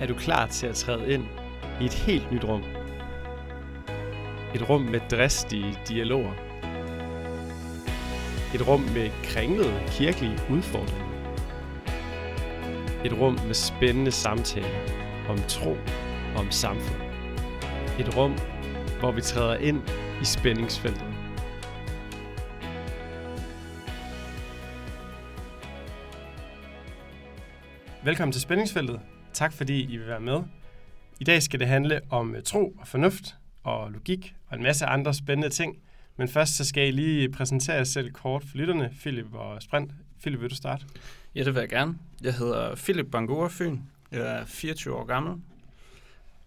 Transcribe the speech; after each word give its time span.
er 0.00 0.06
du 0.06 0.14
klar 0.14 0.46
til 0.46 0.66
at 0.66 0.74
træde 0.74 1.12
ind 1.12 1.24
i 1.80 1.84
et 1.84 1.94
helt 1.94 2.32
nyt 2.32 2.44
rum. 2.44 2.64
Et 4.54 4.68
rum 4.70 4.80
med 4.80 5.00
dristige 5.10 5.78
dialoger. 5.88 6.32
Et 8.54 8.68
rum 8.68 8.80
med 8.80 9.10
kringlede 9.24 9.82
kirkelige 9.86 10.38
udfordringer. 10.50 11.06
Et 13.04 13.12
rum 13.20 13.38
med 13.46 13.54
spændende 13.54 14.10
samtaler 14.10 14.80
om 15.28 15.38
tro 15.48 15.70
og 16.34 16.40
om 16.40 16.50
samfund. 16.50 17.02
Et 17.98 18.16
rum, 18.16 18.34
hvor 19.00 19.12
vi 19.12 19.20
træder 19.20 19.56
ind 19.56 19.82
i 20.22 20.24
spændingsfeltet. 20.24 21.06
Velkommen 28.04 28.32
til 28.32 28.40
Spændingsfeltet. 28.40 29.00
Tak 29.36 29.52
fordi 29.52 29.82
I 29.82 29.96
vil 29.96 30.06
være 30.06 30.20
med. 30.20 30.42
I 31.20 31.24
dag 31.24 31.42
skal 31.42 31.60
det 31.60 31.68
handle 31.68 32.00
om 32.10 32.34
øh, 32.34 32.42
tro 32.42 32.74
og 32.78 32.88
fornuft 32.88 33.36
og 33.62 33.90
logik 33.92 34.34
og 34.48 34.56
en 34.56 34.62
masse 34.62 34.86
andre 34.86 35.14
spændende 35.14 35.48
ting. 35.48 35.78
Men 36.16 36.28
først 36.28 36.56
så 36.56 36.64
skal 36.64 36.88
I 36.88 36.90
lige 36.90 37.32
præsentere 37.32 37.76
jer 37.76 37.84
selv 37.84 38.10
kort 38.12 38.44
for 38.44 38.56
lytterne. 38.56 38.94
Philip 39.00 39.34
og 39.34 39.62
Sprint. 39.62 39.92
Philip, 40.20 40.40
vil 40.40 40.50
du 40.50 40.54
starte? 40.54 40.86
Ja, 41.34 41.44
det 41.44 41.54
vil 41.54 41.60
jeg 41.60 41.68
gerne. 41.68 41.98
Jeg 42.22 42.34
hedder 42.34 42.74
Philip 42.74 43.06
Bangura 43.12 43.48
Fyn. 43.50 43.78
Jeg 44.12 44.40
er 44.40 44.44
24 44.44 44.94
år 44.94 45.04
gammel. 45.04 45.42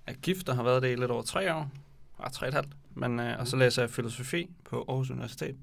Jeg 0.08 0.14
er 0.14 0.18
gift 0.18 0.50
og 0.50 0.56
har 0.56 0.64
været 0.64 0.84
det 0.84 0.92
i 0.92 0.96
lidt 0.96 1.12
over 1.12 1.22
tre 1.22 1.56
år. 1.56 1.72
Ah, 2.20 2.32
tre 2.32 2.48
et 2.48 2.54
halvt. 2.54 2.74
Men, 2.96 3.20
øh, 3.20 3.40
og 3.40 3.48
så 3.48 3.58
læser 3.58 3.82
jeg 3.82 3.90
filosofi 3.90 4.50
på 4.64 4.86
Aarhus 4.88 5.10
Universitet. 5.10 5.56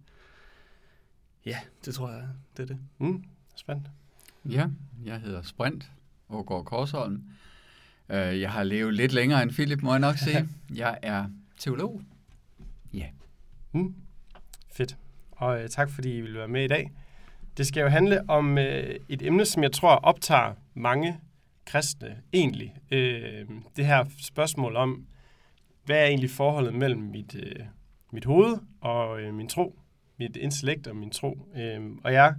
Ja, 1.47 1.59
det 1.85 1.95
tror 1.95 2.11
jeg, 2.11 2.29
det 2.57 2.63
er 2.63 2.67
det. 2.67 2.79
Mm, 2.99 3.25
spændt. 3.57 3.87
Ja, 4.45 4.67
jeg 5.05 5.21
hedder 5.21 5.43
Sprint 5.43 5.91
Ågaard 6.29 6.65
Korsholm. 6.65 7.23
Øh, 8.09 8.41
jeg 8.41 8.51
har 8.51 8.63
levet 8.63 8.95
lidt 8.95 9.13
længere 9.13 9.43
end 9.43 9.51
Philip, 9.51 9.83
må 9.83 9.91
jeg 9.91 10.01
nok 10.01 10.17
sige. 10.17 10.49
Jeg 10.83 10.99
er 11.03 11.25
teolog. 11.59 12.03
Ja. 12.95 13.07
Mm. 13.73 13.95
Fedt. 14.73 14.97
Og 15.31 15.63
øh, 15.63 15.69
tak 15.69 15.91
fordi 15.91 16.17
I 16.17 16.21
vil 16.21 16.35
være 16.35 16.49
med 16.49 16.65
i 16.65 16.69
dag. 16.69 16.91
Det 17.57 17.67
skal 17.67 17.81
jo 17.81 17.89
handle 17.89 18.31
om 18.31 18.59
øh, 18.59 18.95
et 19.09 19.23
emne, 19.23 19.45
som 19.45 19.63
jeg 19.63 19.73
tror 19.73 19.95
optager 19.95 20.55
mange 20.75 21.21
kristne 21.65 22.17
egentlig. 22.33 22.75
Øh, 22.91 23.47
det 23.77 23.87
her 23.87 24.05
spørgsmål 24.19 24.77
om, 24.77 25.07
hvad 25.85 25.97
er 25.97 26.07
egentlig 26.07 26.31
forholdet 26.31 26.75
mellem 26.75 27.01
mit, 27.01 27.35
øh, 27.35 27.65
mit 28.13 28.25
hoved 28.25 28.57
og 28.81 29.21
øh, 29.21 29.35
min 29.35 29.49
tro, 29.49 29.79
mit 30.19 30.37
intellekt 30.37 30.87
og 30.87 30.97
min 30.97 31.11
tro. 31.11 31.49
Øh, 31.57 31.81
og 32.05 32.13
jeg 32.13 32.35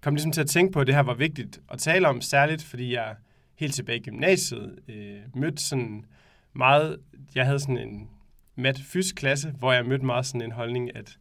kom 0.00 0.14
ligesom 0.14 0.32
til 0.32 0.40
at 0.40 0.48
tænke 0.48 0.72
på, 0.72 0.80
at 0.80 0.86
det 0.86 0.94
her 0.94 1.02
var 1.02 1.14
vigtigt 1.14 1.60
at 1.70 1.78
tale 1.78 2.08
om, 2.08 2.20
særligt 2.20 2.62
fordi 2.62 2.94
jeg 2.94 3.14
helt 3.54 3.74
tilbage 3.74 3.98
i 3.98 4.02
gymnasiet 4.02 4.78
øh, 4.88 5.20
mødte 5.34 5.62
sådan 5.62 6.04
meget, 6.52 6.96
jeg 7.34 7.46
havde 7.46 7.60
sådan 7.60 7.78
en 7.78 8.08
mat 8.56 8.78
fysisk 8.78 9.14
klasse, 9.14 9.50
hvor 9.58 9.72
jeg 9.72 9.86
mødte 9.86 10.04
meget 10.04 10.26
sådan 10.26 10.42
en 10.42 10.52
holdning, 10.52 10.96
at 10.96 11.18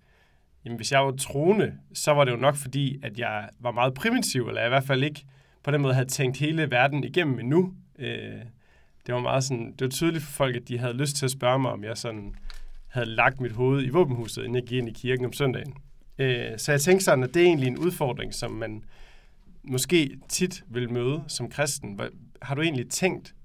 jamen, 0.65 0.75
hvis 0.75 0.91
jeg 0.91 1.05
var 1.05 1.11
troende, 1.11 1.73
så 1.93 2.11
var 2.11 2.25
det 2.25 2.31
jo 2.31 2.37
nok 2.37 2.55
fordi, 2.55 2.99
at 3.03 3.19
jeg 3.19 3.49
var 3.59 3.71
meget 3.71 3.93
primitiv, 3.93 4.47
eller 4.47 4.61
jeg 4.61 4.67
i 4.67 4.69
hvert 4.69 4.83
fald 4.83 5.03
ikke 5.03 5.25
på 5.63 5.71
den 5.71 5.81
måde 5.81 5.93
havde 5.93 6.07
tænkt 6.07 6.37
hele 6.37 6.71
verden 6.71 7.03
igennem 7.03 7.39
endnu. 7.39 7.73
Øh, 7.99 8.41
det 9.05 9.15
var 9.15 9.21
meget 9.21 9.43
sådan, 9.43 9.71
det 9.71 9.81
var 9.81 9.89
tydeligt 9.89 10.23
for 10.23 10.31
folk, 10.31 10.55
at 10.55 10.67
de 10.67 10.77
havde 10.77 10.93
lyst 10.93 11.15
til 11.15 11.25
at 11.25 11.31
spørge 11.31 11.59
mig, 11.59 11.71
om 11.71 11.83
jeg 11.83 11.97
sådan 11.97 12.35
havde 12.87 13.09
lagt 13.09 13.41
mit 13.41 13.51
hoved 13.51 13.83
i 13.85 13.89
våbenhuset, 13.89 14.43
inden 14.43 14.55
jeg 14.55 14.63
gik 14.63 14.77
ind 14.77 14.89
i 14.89 14.93
kirken 14.93 15.25
om 15.25 15.33
søndagen. 15.33 15.73
Øh, 16.19 16.57
så 16.57 16.71
jeg 16.71 16.81
tænkte 16.81 17.05
sådan, 17.05 17.23
at 17.23 17.33
det 17.33 17.41
er 17.41 17.45
egentlig 17.45 17.67
en 17.67 17.77
udfordring, 17.77 18.33
som 18.33 18.51
man 18.51 18.83
måske 19.63 20.17
tit 20.29 20.63
vil 20.67 20.91
møde 20.91 21.23
som 21.27 21.49
kristen. 21.49 21.99
Har 22.41 22.55
du 22.55 22.61
egentlig 22.61 22.89
tænkt 22.89 23.35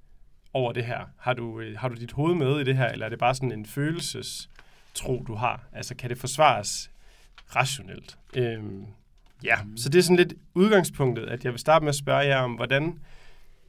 over 0.53 0.71
det 0.71 0.85
her? 0.85 0.99
Har 1.17 1.33
du, 1.33 1.59
øh, 1.59 1.77
har 1.77 1.89
du 1.89 1.95
dit 1.95 2.11
hoved 2.11 2.35
med 2.35 2.59
i 2.59 2.63
det 2.63 2.77
her, 2.77 2.87
eller 2.87 3.05
er 3.05 3.09
det 3.09 3.19
bare 3.19 3.35
sådan 3.35 3.51
en 3.51 3.65
følelsestro, 3.65 5.23
du 5.27 5.35
har? 5.35 5.63
Altså, 5.73 5.95
kan 5.95 6.09
det 6.09 6.17
forsvares 6.17 6.91
rationelt? 7.55 8.17
Øhm, 8.35 8.85
ja, 9.43 9.55
så 9.75 9.89
det 9.89 9.99
er 9.99 10.03
sådan 10.03 10.17
lidt 10.17 10.33
udgangspunktet, 10.53 11.25
at 11.25 11.43
jeg 11.43 11.51
vil 11.51 11.59
starte 11.59 11.85
med 11.85 11.89
at 11.89 11.95
spørge 11.95 12.25
jer 12.25 12.37
om, 12.37 12.51
hvordan, 12.51 12.99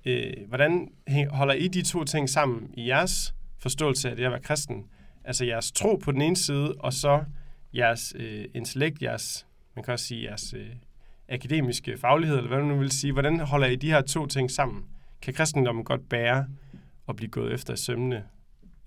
øh, 0.04 0.32
hvordan 0.48 0.92
holder 1.30 1.54
I 1.54 1.68
de 1.68 1.82
to 1.82 2.04
ting 2.04 2.30
sammen 2.30 2.70
i 2.74 2.88
jeres 2.88 3.34
forståelse 3.58 4.10
af 4.10 4.16
det 4.16 4.24
at 4.24 4.30
være 4.30 4.40
kristen? 4.40 4.86
Altså 5.24 5.44
jeres 5.44 5.72
tro 5.72 5.96
på 5.96 6.12
den 6.12 6.22
ene 6.22 6.36
side, 6.36 6.74
og 6.78 6.92
så 6.92 7.24
jeres 7.74 8.14
øh, 8.16 8.44
intellekt, 8.54 9.02
jeres, 9.02 9.46
man 9.76 9.84
kan 9.84 9.92
også 9.92 10.06
sige 10.06 10.22
jeres 10.22 10.54
øh, 10.54 10.66
akademiske 11.28 11.98
faglighed, 11.98 12.36
eller 12.36 12.48
hvad 12.48 12.58
man 12.58 12.68
nu 12.68 12.78
vil 12.78 12.90
sige. 12.90 13.12
Hvordan 13.12 13.40
holder 13.40 13.66
I 13.66 13.76
de 13.76 13.90
her 13.90 14.00
to 14.00 14.26
ting 14.26 14.50
sammen? 14.50 14.84
Kan 15.22 15.34
kristendommen 15.34 15.84
godt 15.84 16.08
bære 16.08 16.46
at 17.08 17.16
blive 17.16 17.30
gået 17.30 17.54
efter 17.54 17.74
i 17.74 17.76
sømne? 17.76 18.24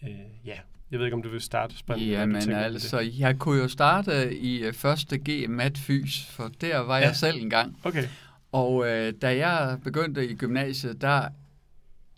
Øh, 0.04 0.10
ja, 0.46 0.58
jeg 0.92 1.00
ved 1.00 1.06
ikke, 1.06 1.16
om 1.16 1.24
du 1.24 1.30
vil 1.30 1.42
starte. 1.42 1.78
Spændende, 1.78 2.12
ja, 2.12 2.26
men 2.26 2.52
altså, 2.52 3.00
det. 3.00 3.20
jeg 3.20 3.40
kunne 3.40 3.62
jo 3.62 3.68
starte 3.68 4.38
i 4.38 4.60
øh, 4.60 4.74
første 4.74 5.18
G 5.18 5.50
mat 5.50 5.78
fys, 5.78 6.26
for 6.26 6.52
der 6.62 6.78
var 6.78 6.98
ja. 6.98 7.06
jeg 7.06 7.16
selv 7.16 7.42
engang. 7.42 7.78
Okay. 7.84 8.04
Og 8.52 8.88
øh, 8.88 9.14
da 9.22 9.48
jeg 9.48 9.80
begyndte 9.84 10.30
i 10.30 10.36
gymnasiet, 10.36 11.02
der 11.02 11.30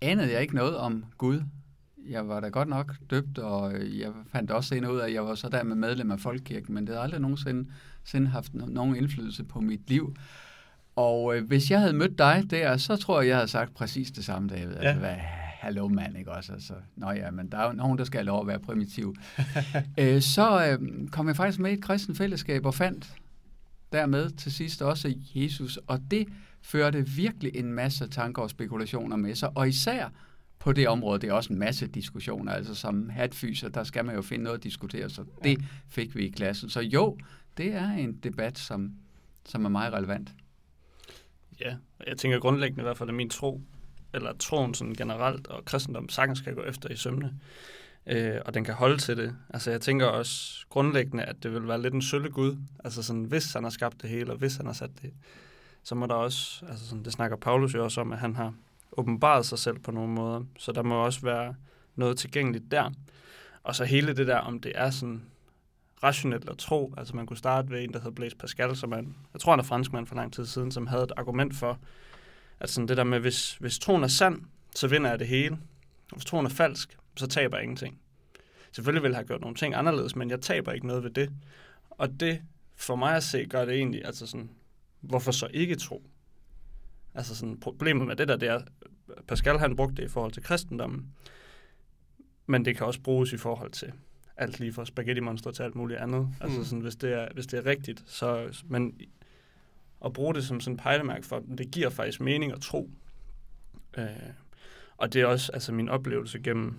anede 0.02 0.32
jeg 0.32 0.42
ikke 0.42 0.56
noget 0.56 0.78
om 0.78 1.06
Gud 1.18 1.42
jeg 2.10 2.28
var 2.28 2.40
da 2.40 2.48
godt 2.48 2.68
nok 2.68 2.96
døbt, 3.10 3.38
og 3.38 3.74
jeg 3.98 4.12
fandt 4.32 4.52
også 4.52 4.68
senere 4.68 4.94
ud 4.94 5.00
af, 5.00 5.06
at 5.06 5.14
jeg 5.14 5.26
var 5.26 5.36
så 5.36 5.50
der 5.50 5.64
med 5.64 5.76
medlem 5.76 6.12
af 6.12 6.20
Folkekirken, 6.20 6.74
men 6.74 6.88
det 6.88 6.90
havde 6.90 7.04
aldrig 7.04 7.22
nogensinde 7.22 7.70
sinde 8.04 8.28
haft 8.28 8.54
nogen 8.54 8.96
indflydelse 8.96 9.44
på 9.44 9.60
mit 9.60 9.90
liv. 9.90 10.16
Og 10.96 11.38
øh, 11.38 11.48
hvis 11.48 11.72
jeg 11.72 11.80
havde 11.80 11.94
mødt 11.94 12.18
dig 12.18 12.44
der, 12.50 12.78
så 12.78 12.96
tror 12.96 13.22
jeg, 13.22 13.28
jeg 13.28 13.36
havde 13.36 13.48
sagt 13.48 13.74
præcis 13.74 14.12
det 14.12 14.26
samme, 14.26 14.50
David. 14.50 14.74
Ja. 14.74 14.80
Altså, 14.80 15.00
hvad, 15.00 15.16
hallo 15.62 15.88
mand, 15.88 16.18
ikke 16.18 16.32
også? 16.32 16.54
Altså, 16.54 16.74
nå 16.96 17.12
ja, 17.12 17.32
men 17.32 17.52
der 17.52 17.58
er 17.58 17.68
jo 17.68 17.74
nogen, 17.74 17.98
der 17.98 18.04
skal 18.04 18.18
have 18.18 18.26
lov 18.26 18.42
at 18.42 18.48
være 18.48 18.60
primitiv. 18.60 19.16
øh, 20.00 20.22
så 20.22 20.66
øh, 20.66 21.08
kom 21.10 21.28
jeg 21.28 21.36
faktisk 21.36 21.60
med 21.60 21.72
i 21.72 21.74
et 21.74 21.84
kristen 21.84 22.16
fællesskab 22.16 22.66
og 22.66 22.74
fandt 22.74 23.14
dermed 23.92 24.30
til 24.30 24.52
sidst 24.52 24.82
også 24.82 25.14
Jesus, 25.36 25.80
og 25.88 26.00
det 26.12 26.28
førte 26.62 27.08
virkelig 27.08 27.56
en 27.56 27.74
masse 27.74 28.08
tanker 28.08 28.42
og 28.42 28.50
spekulationer 28.50 29.16
med 29.16 29.36
sig, 29.36 29.58
og 29.58 29.70
især 29.70 30.10
på 30.62 30.74
det 30.74 30.88
område. 30.88 31.20
Det 31.20 31.30
er 31.30 31.34
også 31.34 31.54
en 31.54 31.60
masse 31.60 31.88
diskussioner. 31.88 32.52
Altså 32.52 32.76
som 32.76 33.10
hatfyser, 33.10 33.70
der 33.70 33.84
skal 33.84 34.06
man 34.06 34.16
jo 34.16 34.22
finde 34.22 34.44
noget 34.44 34.58
at 34.58 34.64
diskutere, 34.64 35.10
så 35.10 35.24
det 35.44 35.62
ja. 35.62 35.66
fik 35.88 36.16
vi 36.16 36.26
i 36.26 36.30
klassen. 36.30 36.70
Så 36.70 36.82
jo, 36.82 37.18
det 37.58 37.74
er 37.74 37.90
en 37.92 38.14
debat, 38.14 38.58
som, 38.58 38.94
som 39.46 39.66
er 39.66 39.70
meget 39.70 39.94
relevant. 39.94 40.30
Ja, 41.60 41.76
jeg 42.08 42.18
tænker 42.18 42.40
grundlæggende 42.40 42.82
i 42.82 42.84
hvert 42.84 42.98
fald, 42.98 43.10
at 43.10 43.16
min 43.16 43.30
tro, 43.30 43.62
eller 44.14 44.34
troen 44.34 44.74
sådan 44.74 44.94
generelt, 44.94 45.48
og 45.48 45.66
kristendom 45.66 46.10
sagtens 46.10 46.42
kan 46.42 46.56
gå 46.56 46.64
efter 46.64 46.90
i 46.90 46.96
sømne, 46.96 47.40
øh, 48.06 48.36
og 48.46 48.54
den 48.54 48.64
kan 48.64 48.74
holde 48.74 48.98
til 48.98 49.18
det. 49.18 49.36
Altså 49.50 49.72
jeg 49.72 49.82
tænker 49.82 50.06
også 50.06 50.66
grundlæggende, 50.70 51.24
at 51.24 51.36
det 51.44 51.54
vil 51.54 51.68
være 51.68 51.82
lidt 51.82 51.94
en 51.94 52.02
sølle 52.02 52.30
Gud. 52.30 52.58
Altså 52.84 53.04
sådan, 53.04 53.24
hvis 53.24 53.54
han 53.54 53.64
har 53.64 53.70
skabt 53.70 54.02
det 54.02 54.10
hele, 54.10 54.32
og 54.32 54.38
hvis 54.38 54.56
han 54.56 54.66
har 54.66 54.74
sat 54.74 54.92
det, 55.02 55.14
så 55.84 55.96
må 55.96 56.06
der 56.06 56.14
også, 56.14 56.66
altså 56.66 56.88
sådan, 56.88 57.04
det 57.04 57.14
snakker 57.14 57.38
Paulus 57.38 57.74
jo 57.74 57.84
også 57.84 58.02
om, 58.02 58.12
at 58.12 58.20
han 58.20 58.36
har 58.36 58.54
åbenbaret 58.98 59.46
sig 59.46 59.60
selv 59.60 59.80
på 59.80 59.92
nogle 59.92 60.14
måder. 60.14 60.44
Så 60.58 60.72
der 60.72 60.84
må 60.84 61.06
også 61.06 61.22
være 61.22 61.56
noget 61.96 62.18
tilgængeligt 62.18 62.72
der. 62.72 62.92
Og 63.64 63.76
så 63.76 63.86
hele 63.86 64.16
det 64.16 64.28
der, 64.28 64.38
om 64.38 64.60
det 64.60 64.72
er 64.76 64.90
sådan 64.90 65.22
rationelt 66.04 66.50
at 66.50 66.58
tro. 66.58 66.94
Altså 66.98 67.16
man 67.16 67.26
kunne 67.26 67.38
starte 67.38 67.70
ved 67.70 67.84
en, 67.84 67.94
der 67.94 68.00
hedder 68.00 68.16
Blaise 68.16 68.38
Pascal, 68.38 68.76
som 68.76 68.92
er, 68.92 69.02
jeg 69.34 69.42
tror 69.42 69.52
han 69.52 69.60
er 69.60 69.64
franskmand 69.64 70.08
for 70.08 70.16
lang 70.16 70.34
tid 70.34 70.46
siden, 70.46 70.72
som 70.72 70.88
havde 70.88 71.04
et 71.04 71.12
argument 71.18 71.56
for, 71.56 71.80
at 72.60 72.70
sådan 72.70 72.88
det 72.88 72.98
der 72.98 73.04
med, 73.04 73.20
hvis, 73.20 73.56
hvis 73.56 73.80
troen 73.80 74.04
er 74.04 74.08
sand, 74.08 74.42
så 74.76 74.88
vinder 74.88 75.10
jeg 75.10 75.20
det 75.20 75.28
hele. 75.28 75.58
Hvis 76.14 76.26
troen 76.26 76.46
er 76.46 76.50
falsk, 76.50 76.98
så 77.16 77.28
taber 77.28 77.58
jeg 77.58 77.64
ingenting. 77.64 78.00
Selvfølgelig 78.72 79.04
ville 79.04 79.14
jeg 79.14 79.18
have 79.18 79.28
gjort 79.28 79.42
nogle 79.42 79.56
ting 79.56 79.76
anderledes, 79.76 80.16
men 80.16 80.30
jeg 80.30 80.42
taber 80.42 80.72
ikke 80.72 80.88
noget 80.88 81.04
ved 81.04 81.12
det. 81.12 81.32
Og 81.90 82.20
det, 82.20 82.42
for 82.76 82.96
mig 82.96 83.16
at 83.16 83.24
se, 83.24 83.46
gør 83.46 83.66
det 83.66 83.76
egentlig, 83.76 84.06
altså 84.06 84.28
sådan, 84.28 84.50
hvorfor 85.02 85.32
så 85.32 85.48
ikke 85.54 85.76
tro? 85.76 86.04
Altså 87.16 87.36
sådan, 87.36 87.60
problemet 87.60 88.08
med 88.08 88.16
det 88.16 88.28
der, 88.28 88.36
det 88.36 88.50
er, 88.50 88.62
Pascal 89.28 89.60
han 89.60 89.76
brugte 89.76 89.96
det 89.96 90.04
i 90.04 90.12
forhold 90.12 90.32
til 90.32 90.44
kristendommen, 90.44 91.14
men 92.46 92.66
det 92.66 92.78
kan 92.78 92.86
også 92.86 93.02
bruges 93.02 93.34
i 93.34 93.38
forhold 93.38 93.72
til 93.72 93.94
alt 94.38 94.60
lige 94.60 94.74
fra 94.74 94.86
spaghetti 94.86 95.22
monster 95.22 95.52
til 95.52 95.64
alt 95.64 95.76
muligt 95.76 96.00
andet. 96.00 96.22
Mm. 96.22 96.34
Altså 96.42 96.64
sådan, 96.64 96.82
hvis 96.82 96.96
det 96.96 97.14
er, 97.14 97.28
hvis 97.34 97.48
det 97.48 97.58
er 97.58 97.66
rigtigt, 97.66 98.04
så, 98.06 98.62
men 98.66 99.00
at 100.06 100.14
bruge 100.14 100.34
det 100.34 100.46
som 100.46 100.60
sådan 100.60 100.78
pejlemærke 100.78 101.26
for, 101.26 101.44
det 101.58 101.72
giver 101.72 101.90
faktisk 101.90 102.22
mening 102.22 102.52
at 102.52 102.62
tro. 102.62 102.90
Øh, 103.98 104.08
og 104.98 105.14
det 105.14 105.22
er 105.22 105.26
også 105.26 105.52
altså 105.52 105.74
min 105.74 105.90
oplevelse 105.90 106.40
gennem 106.40 106.78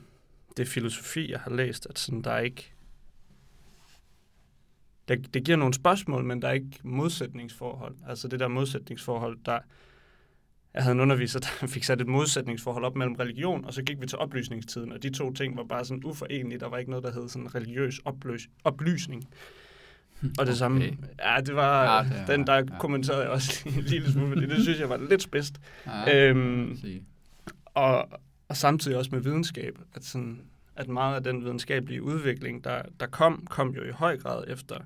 det 0.56 0.68
filosofi, 0.68 1.30
jeg 1.30 1.40
har 1.40 1.50
læst, 1.50 1.86
at 1.86 1.98
sådan, 1.98 2.22
der 2.22 2.30
er 2.30 2.40
ikke 2.40 2.72
det, 5.08 5.34
det 5.34 5.44
giver 5.44 5.56
nogle 5.56 5.74
spørgsmål, 5.74 6.24
men 6.24 6.42
der 6.42 6.48
er 6.48 6.52
ikke 6.52 6.78
modsætningsforhold. 6.82 7.96
Altså 8.06 8.28
det 8.28 8.40
der 8.40 8.48
modsætningsforhold, 8.48 9.38
der, 9.46 9.58
jeg 10.74 10.82
havde 10.82 10.94
en 10.94 11.00
underviser, 11.00 11.40
der 11.40 11.66
fik 11.74 11.84
sat 11.84 12.00
et 12.00 12.06
modsætningsforhold 12.06 12.84
op 12.84 12.96
mellem 12.96 13.14
religion, 13.14 13.64
og 13.64 13.74
så 13.74 13.82
gik 13.82 14.00
vi 14.00 14.06
til 14.06 14.18
oplysningstiden, 14.18 14.92
og 14.92 15.02
de 15.02 15.10
to 15.10 15.32
ting 15.32 15.56
var 15.56 15.64
bare 15.64 15.84
sådan 15.84 16.04
uforenelige. 16.04 16.60
Der 16.60 16.68
var 16.68 16.78
ikke 16.78 16.90
noget, 16.90 17.04
der 17.04 17.12
hed 17.12 17.28
sådan 17.28 17.54
religiøs 17.54 18.00
opløs, 18.04 18.48
oplysning. 18.64 19.28
Og 20.22 20.28
det 20.28 20.40
okay. 20.40 20.52
samme, 20.52 20.84
ja, 21.24 21.36
det 21.46 21.54
var 21.54 21.96
ja, 21.96 22.02
det, 22.02 22.28
den, 22.28 22.46
der 22.46 22.54
ja. 22.54 22.78
kommenterede 22.78 23.22
jeg 23.22 23.30
også 23.30 23.62
en 23.76 23.82
lille 23.82 24.12
smule, 24.12 24.32
fordi 24.32 24.46
det 24.46 24.62
synes 24.62 24.80
jeg 24.80 24.88
var 24.88 24.96
lidt 24.96 25.22
spidst. 25.22 25.60
Ja, 25.86 26.28
øhm, 26.28 26.78
og, 27.64 28.08
og 28.48 28.56
samtidig 28.56 28.96
også 28.96 29.10
med 29.12 29.20
videnskab, 29.20 29.78
at, 29.94 30.04
sådan, 30.04 30.40
at 30.76 30.88
meget 30.88 31.16
af 31.16 31.24
den 31.24 31.44
videnskabelige 31.44 32.02
udvikling, 32.02 32.64
der, 32.64 32.82
der 33.00 33.06
kom, 33.06 33.46
kom 33.50 33.70
jo 33.70 33.82
i 33.82 33.90
høj 33.90 34.18
grad 34.18 34.44
efter, 34.48 34.76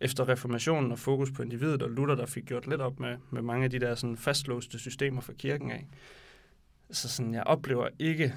efter 0.00 0.28
reformationen 0.28 0.92
og 0.92 0.98
fokus 0.98 1.30
på 1.30 1.42
individet, 1.42 1.82
og 1.82 1.90
Luther, 1.90 2.14
der 2.14 2.26
fik 2.26 2.44
gjort 2.44 2.66
lidt 2.66 2.80
op 2.80 3.00
med, 3.00 3.16
med 3.30 3.42
mange 3.42 3.64
af 3.64 3.70
de 3.70 3.78
der 3.78 3.94
sådan 3.94 4.16
fastlåste 4.16 4.78
systemer 4.78 5.20
for 5.20 5.32
kirken 5.32 5.70
af. 5.70 5.86
Så 6.90 7.08
sådan, 7.08 7.34
jeg 7.34 7.44
oplever 7.44 7.88
ikke 7.98 8.34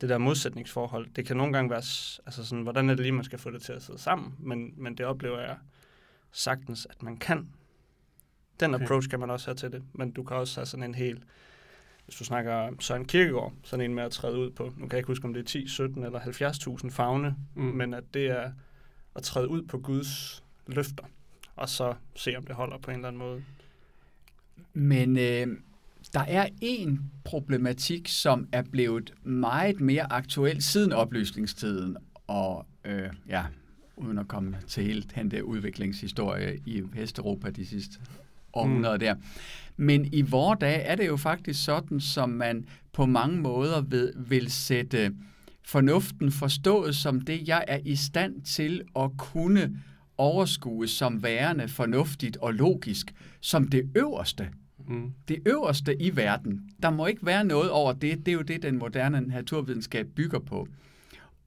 det 0.00 0.08
der 0.08 0.18
modsætningsforhold. 0.18 1.08
Det 1.16 1.26
kan 1.26 1.36
nogle 1.36 1.52
gange 1.52 1.70
være, 1.70 1.82
altså 2.26 2.44
sådan, 2.44 2.62
hvordan 2.62 2.90
er 2.90 2.94
det 2.94 3.02
lige, 3.02 3.12
man 3.12 3.24
skal 3.24 3.38
få 3.38 3.50
det 3.50 3.62
til 3.62 3.72
at 3.72 3.82
sidde 3.82 3.98
sammen, 3.98 4.34
men, 4.38 4.74
men 4.76 4.94
det 4.94 5.06
oplever 5.06 5.40
jeg 5.40 5.56
sagtens, 6.32 6.86
at 6.90 7.02
man 7.02 7.16
kan. 7.16 7.48
Den 8.60 8.74
okay. 8.74 8.84
approach 8.84 9.08
kan 9.08 9.20
man 9.20 9.30
også 9.30 9.46
have 9.46 9.56
til 9.56 9.72
det, 9.72 9.82
men 9.92 10.10
du 10.10 10.22
kan 10.22 10.36
også 10.36 10.60
have 10.60 10.66
sådan 10.66 10.84
en 10.84 10.94
helt, 10.94 11.22
hvis 12.04 12.16
du 12.16 12.24
snakker 12.24 12.70
Søren 12.80 13.04
Kierkegaard, 13.04 13.52
sådan 13.62 13.84
en 13.84 13.94
med 13.94 14.02
at 14.02 14.12
træde 14.12 14.38
ud 14.38 14.50
på, 14.50 14.64
nu 14.64 14.70
kan 14.86 14.90
jeg 14.90 14.98
ikke 14.98 15.06
huske, 15.06 15.24
om 15.24 15.34
det 15.34 15.40
er 15.40 15.44
10, 15.44 15.68
17 15.68 16.04
eller 16.04 16.20
70.000 16.20 16.90
fagne, 16.90 17.36
mm. 17.54 17.62
men 17.62 17.94
at 17.94 18.04
det 18.14 18.26
er 18.26 18.52
at 19.14 19.22
træde 19.22 19.48
ud 19.48 19.62
på 19.62 19.78
Guds 19.78 20.44
løfter, 20.66 21.04
og 21.56 21.68
så 21.68 21.94
se, 22.16 22.36
om 22.36 22.46
det 22.46 22.54
holder 22.54 22.78
på 22.78 22.90
en 22.90 22.96
eller 22.96 23.08
anden 23.08 23.18
måde. 23.18 23.42
Men 24.72 25.16
øh, 25.16 25.46
der 26.14 26.20
er 26.20 26.48
en 26.60 27.10
problematik, 27.24 28.08
som 28.08 28.48
er 28.52 28.62
blevet 28.62 29.14
meget 29.22 29.80
mere 29.80 30.12
aktuel 30.12 30.62
siden 30.62 30.92
oplysningstiden, 30.92 31.96
og 32.26 32.66
øh, 32.84 33.08
ja, 33.28 33.44
uden 33.96 34.18
at 34.18 34.28
komme 34.28 34.56
til 34.68 34.84
helt 34.84 35.14
den 35.14 35.30
der 35.30 35.42
udviklingshistorie 35.42 36.60
i 36.66 36.82
Vesteuropa 36.92 37.50
de 37.50 37.66
sidste 37.66 37.98
århundreder 38.52 38.96
mm. 38.96 39.00
der. 39.00 39.14
Men 39.76 40.08
i 40.12 40.22
vores 40.22 40.58
dag 40.60 40.82
er 40.86 40.94
det 40.94 41.06
jo 41.06 41.16
faktisk 41.16 41.64
sådan, 41.64 42.00
som 42.00 42.30
man 42.30 42.66
på 42.92 43.06
mange 43.06 43.36
måder 43.36 43.80
vil, 43.80 44.12
vil 44.16 44.52
sætte 44.52 45.14
fornuften 45.64 46.32
forstået 46.32 46.96
som 46.96 47.20
det, 47.20 47.48
jeg 47.48 47.64
er 47.68 47.78
i 47.84 47.96
stand 47.96 48.42
til 48.42 48.82
at 48.96 49.10
kunne 49.18 49.82
overskue 50.18 50.88
som 50.88 51.22
værende 51.22 51.68
fornuftigt 51.68 52.36
og 52.36 52.54
logisk, 52.54 53.14
som 53.40 53.68
det 53.68 53.90
øverste. 53.94 54.48
Mm. 54.88 55.12
Det 55.28 55.38
øverste 55.46 56.02
i 56.02 56.16
verden. 56.16 56.70
Der 56.82 56.90
må 56.90 57.06
ikke 57.06 57.26
være 57.26 57.44
noget 57.44 57.70
over 57.70 57.92
det. 57.92 58.18
Det 58.18 58.28
er 58.28 58.36
jo 58.36 58.42
det, 58.42 58.62
den 58.62 58.78
moderne 58.78 59.20
naturvidenskab 59.20 60.06
bygger 60.16 60.38
på. 60.38 60.68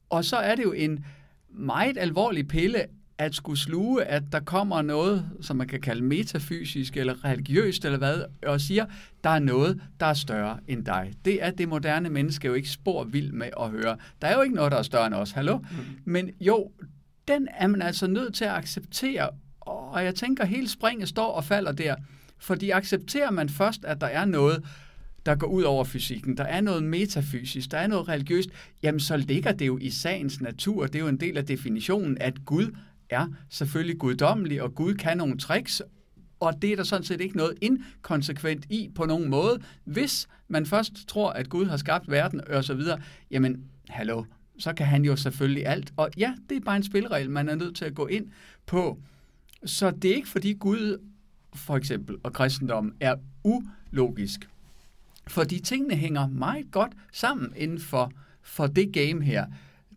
Og 0.10 0.26
så 0.26 0.38
er 0.38 0.56
det 0.56 0.64
jo 0.64 0.72
en 0.72 1.06
meget 1.50 1.98
alvorlig 1.98 2.48
pille 2.48 2.86
at 3.18 3.36
skulle 3.36 3.60
sluge, 3.60 4.04
at 4.04 4.24
der 4.32 4.40
kommer 4.40 4.82
noget, 4.82 5.30
som 5.42 5.56
man 5.58 5.68
kan 5.68 5.82
kalde 5.82 6.04
metafysisk 6.04 6.98
eller 6.98 7.26
religiøst 7.26 7.86
eller 7.86 7.98
hvad, 7.98 8.24
og 8.44 8.62
siger, 8.62 8.86
der 9.24 9.30
er 9.30 9.40
noget, 9.40 9.82
der 10.00 10.06
er 10.06 10.14
større 10.14 10.60
end 10.68 10.86
dig. 10.86 11.14
Det 11.26 11.44
er 11.44 11.52
det 11.52 11.70
moderne 11.70 12.10
menneske 12.10 12.48
jo 12.48 12.54
ikke 12.54 12.70
spor 12.70 13.04
vild 13.04 13.32
med 13.32 13.50
at 13.60 13.70
høre. 13.70 13.98
Der 14.22 14.28
er 14.28 14.36
jo 14.36 14.42
ikke 14.42 14.56
noget, 14.56 14.72
der 14.72 14.78
er 14.78 14.84
større 14.84 15.08
end 15.08 15.16
os, 15.16 15.32
hallo? 15.32 15.58
Mm. 15.58 15.66
Men 16.06 16.30
jo, 16.40 16.72
den 17.28 17.48
er 17.52 17.68
man 17.68 17.82
altså 17.82 18.08
nødt 18.08 18.36
til 18.36 18.46
at 18.46 18.52
acceptere, 18.52 19.30
og 19.62 20.04
jeg 20.04 20.16
tænker, 20.16 20.46
hele 20.46 20.70
springet 20.70 21.10
står 21.10 21.32
og 21.32 21.44
falder 21.44 21.72
der. 21.72 21.96
Fordi 22.38 22.70
accepterer 22.70 23.32
man 23.32 23.50
først, 23.50 23.86
at 23.86 24.02
der 24.02 24.08
er 24.08 24.26
noget, 24.26 24.64
der 25.26 25.36
går 25.36 25.48
ud 25.48 25.64
over 25.64 25.84
fysikken, 25.84 26.38
der 26.38 26.44
er 26.44 26.62
noget 26.62 26.84
metafysisk, 26.84 27.72
der 27.72 27.78
er 27.78 27.88
noget 27.88 28.08
religiøst, 28.08 28.50
jamen 28.84 29.00
så 29.00 29.18
ligger 29.18 29.52
det 29.52 29.68
jo 29.68 29.78
i 29.82 29.90
sagens 29.90 30.42
natur. 30.42 30.88
Det 30.88 30.96
er 30.96 31.00
jo 31.00 31.08
en 31.08 31.20
del 31.20 31.38
af 31.38 31.46
definitionen, 31.46 32.18
at 32.22 32.46
Gud 32.46 32.76
er 33.10 33.28
selvfølgelig 33.50 33.98
guddommelig, 34.00 34.62
og 34.62 34.76
Gud 34.76 34.94
kan 34.94 35.18
nogle 35.18 35.38
tricks, 35.38 35.82
og 36.40 36.62
det 36.62 36.72
er 36.72 36.76
der 36.76 36.84
sådan 36.84 37.04
set 37.04 37.22
ikke 37.22 37.38
noget 37.38 37.58
inkonsekvent 37.62 38.66
i 38.70 38.90
på 38.96 39.06
nogen 39.06 39.30
måde. 39.30 39.62
Hvis 39.84 40.28
man 40.48 40.66
først 40.66 41.08
tror, 41.08 41.30
at 41.30 41.50
Gud 41.50 41.66
har 41.66 41.78
skabt 41.78 42.12
verden 42.12 42.48
og 42.48 42.64
så 42.64 42.74
videre, 42.74 43.02
jamen, 43.32 43.64
hallo, 43.90 44.24
så 44.60 44.74
kan 44.74 44.86
han 44.86 45.06
jo 45.06 45.16
selvfølgelig 45.16 45.68
alt. 45.68 45.94
Og 45.98 46.10
ja, 46.18 46.34
det 46.50 46.58
er 46.58 46.62
bare 46.62 46.76
en 46.78 46.84
spilregel, 46.84 47.30
man 47.30 47.50
er 47.50 47.56
nødt 47.56 47.76
til 47.76 47.86
at 47.86 47.96
gå 47.96 48.08
ind 48.08 48.28
på. 48.66 49.00
Så 49.66 49.92
det 49.92 50.12
er 50.12 50.16
ikke 50.16 50.30
fordi 50.30 50.54
Gud 50.54 51.00
for 51.56 51.78
eksempel, 51.78 52.18
og 52.24 52.34
kristendommen 52.34 52.94
er 53.00 53.16
ulogisk. 53.44 54.50
Fordi 55.28 55.60
tingene 55.60 55.96
hænger 55.96 56.28
meget 56.28 56.72
godt 56.72 56.92
sammen 57.12 57.54
inden 57.56 57.80
for, 57.80 58.12
for 58.42 58.68
det 58.68 58.94
game 58.94 59.24
her. 59.24 59.46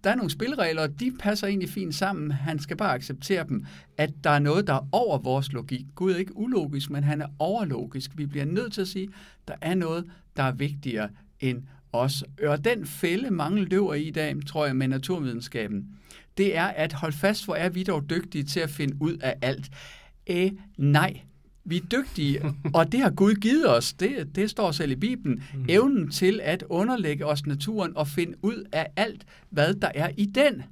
Der 0.04 0.10
er 0.10 0.14
nogle 0.14 0.30
spilregler, 0.30 0.82
og 0.82 1.00
de 1.00 1.12
passer 1.20 1.46
egentlig 1.46 1.70
fint 1.70 1.94
sammen. 1.94 2.30
Han 2.30 2.58
skal 2.58 2.76
bare 2.76 2.94
acceptere 2.94 3.44
dem, 3.48 3.66
at 3.96 4.10
der 4.24 4.30
er 4.30 4.38
noget, 4.38 4.66
der 4.66 4.74
er 4.74 4.88
over 4.92 5.18
vores 5.18 5.52
logik. 5.52 5.86
Gud 5.94 6.12
er 6.12 6.16
ikke 6.16 6.36
ulogisk, 6.36 6.90
men 6.90 7.04
han 7.04 7.22
er 7.22 7.26
overlogisk. 7.38 8.10
Vi 8.14 8.26
bliver 8.26 8.44
nødt 8.44 8.72
til 8.72 8.80
at 8.80 8.88
sige, 8.88 9.04
at 9.04 9.48
der 9.48 9.54
er 9.60 9.74
noget, 9.74 10.04
der 10.36 10.42
er 10.42 10.52
vigtigere 10.52 11.08
end 11.40 11.62
os. 11.92 12.24
Og 12.42 12.64
den 12.64 12.86
fælde, 12.86 13.30
mange 13.30 13.64
løber 13.64 13.94
i 13.94 14.02
i 14.02 14.10
dag, 14.10 14.36
tror 14.46 14.66
jeg, 14.66 14.76
med 14.76 14.88
naturvidenskaben, 14.88 15.88
det 16.36 16.56
er 16.56 16.66
at 16.66 16.92
holde 16.92 17.16
fast, 17.16 17.44
hvor 17.44 17.54
er 17.54 17.68
vi 17.68 17.82
dog 17.82 18.10
dygtige 18.10 18.44
til 18.44 18.60
at 18.60 18.70
finde 18.70 18.96
ud 19.00 19.16
af 19.16 19.34
alt. 19.42 19.70
Æh, 20.26 20.50
nej, 20.76 21.20
vi 21.64 21.76
er 21.76 21.86
dygtige, 21.92 22.40
og 22.74 22.92
det 22.92 23.00
har 23.00 23.10
Gud 23.10 23.34
givet 23.34 23.76
os, 23.76 23.92
det, 23.92 24.36
det 24.36 24.50
står 24.50 24.70
selv 24.70 24.90
i 24.90 24.96
Bibelen, 24.96 25.42
mm. 25.54 25.64
evnen 25.68 26.10
til 26.10 26.40
at 26.42 26.64
underlægge 26.68 27.26
os 27.26 27.46
naturen 27.46 27.96
og 27.96 28.08
finde 28.08 28.34
ud 28.42 28.64
af 28.72 28.86
alt, 28.96 29.26
hvad 29.50 29.74
der 29.74 29.90
er 29.94 30.10
i 30.16 30.26
den. 30.26 30.62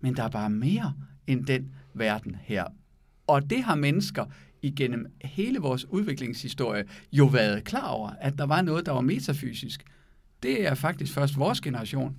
Men 0.00 0.16
der 0.16 0.22
er 0.22 0.28
bare 0.28 0.50
mere 0.50 0.94
end 1.26 1.46
den 1.46 1.70
verden 1.94 2.36
her. 2.42 2.64
Og 3.26 3.50
det 3.50 3.62
har 3.62 3.74
mennesker 3.74 4.24
igennem 4.62 5.06
hele 5.24 5.58
vores 5.58 5.84
udviklingshistorie 5.84 6.84
jo 7.12 7.26
været 7.26 7.64
klar 7.64 7.88
over, 7.88 8.10
at 8.20 8.38
der 8.38 8.46
var 8.46 8.62
noget, 8.62 8.86
der 8.86 8.92
var 8.92 9.00
metafysisk. 9.00 9.84
Det 10.42 10.66
er 10.66 10.74
faktisk 10.74 11.12
først 11.12 11.38
vores 11.38 11.60
generation, 11.60 12.16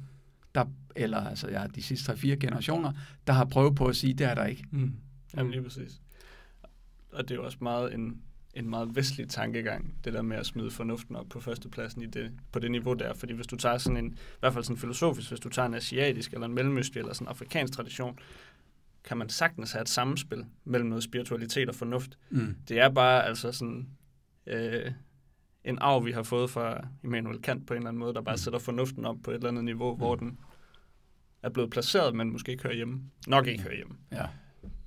der, 0.56 0.66
eller 0.96 1.18
altså 1.18 1.50
ja, 1.50 1.66
de 1.75 1.84
sidste 1.84 2.12
3-4 2.12 2.28
generationer, 2.28 2.92
der 3.28 3.34
har 3.34 3.46
prøvet 3.46 3.75
på 3.75 3.86
at 3.86 3.96
sige, 3.96 4.14
det 4.14 4.28
er 4.28 4.36
der 4.36 4.46
ikke. 4.46 4.64
Mm. 4.72 4.94
Jamen 5.36 5.52
lige 5.52 5.64
præcis 5.64 6.02
og 7.18 7.24
det 7.24 7.31
er 7.31 7.36
jo 7.36 7.46
også 7.46 7.58
meget 7.62 7.94
en, 7.94 8.22
en 8.54 8.69
meget 8.69 8.96
vestlig 8.96 9.30
tankegang, 9.30 9.96
det 10.04 10.14
der 10.14 10.22
med 10.22 10.38
at 10.38 10.46
smide 10.46 10.72
fornuften 10.72 11.16
op 11.16 11.25
på 11.30 11.40
førstepladsen 11.40 12.02
i 12.02 12.06
det, 12.06 12.31
på 12.52 12.60
det 12.60 12.72
niveau 12.72 12.94
der. 12.94 13.14
Fordi 13.14 13.34
hvis 13.34 13.48
du 13.48 13.56
tager 13.56 13.78
sådan 13.78 13.98
en, 13.98 14.12
i 14.14 14.40
hvert 14.40 14.54
fald 14.54 14.63
sådan 14.63 14.78
filosofisk, 14.78 15.30
hvis 15.30 15.40
du 15.40 15.50
tager 15.50 15.66
en 15.66 15.74
asiatisk 15.74 16.34
eller 16.34 16.48
en 16.48 16.54
mellemøstlig 16.54 17.00
eller 17.00 17.13
sådan 17.13 17.25
en 17.25 17.30
afrikansk 17.30 17.74
tradition, 17.74 18.20
kan 19.04 19.18
man 19.18 19.30
sagtens 19.30 19.72
have 19.72 19.81
et 19.81 19.90
samspil 19.90 20.46
mellem 20.63 20.90
noget 20.90 21.04
spiritualitet 21.04 21.70
og 21.70 21.75
fornuft. 21.75 22.18
Mm. 22.30 22.56
Det 22.68 22.80
er 22.80 22.89
bare 22.89 23.25
altså 23.25 23.51
sådan 23.51 23.88
øh, 24.48 24.91
en 25.67 25.77
arv, 25.81 26.05
vi 26.05 26.12
har 26.12 26.24
fået 26.24 26.50
fra 26.50 26.88
Immanuel 27.03 27.41
Kant 27.41 27.67
på 27.67 27.74
en 27.74 27.77
eller 27.77 27.89
anden 27.89 28.00
måde, 28.00 28.13
der 28.13 28.21
bare 28.21 28.33
mm. 28.33 28.38
sætter 28.38 28.59
fornuften 28.59 29.05
op 29.05 29.15
på 29.24 29.31
et 29.31 29.36
eller 29.36 29.50
andet 29.50 29.63
niveau, 29.63 29.91
mm. 29.91 29.97
hvor 29.97 30.15
den 30.15 30.39
er 31.43 31.50
blevet 31.50 31.71
placeret, 31.71 32.15
men 32.15 32.31
måske 32.31 32.51
ikke 32.51 32.63
hører 32.63 32.75
hjemme. 32.75 33.01
Nok 33.27 33.47
ikke 33.47 33.63
hører 33.63 33.75
hjemme. 33.75 33.95
Ja. 34.12 34.25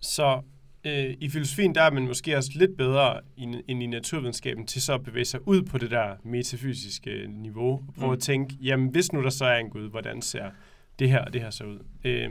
Så 0.01 0.43
øh, 0.85 1.15
i 1.21 1.29
filosofien, 1.29 1.75
der 1.75 1.83
er 1.83 1.91
man 1.91 2.07
måske 2.07 2.37
også 2.37 2.51
lidt 2.55 2.77
bedre 2.77 3.21
end 3.37 3.83
i 3.83 3.87
naturvidenskaben 3.87 4.67
til 4.67 4.83
så 4.83 4.95
at 4.95 5.03
bevæge 5.03 5.25
sig 5.25 5.49
ud 5.49 5.63
på 5.63 5.79
det 5.79 5.91
der 5.91 6.17
metafysiske 6.25 7.27
niveau 7.29 7.73
og 7.73 7.95
prøve 7.95 8.11
mm. 8.11 8.13
at 8.13 8.21
tænke, 8.21 8.57
jamen 8.61 8.89
hvis 8.89 9.13
nu 9.13 9.23
der 9.23 9.31
så 9.31 9.45
er 9.45 9.57
en 9.57 9.71
Gud, 9.71 9.91
hvordan 9.91 10.23
ser 10.23 10.51
det 10.99 11.11
her 11.11 11.25
og 11.25 11.33
det 11.33 11.41
her 11.41 11.51
så 11.51 11.65
ud? 11.65 11.79
Øh, 12.05 12.31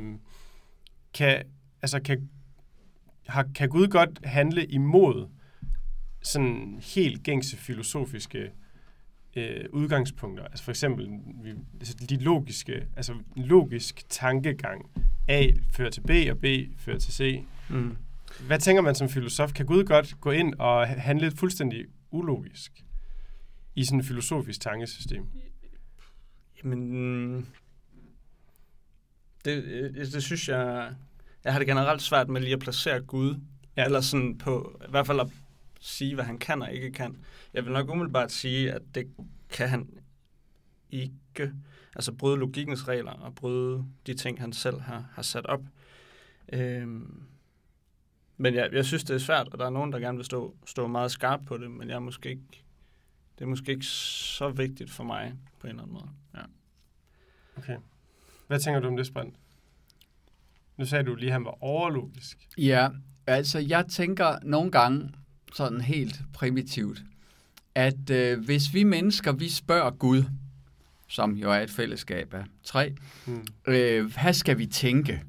kan, 1.13 1.43
altså, 1.81 1.99
kan, 1.99 2.29
har, 3.27 3.45
kan 3.55 3.69
Gud 3.69 3.87
godt 3.87 4.09
handle 4.23 4.65
imod 4.65 5.27
sådan 6.21 6.79
helt 6.81 7.23
gængse 7.23 7.57
filosofiske 7.57 8.51
øh, 9.35 9.65
udgangspunkter? 9.71 10.43
Altså 10.43 10.63
for 10.63 10.71
eksempel 10.71 11.07
vi, 11.43 11.53
altså 11.79 11.95
de 12.09 12.17
logiske, 12.17 12.87
altså 12.95 13.13
logisk 13.35 14.09
tankegang. 14.09 14.89
A 15.27 15.47
fører 15.71 15.89
til 15.89 16.01
B, 16.01 16.09
og 16.31 16.37
B 16.37 16.45
fører 16.77 16.97
til 16.97 17.13
C. 17.13 17.43
Mm. 17.69 17.97
Hvad 18.47 18.59
tænker 18.59 18.81
man 18.81 18.95
som 18.95 19.09
filosof? 19.09 19.53
Kan 19.53 19.65
Gud 19.65 19.83
godt 19.83 20.15
gå 20.21 20.31
ind 20.31 20.53
og 20.53 20.87
handle 20.87 21.31
fuldstændig 21.31 21.85
ulogisk 22.11 22.83
i 23.75 23.83
sådan 23.83 23.99
et 23.99 24.05
filosofisk 24.05 24.61
tankesystem? 24.61 25.25
Jamen, 26.63 27.47
det, 29.45 29.63
det, 29.95 30.13
det 30.13 30.23
synes 30.23 30.49
jeg... 30.49 30.93
Jeg 31.43 31.53
har 31.53 31.59
det 31.59 31.67
generelt 31.67 32.01
svært 32.01 32.29
med 32.29 32.41
lige 32.41 32.53
at 32.53 32.59
placere 32.59 33.01
Gud, 33.01 33.39
ja. 33.77 33.85
eller 33.85 34.01
sådan 34.01 34.37
på, 34.37 34.81
i 34.87 34.91
hvert 34.91 35.07
fald 35.07 35.19
at 35.19 35.27
sige, 35.79 36.15
hvad 36.15 36.25
han 36.25 36.37
kan 36.37 36.61
og 36.61 36.73
ikke 36.73 36.91
kan. 36.91 37.17
Jeg 37.53 37.65
vil 37.65 37.73
nok 37.73 37.89
umiddelbart 37.89 38.31
sige, 38.31 38.71
at 38.71 38.81
det 38.95 39.11
kan 39.49 39.69
han 39.69 39.89
ikke. 40.89 41.53
Altså 41.95 42.13
bryde 42.13 42.37
logikkens 42.37 42.87
regler 42.87 43.11
og 43.11 43.35
bryde 43.35 43.85
de 44.07 44.13
ting, 44.13 44.39
han 44.39 44.53
selv 44.53 44.79
har, 44.79 45.09
har 45.11 45.21
sat 45.21 45.45
op. 45.45 45.61
Øhm, 46.53 47.23
men 48.37 48.55
jeg, 48.55 48.69
jeg 48.73 48.85
synes, 48.85 49.03
det 49.03 49.13
er 49.13 49.19
svært, 49.19 49.47
og 49.47 49.59
der 49.59 49.65
er 49.65 49.69
nogen, 49.69 49.91
der 49.91 49.99
gerne 49.99 50.17
vil 50.17 50.25
stå, 50.25 50.55
stå 50.65 50.87
meget 50.87 51.11
skarpt 51.11 51.45
på 51.45 51.57
det, 51.57 51.71
men 51.71 51.89
jeg 51.89 51.95
er 51.95 51.99
måske 51.99 52.29
ikke, 52.29 52.63
det 53.37 53.43
er 53.43 53.45
måske 53.45 53.71
ikke 53.71 53.85
så 53.85 54.49
vigtigt 54.49 54.91
for 54.91 55.03
mig 55.03 55.35
på 55.59 55.67
en 55.67 55.71
eller 55.71 55.83
anden 55.83 55.93
måde. 55.93 56.09
Ja. 56.35 56.41
Okay. 57.57 57.77
Hvad 58.47 58.59
tænker 58.59 58.79
du 58.79 58.87
om 58.87 58.97
det, 58.97 59.07
Sprint? 59.07 59.35
Nu 60.77 60.85
sagde 60.85 61.03
du 61.03 61.15
lige, 61.15 61.27
at 61.27 61.33
han 61.33 61.45
var 61.45 61.63
overlogisk. 61.63 62.49
Ja, 62.57 62.89
altså 63.27 63.59
jeg 63.59 63.85
tænker 63.87 64.39
nogle 64.43 64.71
gange 64.71 65.11
sådan 65.53 65.81
helt 65.81 66.21
primitivt, 66.33 67.01
at 67.75 68.09
øh, 68.09 68.39
hvis 68.39 68.73
vi 68.73 68.83
mennesker, 68.83 69.31
vi 69.31 69.49
spørger 69.49 69.91
Gud, 69.91 70.23
som 71.07 71.33
jo 71.33 71.51
er 71.51 71.59
et 71.59 71.69
fællesskab 71.69 72.33
af 72.33 72.43
tre. 72.63 72.93
Mm. 73.25 73.47
Øh, 73.67 74.13
hvad 74.21 74.33
skal 74.33 74.57
vi 74.57 74.65
tænke? 74.65 75.21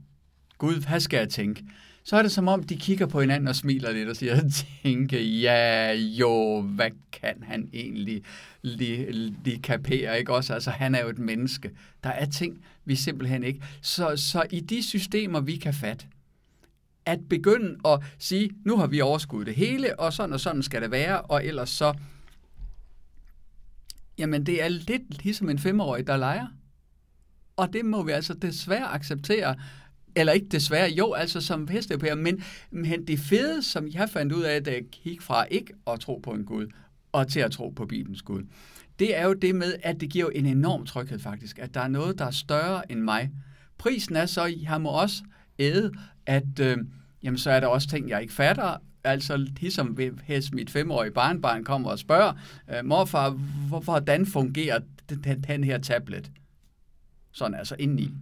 Gud, 0.58 0.86
hvad 0.88 1.00
skal 1.00 1.18
jeg 1.18 1.28
tænke? 1.28 1.64
Så 2.04 2.16
er 2.16 2.22
det 2.22 2.32
som 2.32 2.48
om, 2.48 2.62
de 2.62 2.76
kigger 2.76 3.06
på 3.06 3.20
hinanden 3.20 3.48
og 3.48 3.56
smiler 3.56 3.92
lidt 3.92 4.08
og 4.08 4.16
siger, 4.16 4.50
tænke, 4.82 5.22
ja, 5.22 5.92
jo, 5.92 6.60
hvad 6.60 6.90
kan 7.12 7.42
han 7.42 7.68
egentlig 7.72 8.22
lige, 8.62 9.12
lige 9.44 9.62
kapere, 9.62 10.18
ikke 10.18 10.34
også? 10.34 10.54
Altså, 10.54 10.70
han 10.70 10.94
er 10.94 11.02
jo 11.02 11.08
et 11.08 11.18
menneske. 11.18 11.70
Der 12.04 12.10
er 12.10 12.26
ting, 12.26 12.64
vi 12.84 12.96
simpelthen 12.96 13.44
ikke. 13.44 13.62
Så, 13.80 14.16
så 14.16 14.46
i 14.50 14.60
de 14.60 14.82
systemer, 14.82 15.40
vi 15.40 15.56
kan 15.56 15.74
fatte, 15.74 16.06
at 17.11 17.29
begynde 17.29 17.76
at 17.85 18.00
sige, 18.19 18.50
nu 18.64 18.76
har 18.76 18.87
vi 18.87 19.00
overskuddet 19.00 19.47
det 19.47 19.55
hele, 19.55 20.00
og 20.00 20.12
sådan 20.12 20.33
og 20.33 20.40
sådan 20.40 20.62
skal 20.62 20.83
det 20.83 20.90
være, 20.90 21.21
og 21.21 21.47
ellers 21.47 21.71
så, 21.71 21.95
jamen 24.19 24.47
det 24.47 24.62
er 24.62 24.69
lidt 24.69 25.25
ligesom 25.25 25.49
en 25.49 25.59
femårig, 25.59 26.07
der 26.07 26.17
leger. 26.17 26.47
Og 27.57 27.73
det 27.73 27.85
må 27.85 28.02
vi 28.02 28.12
altså 28.12 28.35
desværre 28.35 28.93
acceptere, 28.93 29.57
eller 30.17 30.33
ikke 30.33 30.49
desværre, 30.49 30.90
jo, 30.90 31.12
altså 31.12 31.40
som 31.40 31.69
vesteuropæer, 31.69 32.14
men, 32.14 32.45
men 32.71 33.07
det 33.07 33.19
fede, 33.19 33.62
som 33.62 33.88
jeg 33.88 34.11
fandt 34.11 34.33
ud 34.33 34.43
af, 34.43 34.64
da 34.64 34.71
jeg 34.71 34.85
gik 34.90 35.23
fra 35.23 35.45
ikke 35.45 35.73
at 35.87 36.00
tro 36.00 36.21
på 36.23 36.31
en 36.31 36.45
Gud, 36.45 36.67
og 37.12 37.29
til 37.29 37.40
at 37.40 37.50
tro 37.50 37.69
på 37.69 37.87
Bibelens 37.87 38.23
Gud, 38.23 38.43
det 38.99 39.17
er 39.17 39.26
jo 39.26 39.33
det 39.33 39.55
med, 39.55 39.75
at 39.83 40.00
det 40.00 40.11
giver 40.11 40.31
en 40.31 40.47
enorm 40.47 40.87
tryghed 40.87 41.19
faktisk, 41.19 41.59
at 41.59 41.75
der 41.75 41.81
er 41.81 41.88
noget, 41.88 42.19
der 42.19 42.25
er 42.25 42.31
større 42.31 42.93
end 42.93 43.00
mig. 43.00 43.31
Prisen 43.79 44.17
er 44.17 44.26
så, 44.26 44.45
at 44.45 44.62
jeg 44.62 44.81
må 44.81 44.88
også 44.88 45.23
æde, 45.59 45.93
at 46.26 46.61
øh, 46.61 46.79
jamen, 47.22 47.38
så 47.38 47.50
er 47.50 47.60
der 47.60 47.66
også 47.66 47.88
ting, 47.88 48.08
jeg 48.08 48.22
ikke 48.22 48.34
fatter, 48.34 48.76
altså 49.04 49.36
ligesom 49.36 49.86
hvis 50.26 50.52
mit 50.52 50.70
femårige 50.70 51.12
barnbarn 51.12 51.64
kommer 51.64 51.90
og 51.90 51.98
spørger, 51.98 52.32
øh, 52.74 52.84
morfar, 52.84 53.30
hvordan 53.84 54.26
fungerer 54.26 54.78
den, 55.08 55.44
den 55.48 55.64
her 55.64 55.78
tablet? 55.78 56.30
Sådan 57.32 57.54
altså 57.54 57.76
indeni. 57.78 58.14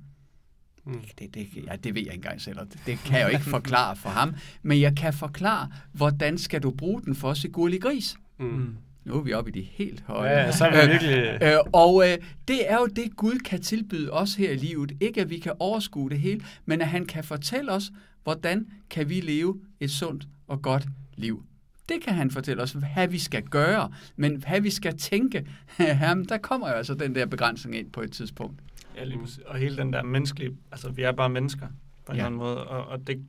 Mm. 0.84 1.00
Det, 1.18 1.34
det, 1.34 1.48
ja, 1.66 1.76
det 1.76 1.94
ved 1.94 2.02
jeg 2.02 2.12
ikke 2.12 2.14
engang 2.14 2.40
selv, 2.40 2.58
det, 2.58 2.80
det 2.86 2.98
kan 2.98 3.18
jeg 3.18 3.26
jo 3.26 3.32
ikke 3.32 3.50
forklare 3.58 3.96
for 3.96 4.08
ham, 4.08 4.34
men 4.62 4.80
jeg 4.80 4.96
kan 4.96 5.12
forklare, 5.12 5.68
hvordan 5.92 6.38
skal 6.38 6.62
du 6.62 6.70
bruge 6.70 7.02
den 7.02 7.14
for 7.14 7.34
Sigurli 7.34 7.78
Gris? 7.78 8.16
Mm. 8.38 8.46
mm. 8.46 8.76
Nu 9.04 9.14
er 9.14 9.22
vi 9.22 9.32
oppe 9.32 9.50
i 9.50 9.52
de 9.52 9.62
helt 9.62 10.02
høje. 10.06 10.30
Ja, 10.30 10.52
så 10.52 10.66
er 10.66 10.86
vi 10.86 10.92
virkelig... 10.92 11.42
øh, 11.42 11.58
og 11.72 12.08
øh, 12.08 12.18
det 12.48 12.70
er 12.70 12.76
jo 12.76 12.86
det, 12.86 13.16
Gud 13.16 13.38
kan 13.38 13.62
tilbyde 13.62 14.12
os 14.12 14.34
her 14.34 14.50
i 14.50 14.56
livet. 14.56 14.92
Ikke 15.00 15.20
at 15.20 15.30
vi 15.30 15.38
kan 15.38 15.52
overskue 15.58 16.10
det 16.10 16.20
hele, 16.20 16.40
men 16.66 16.80
at 16.80 16.88
han 16.88 17.06
kan 17.06 17.24
fortælle 17.24 17.72
os, 17.72 17.90
hvordan 18.22 18.66
kan 18.90 19.08
vi 19.08 19.20
leve 19.20 19.60
et 19.80 19.90
sundt 19.90 20.28
og 20.46 20.62
godt 20.62 20.86
liv. 21.14 21.44
Det 21.88 22.02
kan 22.02 22.14
han 22.14 22.30
fortælle 22.30 22.62
os, 22.62 22.72
hvad 22.72 23.08
vi 23.08 23.18
skal 23.18 23.42
gøre, 23.42 23.92
men 24.16 24.36
hvad 24.36 24.60
vi 24.60 24.70
skal 24.70 24.98
tænke, 24.98 25.50
jamen, 25.78 26.24
der 26.24 26.38
kommer 26.38 26.68
jo 26.68 26.74
altså 26.74 26.94
den 26.94 27.14
der 27.14 27.26
begrænsning 27.26 27.76
ind 27.76 27.92
på 27.92 28.00
et 28.00 28.12
tidspunkt. 28.12 28.60
Ja, 28.96 29.04
lige. 29.04 29.20
Og 29.46 29.58
hele 29.58 29.76
den 29.76 29.92
der 29.92 30.02
menneskelige, 30.02 30.56
altså 30.72 30.90
vi 30.90 31.02
er 31.02 31.12
bare 31.12 31.28
mennesker 31.28 31.66
på 32.06 32.12
en 32.12 32.16
ja. 32.16 32.22
eller 32.22 32.26
anden 32.26 32.38
måde, 32.38 32.66
og, 32.66 32.86
og 32.86 33.06
det, 33.06 33.26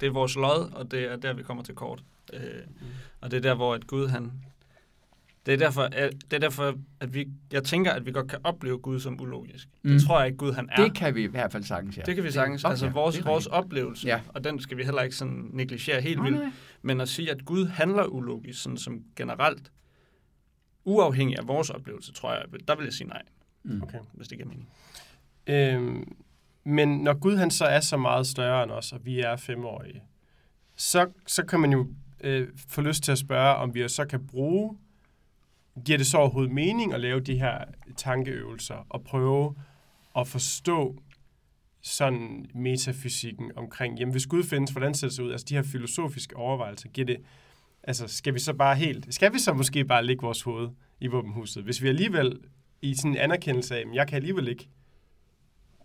det 0.00 0.06
er 0.06 0.10
vores 0.10 0.34
lod, 0.34 0.72
og 0.72 0.90
det 0.90 1.12
er 1.12 1.16
der, 1.16 1.32
vi 1.32 1.42
kommer 1.42 1.62
til 1.62 1.74
kort. 1.74 2.02
Øh, 2.32 2.40
mm. 2.40 2.86
Og 3.20 3.30
det 3.30 3.36
er 3.36 3.40
der, 3.40 3.54
hvor 3.54 3.74
at 3.74 3.86
Gud, 3.86 4.08
han, 4.08 4.32
det 5.46 5.54
er 5.54 5.58
derfor, 5.58 5.82
at, 5.82 6.12
det 6.30 6.32
er 6.32 6.38
derfor 6.38 6.74
at 7.00 7.14
vi, 7.14 7.28
jeg 7.52 7.64
tænker, 7.64 7.92
at 7.92 8.06
vi 8.06 8.12
godt 8.12 8.28
kan 8.28 8.38
opleve 8.44 8.78
Gud 8.78 9.00
som 9.00 9.20
ulogisk. 9.20 9.68
Mm. 9.82 9.90
Det 9.90 10.02
tror 10.02 10.18
jeg 10.18 10.26
ikke, 10.26 10.38
Gud 10.38 10.52
han 10.52 10.68
er. 10.72 10.84
Det 10.84 10.94
kan 10.94 11.14
vi 11.14 11.22
i 11.22 11.26
hvert 11.26 11.52
fald 11.52 11.62
sagtens, 11.62 11.96
ja. 11.96 12.02
Det 12.02 12.14
kan 12.14 12.24
vi 12.24 12.30
sagtens. 12.30 12.60
Det, 12.60 12.66
okay, 12.66 12.72
altså 12.72 12.88
vores, 12.88 13.24
vores 13.24 13.46
oplevelse, 13.46 14.06
ja. 14.06 14.20
og 14.28 14.44
den 14.44 14.60
skal 14.60 14.76
vi 14.76 14.84
heller 14.84 15.02
ikke 15.02 15.16
sådan 15.16 15.50
negligere 15.52 16.00
helt 16.00 16.22
vildt. 16.22 16.54
Men 16.82 17.00
at 17.00 17.08
sige, 17.08 17.30
at 17.30 17.44
Gud 17.44 17.66
handler 17.66 18.04
ulogisk, 18.04 18.62
sådan 18.62 18.76
som 18.76 19.02
generelt, 19.16 19.72
uafhængig 20.84 21.38
af 21.38 21.48
vores 21.48 21.70
oplevelse, 21.70 22.12
tror 22.12 22.32
jeg, 22.32 22.42
der 22.68 22.76
vil 22.76 22.84
jeg 22.84 22.92
sige 22.92 23.08
nej. 23.08 23.22
Mm. 23.62 23.82
Okay. 23.82 23.98
Hvis 24.12 24.28
det 24.28 24.38
giver 24.38 24.48
mening. 24.48 24.68
Øhm, 25.46 26.16
men 26.64 26.98
når 26.98 27.14
Gud 27.14 27.36
han 27.36 27.50
så 27.50 27.64
er 27.64 27.80
så 27.80 27.96
meget 27.96 28.26
større 28.26 28.62
end 28.62 28.72
os, 28.72 28.92
og 28.92 29.00
vi 29.04 29.20
er 29.20 29.36
femårige, 29.36 30.02
så, 30.76 31.06
så 31.26 31.44
kan 31.44 31.60
man 31.60 31.72
jo 31.72 31.86
øh, 32.20 32.48
få 32.68 32.80
lyst 32.80 33.02
til 33.02 33.12
at 33.12 33.18
spørge, 33.18 33.54
om 33.54 33.74
vi 33.74 33.88
så 33.88 34.04
kan 34.04 34.26
bruge 34.26 34.78
giver 35.84 35.98
det 35.98 36.06
så 36.06 36.18
overhovedet 36.18 36.52
mening 36.52 36.94
at 36.94 37.00
lave 37.00 37.20
de 37.20 37.38
her 37.38 37.64
tankeøvelser 37.96 38.86
og 38.88 39.04
prøve 39.04 39.54
at 40.16 40.28
forstå 40.28 40.96
sådan 41.82 42.46
metafysikken 42.54 43.52
omkring, 43.56 43.98
jamen 43.98 44.12
hvis 44.12 44.26
Gud 44.26 44.42
findes, 44.42 44.70
hvordan 44.70 44.94
ser 44.94 45.08
det 45.08 45.18
ud? 45.18 45.32
Altså 45.32 45.46
de 45.48 45.54
her 45.54 45.62
filosofiske 45.62 46.36
overvejelser, 46.36 46.88
giver 46.88 47.06
det, 47.06 47.16
altså 47.82 48.08
skal 48.08 48.34
vi 48.34 48.38
så 48.38 48.54
bare 48.54 48.76
helt, 48.76 49.14
skal 49.14 49.32
vi 49.32 49.38
så 49.38 49.52
måske 49.52 49.84
bare 49.84 50.04
lægge 50.04 50.22
vores 50.22 50.42
hoved 50.42 50.68
i 51.00 51.06
våbenhuset? 51.06 51.64
Hvis 51.64 51.82
vi 51.82 51.88
alligevel 51.88 52.38
i 52.82 52.94
sådan 52.94 53.10
en 53.10 53.16
anerkendelse 53.16 53.76
af, 53.76 53.80
at 53.80 53.86
jeg 53.94 54.08
kan 54.08 54.16
alligevel 54.16 54.48
ikke 54.48 54.68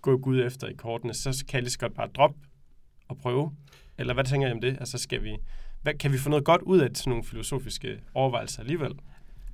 gå 0.01 0.17
Gud 0.17 0.45
efter 0.45 0.67
i 0.67 0.74
kortene, 0.74 1.13
så 1.13 1.45
kan 1.48 1.55
jeg 1.57 1.63
lige 1.63 1.71
så 1.71 1.79
godt 1.79 1.93
bare 1.93 2.07
droppe 2.07 2.39
og 3.07 3.17
prøve. 3.17 3.55
Eller 3.98 4.13
hvad 4.13 4.24
tænker 4.24 4.48
I 4.48 4.51
om 4.51 4.62
det? 4.62 4.77
Altså 4.79 4.98
skal 4.98 5.24
vi, 5.24 5.38
hvad, 5.81 5.93
kan 5.93 6.12
vi 6.12 6.17
få 6.17 6.29
noget 6.29 6.45
godt 6.45 6.62
ud 6.62 6.79
af 6.79 6.89
sådan 6.93 7.12
nogle 7.12 7.24
filosofiske 7.24 8.00
overvejelser 8.13 8.60
alligevel? 8.60 8.91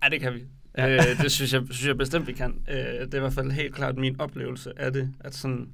Ja, 0.04 0.10
det 0.10 0.22
kan 0.22 0.34
vi. 0.34 0.44
Ja. 0.78 0.94
Øh, 0.94 1.22
det 1.22 1.32
synes 1.32 1.54
jeg, 1.54 1.64
synes 1.70 1.88
jeg 1.88 1.98
bestemt, 1.98 2.28
vi 2.28 2.34
kan. 2.34 2.62
Øh, 2.70 2.76
det 2.76 3.14
er 3.14 3.18
i 3.18 3.20
hvert 3.20 3.34
fald 3.34 3.52
helt 3.52 3.76
klart 3.76 3.98
min 3.98 4.22
oplevelse 4.22 4.80
af 4.80 4.94
det. 4.94 5.14
At 5.20 5.36
sådan, 5.36 5.70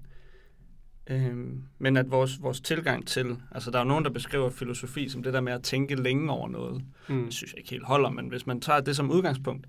øh, 1.08 1.38
men 1.80 1.98
at 1.98 2.12
vores, 2.12 2.42
vores 2.42 2.62
tilgang 2.62 3.08
til... 3.08 3.38
Altså, 3.52 3.72
der 3.72 3.78
er 3.78 3.84
jo 3.84 3.88
nogen, 3.88 4.04
der 4.04 4.12
beskriver 4.12 4.50
filosofi 4.50 5.10
som 5.10 5.24
det 5.24 5.34
der 5.34 5.42
med 5.42 5.54
at 5.54 5.64
tænke 5.64 5.96
længe 5.96 6.32
over 6.32 6.50
noget. 6.50 6.84
Mm. 7.10 7.24
Det 7.24 7.34
synes 7.34 7.54
jeg 7.54 7.60
ikke 7.60 7.70
helt 7.70 7.86
holder, 7.86 8.10
men 8.10 8.28
hvis 8.28 8.46
man 8.48 8.62
tager 8.62 8.80
det 8.80 8.96
som 8.96 9.12
udgangspunkt, 9.12 9.68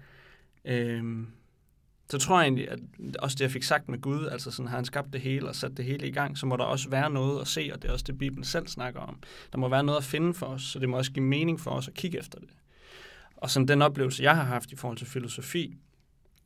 øh, 0.65 1.25
så 2.11 2.19
tror 2.19 2.41
jeg 2.41 2.45
egentlig, 2.45 2.71
at 2.71 2.79
også 3.19 3.35
det, 3.35 3.41
jeg 3.41 3.51
fik 3.51 3.63
sagt 3.63 3.89
med 3.89 4.01
Gud, 4.01 4.27
altså 4.27 4.51
sådan, 4.51 4.69
har 4.69 4.77
han 4.77 4.85
skabt 4.85 5.13
det 5.13 5.21
hele 5.21 5.49
og 5.49 5.55
sat 5.55 5.77
det 5.77 5.85
hele 5.85 6.09
i 6.09 6.11
gang, 6.11 6.39
så 6.39 6.47
må 6.47 6.57
der 6.57 6.65
også 6.65 6.91
være 6.91 7.11
noget 7.11 7.41
at 7.41 7.47
se, 7.47 7.71
og 7.73 7.83
det 7.83 7.89
er 7.89 7.93
også 7.93 8.05
det, 8.09 8.19
Bibelen 8.19 8.45
selv 8.45 8.67
snakker 8.69 9.01
om. 9.01 9.19
Der 9.53 9.59
må 9.59 9.69
være 9.69 9.85
noget 9.85 9.99
at 9.99 10.05
finde 10.05 10.35
for 10.35 10.47
os, 10.47 10.63
så 10.63 10.79
det 10.79 10.89
må 10.89 10.97
også 10.97 11.13
give 11.13 11.25
mening 11.25 11.61
for 11.61 11.71
os 11.71 11.89
at 11.89 11.95
kigge 11.95 12.19
efter 12.19 12.39
det. 12.39 12.49
Og 13.45 13.51
sådan 13.51 13.69
den 13.69 13.83
oplevelse, 13.83 14.23
jeg 14.23 14.37
har 14.37 14.43
haft 14.43 14.73
i 14.73 14.77
forhold 14.77 14.99
til 14.99 15.07
filosofi, 15.07 15.77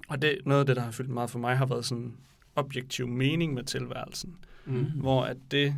og 0.09 0.23
det, 0.23 0.39
noget 0.47 0.61
af 0.61 0.67
det, 0.67 0.77
der 0.77 0.83
har 0.83 0.91
fyldt 0.91 1.11
meget 1.11 1.31
for 1.31 1.39
mig, 1.39 1.59
har 1.59 1.67
været 1.67 1.85
sådan 1.85 2.17
objektiv 2.57 3.09
mening 3.09 3.55
med 3.55 3.65
tilværelsen. 3.65 4.37
Mm. 4.67 4.85
Hvor 4.85 5.25
at 5.25 5.37
det, 5.51 5.75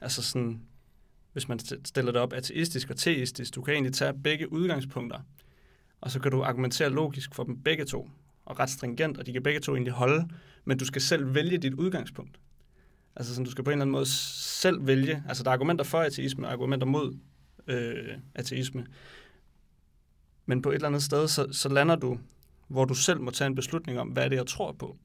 altså 0.00 0.22
sådan, 0.22 0.60
hvis 1.32 1.48
man 1.48 1.58
stiller 1.84 2.12
det 2.12 2.20
op 2.20 2.32
ateistisk 2.32 2.90
og 2.90 2.96
teistisk, 2.96 3.54
du 3.54 3.62
kan 3.62 3.74
egentlig 3.74 3.92
tage 3.92 4.14
begge 4.24 4.52
udgangspunkter, 4.52 5.18
og 6.00 6.10
så 6.10 6.20
kan 6.20 6.30
du 6.30 6.42
argumentere 6.42 6.90
logisk 6.90 7.34
for 7.34 7.44
dem 7.44 7.62
begge 7.62 7.84
to, 7.84 8.10
og 8.44 8.58
ret 8.58 8.70
stringent, 8.70 9.18
og 9.18 9.26
de 9.26 9.32
kan 9.32 9.42
begge 9.42 9.60
to 9.60 9.72
egentlig 9.72 9.92
holde, 9.92 10.28
men 10.64 10.78
du 10.78 10.84
skal 10.84 11.02
selv 11.02 11.34
vælge 11.34 11.58
dit 11.58 11.74
udgangspunkt. 11.74 12.40
Altså 13.16 13.34
sådan, 13.34 13.44
du 13.44 13.50
skal 13.50 13.64
på 13.64 13.70
en 13.70 13.72
eller 13.72 13.82
anden 13.82 13.92
måde 13.92 14.06
selv 14.06 14.86
vælge, 14.86 15.22
altså 15.28 15.42
der 15.42 15.50
er 15.50 15.54
argumenter 15.54 15.84
for 15.84 15.98
ateisme 15.98 16.46
og 16.46 16.52
argumenter 16.52 16.86
mod 16.86 17.16
øh, 17.66 18.18
ateisme, 18.34 18.86
men 20.46 20.62
på 20.62 20.70
et 20.70 20.74
eller 20.74 20.88
andet 20.88 21.02
sted, 21.02 21.28
så, 21.28 21.48
så 21.52 21.68
lander 21.68 21.96
du, 21.96 22.18
hvor 22.68 22.84
du 22.84 22.94
selv 22.94 23.20
må 23.20 23.30
tage 23.30 23.48
en 23.48 23.54
beslutning 23.54 23.98
om, 24.00 24.08
hvad 24.08 24.24
er 24.24 24.28
det, 24.28 24.36
jeg 24.36 24.46
tror 24.46 24.72
på. 24.72 24.96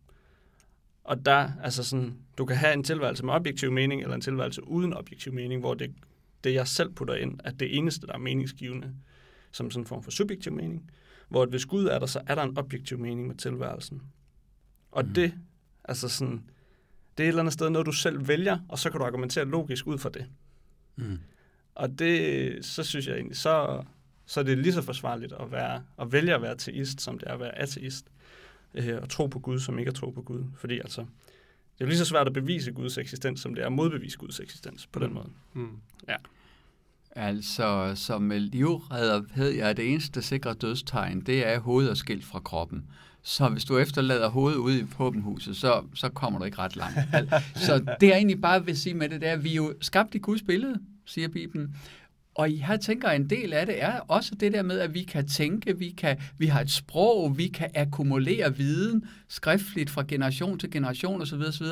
Og 1.04 1.26
der, 1.26 1.52
altså 1.64 1.84
sådan, 1.84 2.18
du 2.38 2.46
kan 2.46 2.58
have 2.58 2.74
en 2.74 2.84
tilværelse 2.84 3.26
med 3.26 3.34
objektiv 3.34 3.72
mening, 3.72 4.02
eller 4.02 4.16
en 4.16 4.22
tilværelse 4.22 4.68
uden 4.68 4.94
objektiv 4.94 5.34
mening, 5.34 5.60
hvor 5.60 5.74
det, 5.74 5.96
det 6.44 6.54
jeg 6.54 6.68
selv 6.68 6.92
putter 6.92 7.16
ind, 7.16 7.40
at 7.44 7.60
det 7.60 7.78
eneste, 7.78 8.08
der 8.08 8.14
er 8.14 8.18
meningsgivende, 8.18 8.96
som 9.52 9.72
sådan 9.72 9.82
en 9.82 9.88
form 9.88 10.04
for 10.04 10.12
subjektiv 10.12 10.54
mening. 10.54 10.92
Hvor 11.30 11.44
at 11.44 11.50
hvis 11.50 11.66
Gud 11.66 11.86
er 11.86 12.00
der, 12.00 12.06
så 12.06 12.22
er 12.28 12.36
der 12.36 12.44
en 12.44 12.58
objektiv 12.58 13.00
mening 13.00 13.28
med 13.28 13.36
tilværelsen. 13.36 14.02
Og 14.92 15.06
mm. 15.06 15.14
det, 15.14 15.34
altså 15.84 16.10
sådan, 16.10 16.44
det 17.18 17.24
er 17.24 17.28
et 17.28 17.28
eller 17.28 17.40
andet 17.40 17.54
sted 17.54 17.70
noget, 17.70 17.86
du 17.86 17.92
selv 17.92 18.28
vælger, 18.28 18.60
og 18.70 18.80
så 18.80 18.90
kan 18.90 19.00
du 19.00 19.06
argumentere 19.06 19.46
logisk 19.46 19.88
ud 19.88 19.98
fra 19.98 20.10
det. 20.10 20.26
Mm. 20.96 21.20
Og 21.76 22.00
det, 22.00 22.66
så 22.66 22.84
synes 22.84 23.08
jeg 23.08 23.16
egentlig, 23.16 23.38
så, 23.38 23.84
så 24.32 24.40
er 24.40 24.44
det 24.44 24.58
lige 24.58 24.74
så 24.74 24.82
forsvarligt 24.82 25.34
at, 25.40 25.52
være, 25.52 25.84
at 26.02 26.12
vælge 26.12 26.36
at 26.36 26.42
være 26.42 26.52
ateist, 26.52 27.02
som 27.02 27.20
det 27.20 27.28
er 27.28 27.34
at 27.34 27.40
være 27.40 27.58
ateist. 27.58 28.06
Øh, 28.74 28.98
og 29.02 29.10
tro 29.10 29.28
på 29.28 29.40
Gud, 29.40 29.60
som 29.60 29.80
ikke 29.80 29.90
at 29.90 29.96
tro 29.96 30.10
på 30.10 30.22
Gud. 30.22 30.44
Fordi 30.58 30.80
altså, 30.80 31.02
det 31.78 31.84
er 31.84 31.86
lige 31.86 31.98
så 31.98 32.06
svært 32.06 32.28
at 32.28 32.34
bevise 32.34 32.72
Guds 32.72 32.98
eksistens, 32.98 33.40
som 33.40 33.56
det 33.56 33.62
er 33.62 33.66
at 33.66 33.72
modbevise 33.72 34.18
Guds 34.18 34.40
eksistens 34.40 34.88
på 34.88 35.00
mm. 35.00 35.06
den 35.06 35.14
måde. 35.14 35.30
Mm. 35.54 35.78
Ja. 36.08 36.16
Altså, 37.12 37.94
som 37.96 38.30
livredder 38.30 39.22
ved 39.36 39.50
jeg, 39.50 39.70
at 39.70 39.78
det 39.78 39.92
eneste 39.92 40.22
sikre 40.22 40.54
dødstegn, 40.54 41.22
det 41.22 41.48
er 41.48 41.60
hovedet 41.60 41.98
skilt 41.98 42.26
fra 42.26 42.40
kroppen. 42.40 42.86
Så 43.24 43.50
hvis 43.50 43.66
du 43.66 43.78
efterlader 43.78 44.30
hovedet 44.30 44.58
ude 44.58 44.80
i 44.80 44.86
våbenhuset, 44.98 45.58
så, 45.58 45.84
så 45.94 46.10
kommer 46.10 46.40
du 46.40 46.46
ikke 46.46 46.58
ret 46.58 46.76
langt. 46.76 47.00
så 47.66 47.96
det 48.00 48.08
jeg 48.08 48.16
egentlig 48.16 48.42
bare 48.42 48.66
vil 48.66 48.78
sige 48.78 48.94
med 48.94 49.10
det, 49.10 49.22
det 49.22 49.30
er, 49.30 49.34
at 49.34 49.44
vi 49.44 49.52
er 49.52 49.56
jo 49.56 49.74
skabt 49.82 50.16
i 50.16 50.18
Guds 50.18 50.42
billede, 50.42 50.80
siger 51.06 51.28
Bibelen 51.28 51.76
og 52.36 52.60
jeg 52.60 52.80
tænker, 52.82 53.08
at 53.08 53.16
en 53.16 53.30
del 53.30 53.54
af 53.54 53.66
det 53.66 53.84
er 53.84 54.00
også 54.00 54.36
det 54.40 54.54
der 54.54 54.62
med, 54.62 54.80
at 54.80 54.94
vi 54.94 55.04
kan 55.04 55.28
tænke, 55.28 55.80
vi, 55.80 55.90
kan, 55.90 56.18
vi 56.38 56.46
har 56.46 56.62
et 56.62 56.72
sprog, 56.72 57.38
vi 57.38 57.48
kan 57.48 57.70
akkumulere 57.76 58.58
viden 58.58 59.06
skriftligt 59.28 59.90
fra 59.90 60.04
generation 60.08 60.60
til 60.60 60.72
generation 60.72 61.22
osv. 61.22 61.42
osv. 61.48 61.66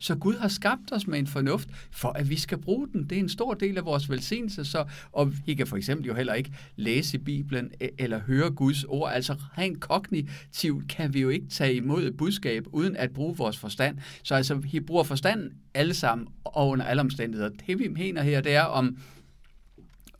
Så 0.00 0.14
Gud 0.14 0.34
har 0.34 0.48
skabt 0.48 0.92
os 0.92 1.06
med 1.06 1.18
en 1.18 1.26
fornuft, 1.26 1.68
for 1.90 2.08
at 2.08 2.30
vi 2.30 2.36
skal 2.36 2.58
bruge 2.58 2.88
den. 2.92 3.04
Det 3.04 3.16
er 3.18 3.20
en 3.20 3.28
stor 3.28 3.54
del 3.54 3.78
af 3.78 3.84
vores 3.84 4.10
velsignelse. 4.10 4.64
Så, 4.64 4.84
og 5.12 5.32
vi 5.46 5.54
kan 5.54 5.66
for 5.66 5.76
eksempel 5.76 6.06
jo 6.06 6.14
heller 6.14 6.34
ikke 6.34 6.52
læse 6.76 7.18
Bibelen 7.18 7.70
e, 7.80 7.88
eller 7.98 8.20
høre 8.20 8.50
Guds 8.50 8.84
ord. 8.84 9.12
Altså 9.14 9.34
rent 9.58 9.80
kognitivt 9.80 10.88
kan 10.88 11.14
vi 11.14 11.20
jo 11.20 11.28
ikke 11.28 11.46
tage 11.46 11.74
imod 11.74 12.02
et 12.04 12.16
budskab 12.16 12.64
uden 12.72 12.96
at 12.96 13.10
bruge 13.10 13.36
vores 13.36 13.58
forstand. 13.58 13.98
Så 14.22 14.34
altså, 14.34 14.54
vi 14.54 14.80
bruger 14.80 15.04
forstanden 15.04 15.50
alle 15.74 15.94
sammen 15.94 16.28
og 16.44 16.68
under 16.68 16.84
alle 16.84 17.00
omstændigheder. 17.00 17.50
Det 17.66 17.78
vi 17.78 17.88
mener 17.88 18.22
her, 18.22 18.40
det 18.40 18.54
er 18.54 18.62
om 18.62 18.96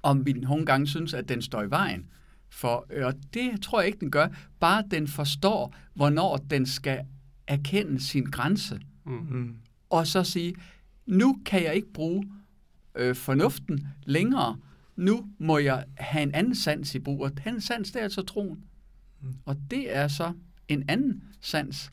om 0.04 0.26
vi 0.26 0.32
nogle 0.32 0.66
gange 0.66 0.86
synes, 0.86 1.14
at 1.14 1.28
den 1.28 1.42
står 1.42 1.62
i 1.62 1.70
vejen. 1.70 2.08
For, 2.48 2.86
og 3.04 3.14
det 3.34 3.62
tror 3.62 3.80
jeg 3.80 3.86
ikke, 3.86 4.00
den 4.00 4.10
gør. 4.10 4.28
Bare 4.60 4.84
den 4.90 5.08
forstår, 5.08 5.74
hvornår 5.94 6.36
den 6.36 6.66
skal 6.66 7.00
erkende 7.46 8.00
sin 8.00 8.24
grænse. 8.24 8.80
Mm. 9.04 9.56
Og 9.90 10.06
så 10.06 10.24
sige, 10.24 10.54
nu 11.06 11.38
kan 11.46 11.62
jeg 11.62 11.74
ikke 11.74 11.92
bruge 11.92 12.30
øh, 12.94 13.14
fornuften 13.14 13.88
længere. 14.02 14.56
Nu 14.96 15.26
må 15.38 15.58
jeg 15.58 15.84
have 15.96 16.22
en 16.22 16.34
anden 16.34 16.54
sans 16.54 16.94
i 16.94 16.98
brug. 16.98 17.22
Og 17.22 17.44
den 17.44 17.60
sans, 17.60 17.90
det 17.90 17.98
er 17.98 18.04
altså 18.04 18.22
troen. 18.22 18.64
Mm. 19.20 19.34
Og 19.44 19.56
det 19.70 19.96
er 19.96 20.08
så 20.08 20.32
en 20.68 20.84
anden 20.88 21.22
sans, 21.40 21.92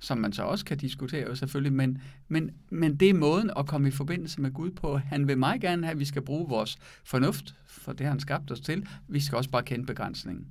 som 0.00 0.18
man 0.18 0.32
så 0.32 0.42
også 0.42 0.64
kan 0.64 0.78
diskutere 0.78 1.28
jo 1.28 1.34
selvfølgelig, 1.34 1.72
men, 1.72 2.02
men, 2.28 2.50
men 2.70 2.96
det 2.96 3.10
er 3.10 3.14
måden 3.14 3.50
at 3.56 3.66
komme 3.66 3.88
i 3.88 3.90
forbindelse 3.90 4.40
med 4.40 4.52
Gud 4.52 4.70
på. 4.70 4.96
Han 4.96 5.28
vil 5.28 5.38
meget 5.38 5.60
gerne 5.60 5.86
have, 5.86 5.92
at 5.92 5.98
vi 5.98 6.04
skal 6.04 6.22
bruge 6.22 6.48
vores 6.48 6.78
fornuft, 7.04 7.54
for 7.66 7.92
det 7.92 8.06
har 8.06 8.10
han 8.10 8.20
skabt 8.20 8.50
os 8.50 8.60
til. 8.60 8.88
Vi 9.08 9.20
skal 9.20 9.36
også 9.36 9.50
bare 9.50 9.62
kende 9.62 9.86
begrænsningen. 9.86 10.46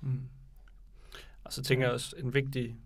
Mm. 0.00 0.20
Og 1.44 1.52
så 1.52 1.62
tænker 1.62 1.86
jeg 1.86 1.94
også, 1.94 2.16
en 2.18 2.34
vigtig 2.34 2.76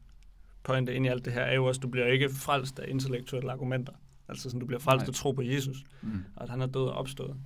pointe 0.64 0.94
ind 0.94 1.06
i 1.06 1.08
alt 1.08 1.24
det 1.24 1.32
her 1.32 1.42
er 1.42 1.54
jo 1.54 1.64
også, 1.64 1.78
at 1.78 1.82
du 1.82 1.88
bliver 1.88 2.06
ikke 2.06 2.30
frelst 2.30 2.78
af 2.78 2.84
intellektuelle 2.88 3.52
argumenter. 3.52 3.92
Altså 4.28 4.42
sådan, 4.42 4.60
du 4.60 4.66
bliver 4.66 4.80
frelst 4.80 5.08
af 5.08 5.14
tro 5.14 5.32
på 5.32 5.42
Jesus, 5.42 5.84
mm. 6.02 6.24
og 6.36 6.42
at 6.42 6.50
han 6.50 6.60
er 6.60 6.66
død 6.66 6.82
og 6.82 6.92
opstået. 6.92 7.36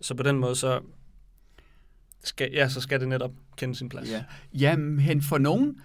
Så 0.00 0.14
på 0.14 0.22
den 0.22 0.38
måde, 0.38 0.56
så 0.56 0.80
skal, 2.24 2.50
ja, 2.52 2.68
så 2.68 2.80
skal 2.80 3.00
det 3.00 3.08
netop 3.08 3.32
kende 3.56 3.74
sin 3.74 3.88
plads. 3.88 4.10
Ja. 4.10 4.24
Jamen, 4.54 5.22
for 5.22 5.38
nogen, 5.38 5.80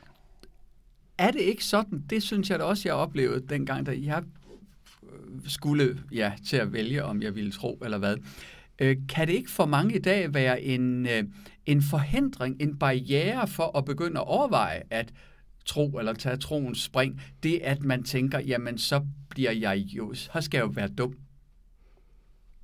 er 1.24 1.32
det 1.32 1.40
ikke 1.40 1.66
sådan? 1.66 2.04
Det 2.10 2.24
synes 2.24 2.50
jeg 2.50 2.60
da 2.60 2.64
også, 2.64 2.90
jeg 2.90 2.96
oplevede 2.96 3.48
dengang, 3.50 3.86
da 3.86 3.92
jeg 4.02 4.24
øh, 5.04 5.42
skulle 5.48 6.00
ja, 6.12 6.34
til 6.48 6.58
at 6.58 6.74
vælge, 6.74 7.04
om 7.04 7.22
jeg 7.22 7.36
ville 7.36 7.52
tro 7.52 7.82
eller 7.86 7.98
hvad. 7.98 8.18
Øh, 8.80 8.98
kan 9.10 9.28
det 9.28 9.34
ikke 9.34 9.52
for 9.52 9.66
mange 9.66 9.96
i 9.96 10.00
dag 10.00 10.34
være 10.34 10.62
en, 10.62 11.06
øh, 11.06 11.24
en 11.66 11.82
forhindring, 11.82 12.62
en 12.62 12.80
barriere 12.80 13.48
for 13.48 13.78
at 13.78 13.86
begynde 13.86 14.20
at 14.20 14.28
overveje 14.28 14.84
at 14.90 15.14
tro 15.66 15.98
eller 16.00 16.14
tage 16.14 16.38
troens 16.38 16.82
spring, 16.82 17.22
det 17.44 17.60
at 17.64 17.84
man 17.84 18.04
tænker, 18.04 18.40
jamen 18.40 18.78
så 18.78 19.06
bliver 19.30 19.52
jeg 19.52 19.78
jo, 19.78 20.14
så 20.14 20.42
skal 20.42 20.58
jeg 20.58 20.66
jo 20.66 20.72
være 20.76 20.88
dum. 20.88 21.16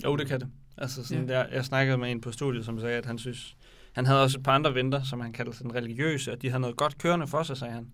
Jo, 0.04 0.16
det 0.16 0.28
kan 0.28 0.40
det. 0.40 0.48
Altså 0.78 1.04
sådan, 1.04 1.30
ja. 1.30 1.40
jeg, 1.40 1.50
jeg 1.52 1.66
snakkede 1.66 1.98
med 1.98 2.12
en 2.12 2.22
på 2.22 2.32
studiet, 2.32 2.66
som 2.66 2.80
sagde, 2.80 2.98
at 2.98 3.06
han 3.06 3.18
synes, 3.18 3.56
han 3.94 4.06
havde 4.06 4.24
også 4.24 4.38
et 4.38 4.44
par 4.44 4.56
andre 4.56 4.76
venter, 4.76 5.04
som 5.04 5.20
han 5.20 5.34
kaldte 5.34 5.64
den 5.64 5.76
religiøse, 5.76 6.32
og 6.32 6.42
de 6.42 6.50
havde 6.50 6.62
noget 6.62 6.76
godt 6.76 6.98
kørende 6.98 7.28
for 7.28 7.44
sig, 7.44 7.58
sagde 7.58 7.74
han. 7.74 7.88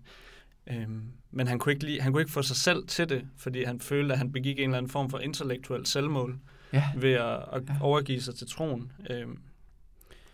Øhm, 0.66 1.12
men 1.30 1.46
han 1.46 1.58
kunne, 1.58 1.72
ikke 1.72 1.84
lide, 1.84 2.00
han 2.00 2.12
kunne 2.12 2.22
ikke 2.22 2.32
få 2.32 2.42
sig 2.42 2.56
selv 2.56 2.86
til 2.86 3.08
det, 3.08 3.28
fordi 3.36 3.64
han 3.64 3.80
følte, 3.80 4.12
at 4.12 4.18
han 4.18 4.32
begik 4.32 4.58
en 4.58 4.64
eller 4.64 4.78
anden 4.78 4.90
form 4.90 5.10
for 5.10 5.18
intellektuel 5.18 5.86
selvmål 5.86 6.38
ja. 6.72 6.84
ved 6.96 7.12
at, 7.12 7.44
at 7.52 7.62
ja. 7.68 7.74
overgive 7.80 8.20
sig 8.20 8.34
til 8.34 8.46
troen. 8.46 8.92
Øhm, 9.10 9.38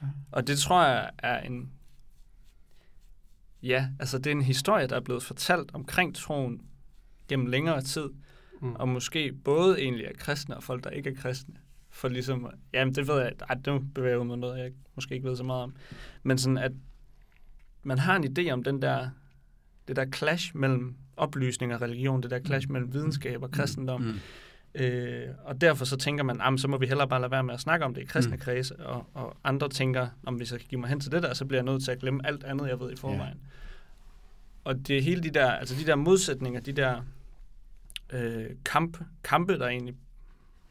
ja. 0.02 0.06
Og 0.30 0.46
det 0.46 0.58
tror 0.58 0.84
jeg 0.84 1.10
er 1.18 1.40
en... 1.40 1.72
Ja, 3.62 3.88
altså 4.00 4.18
det 4.18 4.26
er 4.26 4.30
en 4.30 4.42
historie, 4.42 4.86
der 4.86 4.96
er 4.96 5.00
blevet 5.00 5.22
fortalt 5.22 5.70
omkring 5.74 6.14
troen 6.14 6.62
gennem 7.28 7.46
længere 7.46 7.82
tid, 7.82 8.08
mm. 8.60 8.74
og 8.74 8.88
måske 8.88 9.32
både 9.32 9.80
egentlig 9.80 10.06
er 10.06 10.12
kristne 10.18 10.56
og 10.56 10.62
folk, 10.62 10.84
der 10.84 10.90
ikke 10.90 11.10
er 11.10 11.14
kristne. 11.14 11.54
For 11.90 12.08
ligesom, 12.08 12.50
jamen 12.72 12.94
det 12.94 13.08
ved 13.08 13.20
jeg, 13.20 13.32
ej, 13.48 13.54
det 13.54 13.94
bevæger 13.94 14.24
mig 14.24 14.38
noget, 14.38 14.58
jeg 14.58 14.72
måske 14.94 15.14
ikke 15.14 15.28
ved 15.28 15.36
så 15.36 15.44
meget 15.44 15.62
om. 15.62 15.74
Men 16.22 16.38
sådan, 16.38 16.58
at 16.58 16.72
man 17.82 17.98
har 17.98 18.16
en 18.16 18.38
idé 18.38 18.50
om 18.50 18.62
den 18.62 18.82
der 18.82 19.10
det 19.88 19.96
der 19.96 20.06
clash 20.14 20.56
mellem 20.56 20.94
oplysning 21.16 21.74
og 21.74 21.82
religion, 21.82 22.22
det 22.22 22.30
der 22.30 22.40
clash 22.40 22.70
mellem 22.70 22.88
mm. 22.88 22.94
videnskab 22.94 23.42
og 23.42 23.48
mm. 23.48 23.52
kristendom. 23.52 24.00
Mm. 24.00 24.14
Øh, 24.74 25.28
og 25.44 25.60
derfor 25.60 25.84
så 25.84 25.96
tænker 25.96 26.24
man, 26.24 26.40
at 26.40 26.60
så 26.60 26.68
må 26.68 26.78
vi 26.78 26.86
hellere 26.86 27.08
bare 27.08 27.20
lade 27.20 27.30
være 27.30 27.42
med 27.42 27.54
at 27.54 27.60
snakke 27.60 27.84
om 27.84 27.94
det 27.94 28.02
i 28.02 28.04
kristne 28.04 28.34
mm. 28.34 28.40
kredse, 28.40 28.76
og, 28.86 29.06
og 29.14 29.36
andre 29.44 29.68
tænker, 29.68 30.08
om 30.26 30.34
hvis 30.34 30.52
jeg 30.52 30.60
kan 30.60 30.68
give 30.68 30.80
mig 30.80 30.88
hen 30.88 31.00
til 31.00 31.12
det 31.12 31.22
der, 31.22 31.34
så 31.34 31.44
bliver 31.44 31.58
jeg 31.58 31.64
nødt 31.72 31.84
til 31.84 31.90
at 31.90 31.98
glemme 31.98 32.26
alt 32.26 32.44
andet, 32.44 32.68
jeg 32.68 32.80
ved 32.80 32.92
i 32.92 32.96
forvejen. 32.96 33.20
Yeah. 33.20 33.36
Og 34.64 34.88
det 34.88 34.98
er 34.98 35.02
hele 35.02 35.22
de 35.22 35.30
der, 35.30 35.50
altså 35.50 35.74
de 35.74 35.86
der 35.86 35.96
modsætninger, 35.96 36.60
de 36.60 36.72
der 36.72 37.02
øh, 38.12 38.50
kamp, 38.64 38.98
kampe, 39.24 39.58
der 39.58 39.68
egentlig 39.68 39.94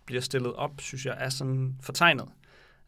bliver 0.06 0.22
stillet 0.22 0.54
op, 0.54 0.72
synes 0.82 1.06
jeg 1.06 1.16
er 1.18 1.30
sådan 1.30 1.76
fortegnet 1.82 2.26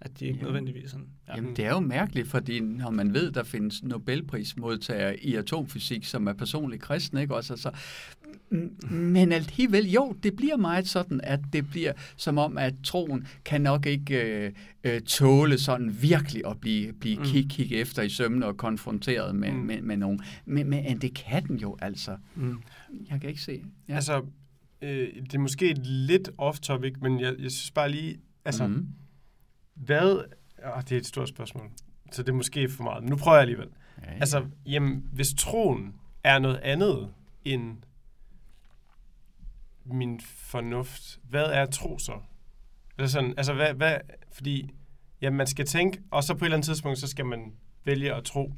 at 0.01 0.19
de 0.19 0.25
ikke 0.25 0.37
Jamen. 0.37 0.45
nødvendigvis 0.45 0.91
sådan... 0.91 1.07
Ja. 1.27 1.35
Jamen, 1.35 1.55
det 1.55 1.65
er 1.65 1.69
jo 1.69 1.79
mærkeligt, 1.79 2.27
fordi 2.27 2.59
når 2.59 2.89
man 2.89 3.13
ved, 3.13 3.31
der 3.31 3.43
findes 3.43 3.83
Nobelprismodtagere 3.83 5.19
i 5.19 5.35
atomfysik, 5.35 6.05
som 6.05 6.27
er 6.27 6.33
personligt 6.33 6.81
kristne, 6.81 7.21
ikke 7.21 7.35
også? 7.35 7.53
Altså, 7.53 7.71
men 8.89 9.31
alligevel, 9.31 9.91
jo, 9.91 10.15
det 10.23 10.35
bliver 10.35 10.57
meget 10.57 10.87
sådan, 10.87 11.21
at 11.23 11.39
det 11.53 11.69
bliver 11.69 11.93
som 12.15 12.37
om, 12.37 12.57
at 12.57 12.73
troen 12.83 13.27
kan 13.45 13.61
nok 13.61 13.85
ikke 13.85 14.45
øh, 14.45 14.51
øh, 14.83 15.01
tåle 15.01 15.57
sådan 15.57 16.01
virkelig 16.01 16.41
at 16.47 16.59
blive, 16.59 16.93
blive 16.93 17.17
mm. 17.17 17.23
kig, 17.23 17.49
kig 17.49 17.71
efter 17.71 18.01
i 18.01 18.09
sømne 18.09 18.45
og 18.45 18.57
konfronteret 18.57 19.35
med, 19.35 19.51
mm. 19.51 19.57
med, 19.57 19.81
med 19.81 19.97
nogen. 19.97 20.19
Men, 20.45 20.69
men 20.69 21.01
det 21.01 21.13
kan 21.13 21.47
den 21.47 21.57
jo 21.57 21.77
altså. 21.81 22.17
Mm. 22.35 22.57
Jeg 23.09 23.21
kan 23.21 23.29
ikke 23.29 23.41
se. 23.41 23.63
Ja. 23.89 23.95
Altså, 23.95 24.21
øh, 24.81 25.07
det 25.23 25.33
er 25.33 25.39
måske 25.39 25.73
lidt 25.83 26.29
off-topic, 26.41 26.93
men 27.01 27.19
jeg, 27.19 27.35
jeg 27.39 27.51
synes 27.51 27.71
bare 27.71 27.91
lige, 27.91 28.17
altså... 28.45 28.67
Mm 28.67 28.87
hvad... 29.73 30.25
Oh, 30.75 30.81
det 30.81 30.91
er 30.91 30.97
et 30.97 31.05
stort 31.05 31.29
spørgsmål, 31.29 31.71
så 32.11 32.23
det 32.23 32.29
er 32.29 32.33
måske 32.33 32.69
for 32.69 32.83
meget. 32.83 33.03
Men 33.03 33.09
nu 33.09 33.15
prøver 33.15 33.35
jeg 33.35 33.41
alligevel. 33.41 33.69
Ja, 34.01 34.11
ja. 34.11 34.19
Altså, 34.19 34.45
jamen, 34.65 35.09
hvis 35.11 35.33
troen 35.37 35.95
er 36.23 36.39
noget 36.39 36.57
andet 36.57 37.13
end 37.45 37.77
min 39.85 40.19
fornuft, 40.21 41.19
hvad 41.29 41.45
er 41.45 41.65
tro 41.65 41.97
så? 41.97 42.13
Eller 42.97 43.09
sådan, 43.09 43.33
altså, 43.37 43.53
hvad, 43.53 43.73
hvad, 43.73 43.97
fordi 44.31 44.71
jamen, 45.21 45.37
man 45.37 45.47
skal 45.47 45.65
tænke, 45.65 46.01
og 46.11 46.23
så 46.23 46.33
på 46.33 46.45
et 46.45 46.47
eller 46.47 46.57
andet 46.57 46.65
tidspunkt, 46.65 46.99
så 46.99 47.07
skal 47.07 47.25
man 47.25 47.53
vælge 47.85 48.13
at 48.13 48.23
tro. 48.23 48.53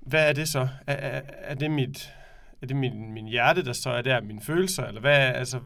Hvad 0.00 0.28
er 0.28 0.32
det 0.32 0.48
så? 0.48 0.68
Er, 0.86 0.94
er, 0.94 1.22
er 1.26 1.54
det 1.54 1.70
mit, 1.70 2.14
er 2.62 2.66
det 2.66 2.76
min, 2.76 3.12
min 3.12 3.26
hjerte, 3.26 3.64
der 3.64 3.72
så 3.72 3.90
er 3.90 4.02
der, 4.02 4.20
mine 4.20 4.40
følelser, 4.40 4.84
eller 4.84 5.00
hvad 5.00 5.18
altså, 5.18 5.60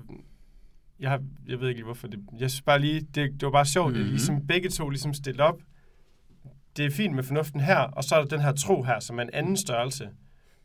jeg, 1.01 1.11
har, 1.11 1.23
jeg 1.49 1.61
ved 1.61 1.69
ikke 1.69 1.79
lige, 1.79 1.85
hvorfor 1.85 2.09
det... 2.09 2.21
Jeg 2.39 2.51
synes 2.51 2.63
bare 2.63 2.81
lige, 2.81 3.01
det, 3.01 3.15
det 3.33 3.43
var 3.43 3.51
bare 3.51 3.67
sjovt, 3.67 3.89
mm-hmm. 3.89 4.01
at 4.01 4.07
mhm. 4.07 4.13
ligesom 4.13 4.47
begge 4.47 4.69
to 4.69 4.89
ligesom 4.89 5.15
stille 5.15 5.43
op. 5.43 5.61
Det 6.77 6.85
er 6.85 6.91
fint 6.91 7.15
med 7.15 7.23
fornuften 7.23 7.61
her, 7.61 7.79
og 7.79 8.05
så 8.05 8.15
er 8.15 8.21
der 8.21 8.29
den 8.29 8.41
her 8.41 8.53
tro 8.53 8.83
her, 8.83 9.01
som 9.01 9.19
er 9.19 9.23
en 9.23 9.31
anden 9.33 9.57
størrelse. 9.57 10.11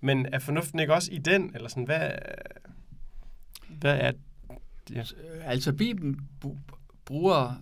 Men 0.01 0.25
er 0.33 0.39
fornuften 0.39 0.79
ikke 0.79 0.93
også 0.93 1.11
i 1.11 1.17
den? 1.17 1.51
Eller 1.55 1.69
sådan, 1.69 1.83
hvad, 1.83 2.11
hvad 3.69 3.97
er 3.99 4.11
det? 4.87 5.15
Altså, 5.43 5.73
Bibelen 5.73 6.19
bruger... 7.05 7.61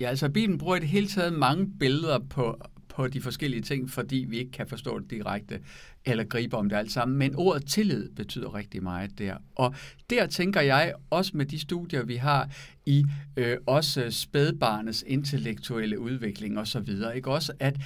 Ja, 0.00 0.08
altså, 0.08 0.28
Bibelen 0.28 0.58
bruger 0.58 0.76
i 0.76 0.80
det 0.80 0.88
hele 0.88 1.06
taget 1.06 1.32
mange 1.32 1.78
billeder 1.78 2.18
på, 2.18 2.60
på 2.96 3.08
de 3.08 3.20
forskellige 3.20 3.62
ting, 3.62 3.90
fordi 3.90 4.26
vi 4.28 4.38
ikke 4.38 4.50
kan 4.50 4.66
forstå 4.66 4.98
det 4.98 5.10
direkte 5.10 5.60
eller 6.04 6.24
gribe 6.24 6.56
om 6.56 6.68
det 6.68 6.76
alt 6.76 6.92
sammen. 6.92 7.18
Men 7.18 7.34
ordet 7.34 7.66
tillid 7.66 8.10
betyder 8.10 8.54
rigtig 8.54 8.82
meget 8.82 9.18
der. 9.18 9.36
Og 9.54 9.74
der 10.10 10.26
tænker 10.26 10.60
jeg 10.60 10.94
også 11.10 11.36
med 11.36 11.46
de 11.46 11.58
studier, 11.58 12.04
vi 12.04 12.16
har 12.16 12.50
i 12.86 13.04
øh, 13.36 13.56
også 13.66 14.10
spædbarnets 14.10 15.04
intellektuelle 15.06 15.98
udvikling 15.98 16.58
osv., 16.58 16.88
ikke 17.14 17.30
også, 17.30 17.52
at, 17.60 17.76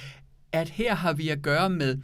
at 0.51 0.69
her 0.69 0.95
har 0.95 1.13
vi 1.13 1.29
at 1.29 1.41
gøre 1.41 1.69
med 1.69 1.97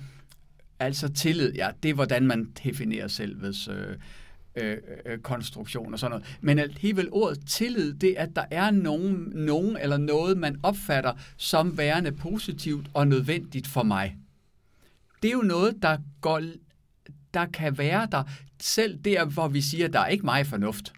altså 0.80 1.14
tillid, 1.14 1.54
ja, 1.54 1.70
det 1.84 1.90
er 1.90 1.94
hvordan 1.94 2.28
man 2.28 2.52
definerer 2.64 3.08
selvets 3.08 3.68
øh, 3.68 3.96
øh, 4.58 4.78
øh, 5.06 5.20
konstruktion 5.20 5.94
og 5.94 6.00
sådan 6.00 6.12
noget. 6.12 6.38
Men 6.42 6.60
alligevel 6.60 7.10
ordet 7.12 7.40
tillid, 7.48 7.94
det 7.94 8.20
er, 8.20 8.24
at 8.24 8.36
der 8.36 8.46
er 8.52 8.72
nogen, 8.72 9.32
nogen 9.36 9.78
eller 9.78 9.98
noget, 9.98 10.38
man 10.38 10.60
opfatter 10.64 11.14
som 11.38 11.78
værende 11.78 12.12
positivt 12.12 12.88
og 12.94 13.08
nødvendigt 13.08 13.68
for 13.68 13.84
mig. 13.84 14.16
Det 15.22 15.28
er 15.28 15.34
jo 15.34 15.42
noget, 15.42 15.76
der, 15.82 15.98
går, 16.22 16.42
der 17.34 17.46
kan 17.46 17.78
være 17.78 18.08
der, 18.12 18.24
selv 18.62 18.98
der, 18.98 19.26
hvor 19.26 19.48
vi 19.48 19.62
siger, 19.62 19.86
at 19.86 19.94
der 19.94 20.00
er 20.00 20.08
ikke 20.08 20.26
meget 20.26 20.48
fornuft. 20.48 20.94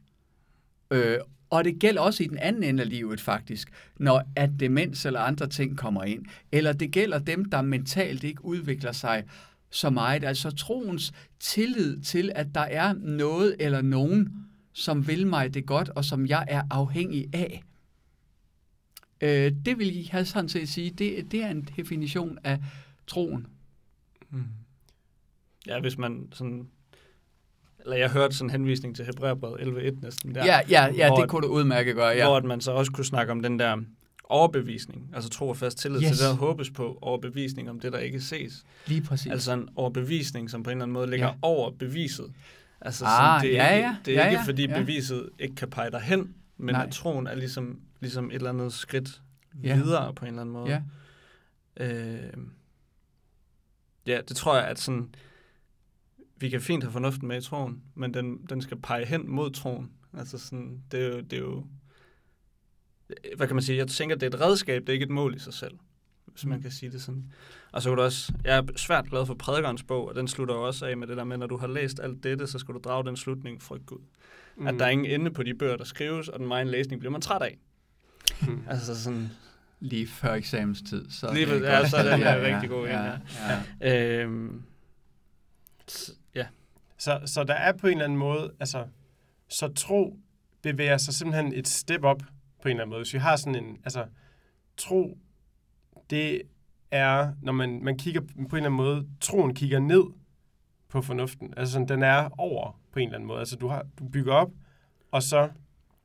Øh, 0.92 1.18
og 1.50 1.64
det 1.64 1.80
gælder 1.80 2.02
også 2.02 2.24
i 2.24 2.28
den 2.28 2.38
anden 2.38 2.64
ende 2.64 2.84
af 2.84 2.90
livet 2.90 3.22
faktisk, 3.22 3.72
når 3.98 4.24
at 4.36 4.50
demens 4.60 5.06
eller 5.06 5.20
andre 5.20 5.48
ting 5.48 5.78
kommer 5.78 6.04
ind. 6.04 6.26
Eller 6.52 6.74
det 6.74 6.92
gælder 6.92 7.20
dem, 7.20 7.46
der 7.46 7.62
mentalt 7.62 8.24
ikke 8.24 8.46
udvikler 8.46 8.92
sig 8.92 9.24
så 9.70 9.90
meget. 9.90 10.24
Altså 10.24 10.52
troens 10.52 11.14
tillid 11.40 12.02
til, 12.02 12.32
at 12.36 12.48
der 12.56 12.62
er 12.62 12.94
noget 12.94 13.56
eller 13.60 13.82
nogen, 13.82 14.46
som 14.74 15.08
vil 15.08 15.28
mig 15.28 15.54
det 15.54 15.66
godt, 15.66 15.90
og 15.90 16.06
som 16.06 16.26
jeg 16.26 16.46
er 16.48 16.64
afhængig 16.70 17.28
af. 17.34 17.64
Øh, 19.22 19.52
det 19.66 19.80
vil 19.80 20.10
jeg 20.14 20.28
sådan 20.28 20.50
set 20.50 20.70
sige, 20.70 20.90
det, 20.90 21.32
det 21.32 21.44
er 21.44 21.50
en 21.50 21.68
definition 21.78 22.38
af 22.44 22.60
troen. 23.08 23.48
Mm. 24.30 24.44
Ja, 25.68 25.80
hvis 25.80 25.98
man 25.98 26.28
sådan... 26.34 26.68
Eller 27.80 27.96
jeg 27.96 28.12
hørte 28.12 28.36
sådan 28.36 28.48
en 28.48 28.52
henvisning 28.52 28.96
til 28.96 29.06
Hebræerbrevet 29.06 29.58
11.1 29.58 30.02
næsten 30.02 30.36
der. 30.36 30.46
Ja, 30.46 30.60
ja, 30.70 30.94
ja 30.94 31.08
hvor, 31.08 31.18
det 31.18 31.30
kunne 31.30 31.48
du 31.48 31.54
udmærket 31.54 31.96
gøre, 31.96 32.08
ja. 32.08 32.26
Hvor 32.26 32.38
at 32.38 32.44
man 32.44 32.62
så 32.62 32.72
også 32.72 32.92
kunne 32.92 33.06
snakke 33.06 33.32
om 33.32 33.42
den 33.42 33.60
der 33.60 33.78
overbevisning, 34.30 35.10
altså 35.14 35.30
tro 35.30 35.50
og 35.50 35.58
fast 35.58 35.78
tillid 35.78 36.02
yes. 36.02 36.08
Til 36.08 36.18
det, 36.18 36.26
der 36.26 36.34
håbes 36.36 36.70
på, 36.70 37.00
overbevisning 37.02 37.70
om 37.70 37.80
det, 37.80 37.94
der 37.94 38.00
ikke 38.00 38.22
ses. 38.22 38.64
Lige 38.88 39.02
præcis. 39.02 39.32
Altså 39.32 39.54
en 39.54 39.70
overbevisning, 39.76 40.50
som 40.50 40.64
på 40.64 40.70
en 40.70 40.78
eller 40.78 40.84
anden 40.84 40.94
måde 40.94 41.10
ligger 41.10 41.28
Ja. 41.28 41.34
over 41.42 41.72
beviset. 41.72 42.34
Altså 42.82 43.06
Ah, 43.06 43.12
sådan, 43.12 43.42
det 43.52 43.60
er, 43.60 43.64
ja, 43.66 43.76
ikke, 43.76 43.88
ja, 43.88 43.96
det 44.06 44.18
er 44.18 44.22
ja, 44.24 44.30
ikke, 44.30 44.40
ja, 44.40 44.46
fordi 44.46 44.68
ja. 44.68 44.80
beviset 44.82 45.30
ikke 45.40 45.56
kan 45.56 45.70
pege 45.70 45.92
dig 45.92 46.02
hen, 46.02 46.36
men 46.58 46.76
Nej. 46.76 46.86
at 46.86 46.92
troen 46.94 47.28
er 47.28 47.36
ligesom, 47.36 47.80
ligesom 48.00 48.30
et 48.30 48.36
eller 48.36 48.50
andet 48.50 48.74
skridt 48.74 49.22
Ja. 49.64 49.76
videre 49.76 50.14
på 50.14 50.26
en 50.26 50.30
eller 50.30 50.42
anden 50.42 50.54
måde. 50.54 50.70
Ja. 50.70 50.82
Øh, 51.86 52.34
ja, 54.08 54.22
det 54.28 54.36
tror 54.38 54.56
jeg, 54.58 54.68
at 54.68 54.80
sådan, 54.80 55.10
vi 56.38 56.50
kan 56.50 56.62
fint 56.62 56.84
have 56.84 56.92
fornuften 56.92 57.28
med 57.28 57.38
i 57.42 57.46
troen, 57.46 57.82
men 57.96 58.14
den, 58.14 58.38
den 58.50 58.62
skal 58.62 58.78
pege 58.82 59.06
hen 59.06 59.30
mod 59.30 59.52
troen. 59.52 59.92
Altså 60.18 60.38
sådan, 60.38 60.84
det 60.92 61.00
er 61.04 61.08
jo, 61.08 61.20
det 61.22 61.34
er 61.34 61.38
jo 61.42 61.66
hvad 63.38 63.48
kan 63.48 63.56
man 63.56 63.64
sige, 63.64 63.78
jeg 63.78 63.88
tænker, 63.88 64.16
det 64.16 64.34
er 64.34 64.38
et 64.38 64.42
redskab, 64.42 64.82
det 64.82 64.90
er 64.90 64.94
ikke 64.94 65.04
et 65.04 65.10
mål 65.10 65.36
i 65.36 65.40
sig 65.40 65.54
selv, 65.54 65.74
hvis 66.26 66.46
man 66.46 66.58
Mm. 66.58 66.62
kan 66.62 66.72
sige 66.72 66.92
det 66.92 67.02
sådan. 67.02 67.24
Og 67.72 67.82
så 67.82 67.90
kan 67.90 67.98
du 67.98 68.04
også, 68.04 68.34
jeg 68.44 68.58
er 68.58 68.64
svært 68.76 69.10
glad 69.10 69.26
for 69.26 69.34
prædikernes 69.34 69.84
bog, 69.84 70.08
og 70.08 70.16
den 70.16 70.28
slutter 70.28 70.56
jo 70.56 70.68
også 70.68 70.86
af 70.86 70.98
med 70.98 71.08
det 71.08 71.18
der 71.18 71.24
med, 71.24 71.38
når 71.38 71.48
du 71.48 71.58
har 71.58 71.68
læst 71.68 72.00
alt 72.00 72.24
dette, 72.24 72.48
så 72.48 72.60
skal 72.60 72.74
du 72.74 72.80
drage 72.84 73.06
den 73.06 73.18
slutning, 73.18 73.62
frygt 73.62 73.86
Gud. 73.86 74.00
Mm. 74.58 74.68
At 74.68 74.76
der 74.80 74.86
er 74.86 74.90
ingen 74.90 75.22
ende 75.22 75.32
på 75.32 75.44
de 75.44 75.54
bøger, 75.54 75.78
der 75.78 75.84
skrives, 75.84 76.28
og 76.28 76.40
den 76.40 76.48
meget 76.48 76.68
læsning 76.68 77.00
bliver 77.00 77.12
man 77.12 77.22
træt 77.22 77.42
af. 77.42 77.58
Mm. 78.42 78.64
Altså 78.70 79.04
sådan, 79.04 79.30
Lige 79.80 80.08
før 80.08 80.34
eksamenstid. 80.34 81.10
Så 81.12 81.28
er 81.28 81.34
Lige 81.34 81.46
det 81.46 81.62
ja, 81.62 81.88
så 81.90 81.98
er 81.98 82.12
den 82.12 82.22
der 82.28 82.42
rigtig 82.56 82.70
god 82.70 82.86
en, 82.86 82.92
ja. 82.92 83.04
ja. 83.06 83.20
ja. 83.82 84.24
øhm, 84.24 84.64
ja, 86.36 86.46
Så, 86.98 87.22
så 87.26 87.44
der 87.44 87.54
er 87.54 87.72
på 87.72 87.88
en 87.88 87.94
eller 87.94 88.04
anden 88.04 88.20
måde, 88.20 88.52
altså, 88.60 88.86
så 89.50 89.68
tro 89.68 90.18
bevæger 90.62 90.98
sig 90.98 91.14
simpelthen 91.14 91.54
et 91.54 91.68
step 91.68 92.04
op 92.04 92.22
på 92.62 92.68
en 92.68 92.72
eller 92.72 92.84
anden 92.84 92.90
måde. 92.90 93.00
Hvis 93.00 93.14
vi 93.14 93.20
har 93.20 93.36
sådan 93.36 93.64
en, 93.64 93.78
altså, 93.84 94.06
tro, 94.78 95.18
det 96.10 96.42
er, 96.92 97.34
når 97.42 97.52
man, 97.52 97.84
man 97.84 97.98
kigger 97.98 98.22
på 98.22 98.28
en 98.38 98.44
eller 98.44 98.58
anden 98.58 98.74
måde, 98.74 99.08
troen 99.22 99.56
kigger 99.56 99.80
ned 99.80 100.04
på 100.90 101.02
fornuften. 101.02 101.54
Altså 101.58 101.74
sådan, 101.74 101.88
den 101.88 102.04
er 102.04 102.30
over 102.38 102.82
på 102.92 103.00
en 103.00 103.08
eller 103.08 103.16
anden 103.16 103.28
måde. 103.28 103.40
Altså 103.40 103.56
du, 103.56 103.68
har, 103.68 103.86
du 104.00 104.10
bygger 104.10 104.34
op, 104.34 104.52
og 105.12 105.24
så, 105.24 105.50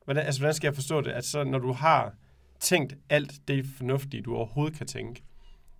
hvordan, 0.05 0.25
altså, 0.25 0.41
hvordan 0.41 0.53
skal 0.53 0.67
jeg 0.67 0.75
forstå 0.75 1.01
det? 1.01 1.11
At 1.11 1.25
så 1.25 1.43
når 1.43 1.59
du 1.59 1.71
har 1.71 2.13
tænkt 2.59 2.95
alt 3.09 3.47
det 3.47 3.65
fornuftige, 3.65 4.23
du 4.23 4.35
overhovedet 4.35 4.77
kan 4.77 4.87
tænke, 4.87 5.23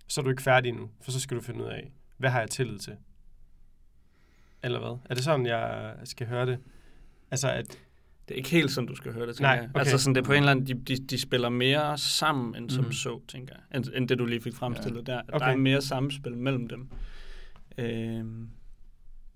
så 0.06 0.20
er 0.20 0.22
du 0.22 0.30
ikke 0.30 0.42
færdig 0.42 0.72
nu, 0.72 0.90
for 1.00 1.10
så 1.10 1.20
skal 1.20 1.36
du 1.36 1.42
finde 1.42 1.64
ud 1.64 1.68
af, 1.68 1.92
hvad 2.16 2.30
har 2.30 2.40
jeg 2.40 2.50
tillid 2.50 2.78
til? 2.78 2.96
Eller 4.62 4.78
hvad? 4.78 4.98
Er 5.10 5.14
det 5.14 5.24
sådan, 5.24 5.46
jeg 5.46 5.94
skal 6.04 6.26
høre 6.26 6.46
det? 6.46 6.58
Altså, 7.30 7.50
at, 7.50 7.78
det 8.28 8.34
er 8.34 8.38
ikke 8.38 8.50
helt 8.50 8.70
sådan, 8.70 8.88
du 8.88 8.96
skal 8.96 9.12
høre 9.12 9.26
det, 9.26 9.36
tænker 9.36 9.48
Nej, 9.48 9.54
jeg. 9.56 9.64
okay. 9.70 9.78
Altså 9.80 9.98
sådan, 9.98 10.14
det 10.14 10.20
er 10.20 10.24
på 10.24 10.32
en 10.32 10.38
eller 10.38 10.50
anden, 10.50 10.66
de, 10.66 10.74
de, 10.74 10.96
de 10.96 11.18
spiller 11.18 11.48
mere 11.48 11.98
sammen 11.98 12.56
end 12.62 12.70
som 12.70 12.84
Mhm. 12.84 12.92
så, 12.92 13.20
tænker 13.28 13.54
jeg, 13.54 13.76
end, 13.78 13.86
end 13.94 14.08
det, 14.08 14.18
du 14.18 14.26
lige 14.26 14.40
fik 14.40 14.54
fremstillet 14.54 15.08
ja. 15.08 15.12
der. 15.12 15.20
Okay. 15.28 15.46
Der 15.46 15.52
er 15.52 15.56
mere 15.56 15.82
samspil 15.82 16.36
mellem 16.36 16.68
dem. 16.68 16.88
Øhm, 17.78 18.48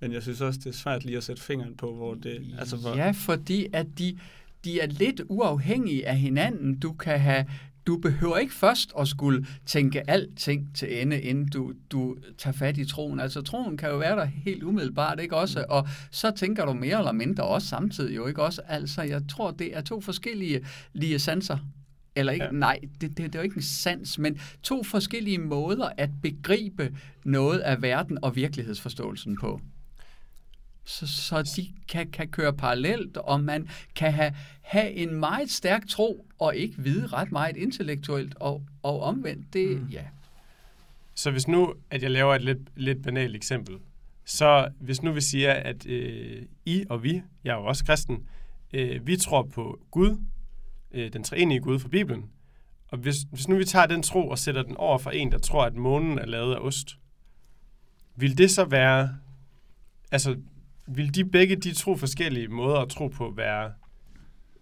men 0.00 0.12
jeg 0.12 0.22
synes 0.22 0.40
også, 0.40 0.60
det 0.64 0.66
er 0.66 0.72
svært 0.78 1.04
lige 1.04 1.16
at 1.16 1.24
sætte 1.24 1.42
fingeren 1.42 1.76
på, 1.76 1.94
hvor 1.94 2.14
det... 2.14 2.54
Altså, 2.58 2.76
hvor, 2.76 2.96
Ja, 2.96 3.10
fordi 3.10 3.66
at 3.72 3.86
de, 3.98 4.18
de 4.64 4.80
er 4.80 4.86
lidt 4.86 5.20
uafhængige 5.28 6.08
af 6.08 6.16
hinanden. 6.18 6.78
Du 6.78 6.92
kan 6.92 7.20
have 7.20 7.46
du 7.90 7.96
behøver 7.98 8.36
ikke 8.36 8.54
først 8.54 8.92
at 8.98 9.08
skulle 9.08 9.46
tænke 9.66 10.10
alting 10.10 10.74
til 10.74 11.02
ende, 11.02 11.20
inden 11.20 11.48
du, 11.48 11.72
du 11.90 12.16
tager 12.38 12.52
fat 12.54 12.78
i 12.78 12.84
troen. 12.84 13.20
Altså 13.20 13.42
troen 13.42 13.76
kan 13.76 13.90
jo 13.90 13.96
være 13.98 14.16
der 14.16 14.24
helt 14.24 14.62
umiddelbart, 14.62 15.20
ikke 15.20 15.36
også? 15.36 15.64
Og 15.68 15.88
så 16.10 16.30
tænker 16.30 16.64
du 16.64 16.72
mere 16.72 16.98
eller 16.98 17.12
mindre 17.12 17.44
også 17.44 17.68
samtidig 17.68 18.16
jo, 18.16 18.26
ikke 18.26 18.42
også? 18.42 18.62
Altså, 18.68 19.02
jeg 19.02 19.22
tror, 19.30 19.50
det 19.50 19.76
er 19.76 19.80
to 19.80 20.00
forskellige 20.00 20.60
lige 20.92 21.18
sanser. 21.18 21.58
Eller 22.16 22.32
ikke, 22.32 22.44
Ja. 22.44 22.52
ja. 22.52 22.58
nej, 22.58 22.78
det, 23.00 23.00
det, 23.00 23.16
det 23.18 23.34
er 23.34 23.38
jo 23.38 23.42
ikke 23.44 23.56
en 23.56 23.62
sans, 23.62 24.18
men 24.18 24.40
to 24.62 24.82
forskellige 24.82 25.38
måder 25.38 25.88
at 25.96 26.10
begribe 26.22 26.96
noget 27.24 27.58
af 27.58 27.82
verden 27.82 28.18
og 28.22 28.36
virkelighedsforståelsen 28.36 29.36
på. 29.40 29.60
Så, 30.84 31.06
så 31.06 31.42
de 31.42 31.68
kan, 31.88 32.10
kan 32.10 32.28
køre 32.28 32.52
parallelt, 32.52 33.16
og 33.16 33.40
man 33.40 33.68
kan 33.94 34.12
have, 34.12 34.34
have 34.62 34.90
en 34.92 35.14
meget 35.14 35.50
stærk 35.50 35.88
tro, 35.88 36.26
og 36.38 36.56
ikke 36.56 36.74
vide 36.78 37.06
ret 37.06 37.32
meget 37.32 37.56
intellektuelt, 37.56 38.34
og, 38.40 38.62
og 38.82 39.00
omvendt, 39.02 39.52
det, 39.52 39.80
Mm. 39.80 39.88
ja. 39.88 40.04
så 41.14 41.30
hvis 41.30 41.48
nu, 41.48 41.74
at 41.90 42.02
jeg 42.02 42.10
laver 42.10 42.34
et 42.34 42.42
lidt, 42.42 42.58
lidt 42.76 43.02
banalt 43.02 43.36
eksempel, 43.36 43.76
så 44.24 44.68
hvis 44.80 45.02
nu 45.02 45.12
vi 45.12 45.20
siger, 45.20 45.52
at 45.52 45.86
øh, 45.86 46.42
I 46.64 46.84
og 46.90 47.02
vi, 47.02 47.22
jeg 47.44 47.52
er 47.52 47.56
jo 47.56 47.64
også 47.64 47.84
kristen, 47.84 48.26
øh, 48.72 49.06
vi 49.06 49.16
tror 49.16 49.42
på 49.42 49.80
Gud, 49.90 50.18
øh, 50.92 51.12
den 51.12 51.24
treenige 51.24 51.60
Gud 51.60 51.78
fra 51.78 51.88
Bibelen, 51.88 52.30
og 52.88 52.98
hvis, 52.98 53.16
hvis 53.30 53.48
nu 53.48 53.56
vi 53.56 53.64
tager 53.64 53.86
den 53.86 54.02
tro 54.02 54.28
og 54.28 54.38
sætter 54.38 54.62
den 54.62 54.76
over 54.76 54.98
for 54.98 55.10
en, 55.10 55.32
der 55.32 55.38
tror, 55.38 55.64
at 55.64 55.74
månen 55.74 56.18
er 56.18 56.26
lavet 56.26 56.54
af 56.54 56.58
ost, 56.58 56.98
vil 58.16 58.38
det 58.38 58.50
så 58.50 58.64
være, 58.64 59.16
altså, 60.10 60.36
vil 60.94 61.14
de 61.14 61.24
begge 61.24 61.56
de 61.56 61.74
to 61.74 61.96
forskellige 61.96 62.48
måder 62.48 62.78
at 62.78 62.88
tro 62.88 63.08
på 63.08 63.32
være, 63.36 63.72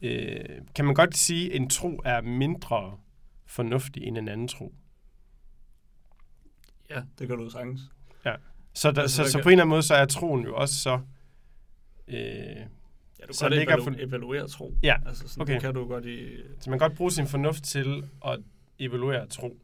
øh, 0.02 0.44
kan 0.74 0.84
man 0.84 0.94
godt 0.94 1.16
sige, 1.16 1.50
at 1.54 1.60
en 1.60 1.70
tro 1.70 2.00
er 2.04 2.20
mindre 2.20 2.98
fornuftig 3.46 4.02
end 4.04 4.18
en 4.18 4.28
anden 4.28 4.48
tro? 4.48 4.74
ja, 6.90 7.02
det 7.18 7.28
kan 7.28 7.38
du 7.38 7.50
sagtens. 7.50 7.80
Så, 8.74 8.90
der, 8.90 9.02
Altså, 9.02 9.24
så, 9.24 9.30
så 9.30 9.38
kan- 9.38 9.42
på 9.42 9.48
en 9.48 9.52
eller 9.52 9.62
anden 9.62 9.70
måde, 9.70 9.82
så 9.82 9.94
er 9.94 10.04
troen 10.04 10.44
jo 10.44 10.56
også 10.56 10.74
så... 10.74 11.00
Øh, 12.08 12.16
Ja, 13.20 13.26
du 13.26 13.32
Så 13.32 13.40
kan 13.40 13.50
godt 13.50 13.58
ligger 13.58 13.76
evalu- 13.76 14.02
evaluere 14.08 14.48
tro. 14.48 14.74
Ja, 14.82 14.96
Altså 15.06 15.28
sådan, 15.28 15.42
okay. 15.42 15.52
det 15.52 15.60
kan 15.62 15.74
du 15.74 15.86
godt 15.88 16.04
i... 16.06 16.36
så 16.60 16.70
man 16.70 16.78
kan 16.78 16.88
godt 16.88 16.96
bruge 16.98 17.10
sin 17.12 17.26
fornuft 17.26 17.64
til 17.64 18.04
at 18.26 18.40
evaluere 18.78 19.26
tro. 19.26 19.58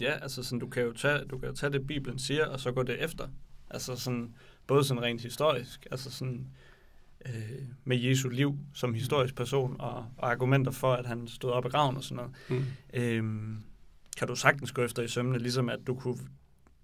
Ja, 0.00 0.12
altså 0.12 0.42
sådan, 0.42 0.58
du 0.58 0.68
kan 0.68 0.82
jo 0.82 0.92
tage, 0.92 1.24
du 1.24 1.38
kan 1.38 1.48
jo 1.48 1.54
tage 1.54 1.72
det, 1.72 1.86
Bibelen 1.86 2.18
siger, 2.18 2.46
og 2.46 2.60
så 2.60 2.72
gå 2.72 2.82
det 2.82 3.04
efter. 3.04 3.28
Altså 3.70 3.96
sådan, 3.96 4.34
både 4.68 4.84
sådan 4.84 5.02
rent 5.02 5.22
historisk, 5.22 5.86
altså 5.90 6.10
sådan 6.10 6.46
øh, 7.26 7.32
med 7.84 7.96
Jesu 7.96 8.28
liv 8.28 8.58
som 8.74 8.94
historisk 8.94 9.34
person, 9.34 9.76
og, 9.78 10.06
og 10.16 10.30
argumenter 10.30 10.70
for, 10.72 10.92
at 10.92 11.06
han 11.06 11.28
stod 11.28 11.50
op 11.50 11.66
i 11.66 11.68
graven 11.68 11.96
og 11.96 12.04
sådan 12.04 12.16
noget. 12.16 12.32
Mm. 12.60 12.64
Øhm, 13.00 13.62
kan 14.16 14.28
du 14.28 14.34
sagtens 14.36 14.72
gå 14.72 14.82
efter 14.82 15.02
i 15.02 15.08
sømne, 15.08 15.38
ligesom 15.38 15.68
at 15.68 15.78
du 15.86 15.94
kunne 15.94 16.18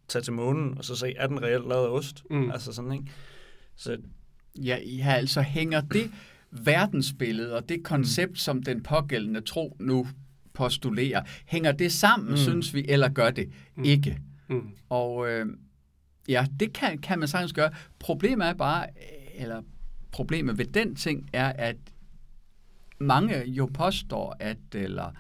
tage 0.09 0.23
til 0.23 0.33
månen, 0.33 0.79
og 0.79 0.85
så 0.85 0.97
se, 0.97 1.14
er 1.16 1.27
den 1.27 1.42
reelt 1.42 1.68
lavet 1.68 1.85
af 1.87 1.90
ost? 1.90 2.25
Mm. 2.31 2.51
Altså 2.51 2.73
sådan, 2.73 2.92
ikke? 2.92 3.05
Så 3.77 3.99
Ja, 4.62 4.79
ja, 4.87 5.12
altså 5.12 5.42
hænger 5.42 5.81
det 5.81 6.11
verdensbillede 6.51 7.57
og 7.57 7.68
det 7.68 7.83
koncept, 7.85 8.31
mm. 8.31 8.37
som 8.37 8.62
den 8.62 8.83
pågældende 8.83 9.40
tro 9.40 9.77
nu 9.81 10.07
postulerer, 10.53 11.23
hænger 11.47 11.73
det 11.73 11.92
sammen, 11.92 12.31
Mm. 12.31 12.37
synes 12.37 12.75
vi, 12.75 12.85
eller 12.88 13.09
gør 13.09 13.31
det 13.31 13.51
mm. 13.75 13.85
ikke? 13.85 14.18
Mm. 14.49 14.70
Og 14.88 15.31
øh, 15.31 15.47
ja, 16.29 16.47
det 16.61 16.73
kan, 16.73 16.99
kan 16.99 17.19
man 17.19 17.29
sagtens 17.29 17.53
gøre. 17.53 17.71
Problemet 17.99 18.47
er 18.47 18.55
bare, 18.55 18.87
øh, 18.87 19.43
eller 19.43 19.63
problemet 20.13 20.59
ved 20.59 20.65
den 20.65 20.95
ting 20.95 21.31
er, 21.33 21.49
at 21.49 21.77
mange 22.99 23.45
jo 23.47 23.71
påstår, 23.75 24.37
at, 24.41 24.59
eller 24.75 25.13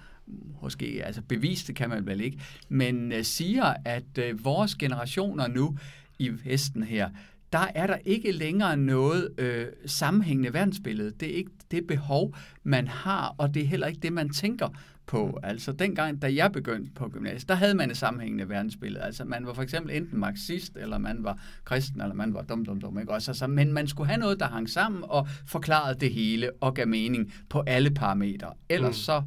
måske, 0.62 1.02
altså 1.04 1.22
bevist 1.22 1.66
det 1.66 1.76
kan 1.76 1.88
man 1.88 2.06
vel 2.06 2.20
ikke, 2.20 2.40
men 2.68 3.12
øh, 3.12 3.24
siger, 3.24 3.74
at 3.84 4.18
øh, 4.18 4.44
vores 4.44 4.74
generationer 4.74 5.46
nu 5.46 5.78
i 6.18 6.30
Vesten 6.44 6.82
her, 6.82 7.10
der 7.52 7.66
er 7.74 7.86
der 7.86 7.96
ikke 8.04 8.32
længere 8.32 8.76
noget 8.76 9.40
øh, 9.40 9.66
sammenhængende 9.86 10.52
verdensbillede. 10.52 11.10
Det 11.10 11.30
er 11.30 11.36
ikke 11.36 11.50
det 11.74 11.86
behov, 11.86 12.34
man 12.62 12.88
har, 12.88 13.34
og 13.38 13.54
det 13.54 13.62
er 13.62 13.66
heller 13.66 13.86
ikke 13.86 14.00
det, 14.00 14.12
man 14.12 14.28
tænker 14.30 14.68
på. 15.06 15.38
Altså 15.42 15.72
dengang, 15.72 16.22
da 16.22 16.34
jeg 16.34 16.52
begyndte 16.52 16.92
på 16.94 17.08
gymnasiet, 17.08 17.48
der 17.48 17.54
havde 17.54 17.74
man 17.74 17.90
et 17.90 17.96
sammenhængende 17.96 18.48
verdensbillede. 18.48 19.04
Altså 19.04 19.24
man 19.24 19.46
var 19.46 19.52
for 19.52 19.62
eksempel 19.62 19.96
enten 19.96 20.18
marxist, 20.20 20.76
eller 20.76 20.98
man 20.98 21.24
var 21.24 21.38
kristen, 21.64 22.00
eller 22.00 22.14
man 22.14 22.34
var 22.34 22.42
dum, 22.42 22.64
dum, 22.64 22.80
dum. 22.80 22.98
Ikke? 22.98 23.12
Også, 23.12 23.30
altså, 23.30 23.46
men 23.46 23.72
man 23.72 23.88
skulle 23.88 24.06
have 24.08 24.20
noget, 24.20 24.40
der 24.40 24.46
hang 24.46 24.68
sammen 24.70 25.04
og 25.08 25.28
forklarede 25.46 26.00
det 26.00 26.12
hele 26.12 26.50
og 26.60 26.74
gav 26.74 26.88
mening 26.88 27.32
på 27.48 27.62
alle 27.66 27.90
parametre. 27.90 28.52
Ellers 28.68 28.88
Mm. 28.96 29.02
så 29.02 29.22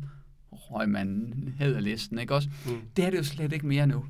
røg 0.51 0.89
man 0.89 1.33
ned 1.59 1.75
ad 1.75 1.81
listen. 1.81 2.19
Ikke? 2.19 2.35
Også, 2.35 2.49
Mm. 2.65 2.71
det 2.95 3.05
er 3.05 3.09
det 3.09 3.17
jo 3.17 3.23
slet 3.23 3.53
ikke 3.53 3.67
mere 3.67 3.87
nu. 3.87 4.05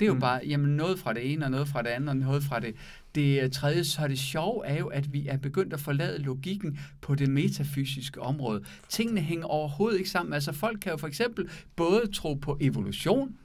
Det 0.00 0.04
er 0.04 0.08
jo 0.08 0.14
Mm. 0.14 0.20
bare 0.20 0.40
jamen, 0.46 0.76
noget 0.76 0.98
fra 0.98 1.12
det 1.12 1.32
ene, 1.32 1.44
og 1.44 1.50
noget 1.50 1.68
fra 1.68 1.82
det 1.82 1.88
andet, 1.88 2.08
og 2.08 2.16
noget 2.16 2.42
fra 2.42 2.60
det, 2.60 2.74
det 3.14 3.52
tredje. 3.52 3.84
Så 3.84 4.08
det 4.08 4.18
sjove 4.18 4.66
er 4.66 4.78
jo, 4.78 4.86
at 4.86 5.12
vi 5.12 5.26
er 5.26 5.36
begyndt 5.36 5.72
at 5.72 5.80
forlade 5.80 6.18
logikken 6.22 6.78
på 7.00 7.14
det 7.14 7.28
metafysiske 7.30 8.22
område. 8.22 8.64
Tingene 8.88 9.20
hænger 9.20 9.46
overhovedet 9.46 9.98
ikke 9.98 10.10
sammen. 10.10 10.32
Altså 10.32 10.52
folk 10.52 10.80
kan 10.80 10.92
jo 10.92 10.96
for 10.96 11.06
eksempel 11.06 11.50
både 11.76 12.02
tro 12.14 12.34
på 12.34 12.58
evolution, 12.60 13.36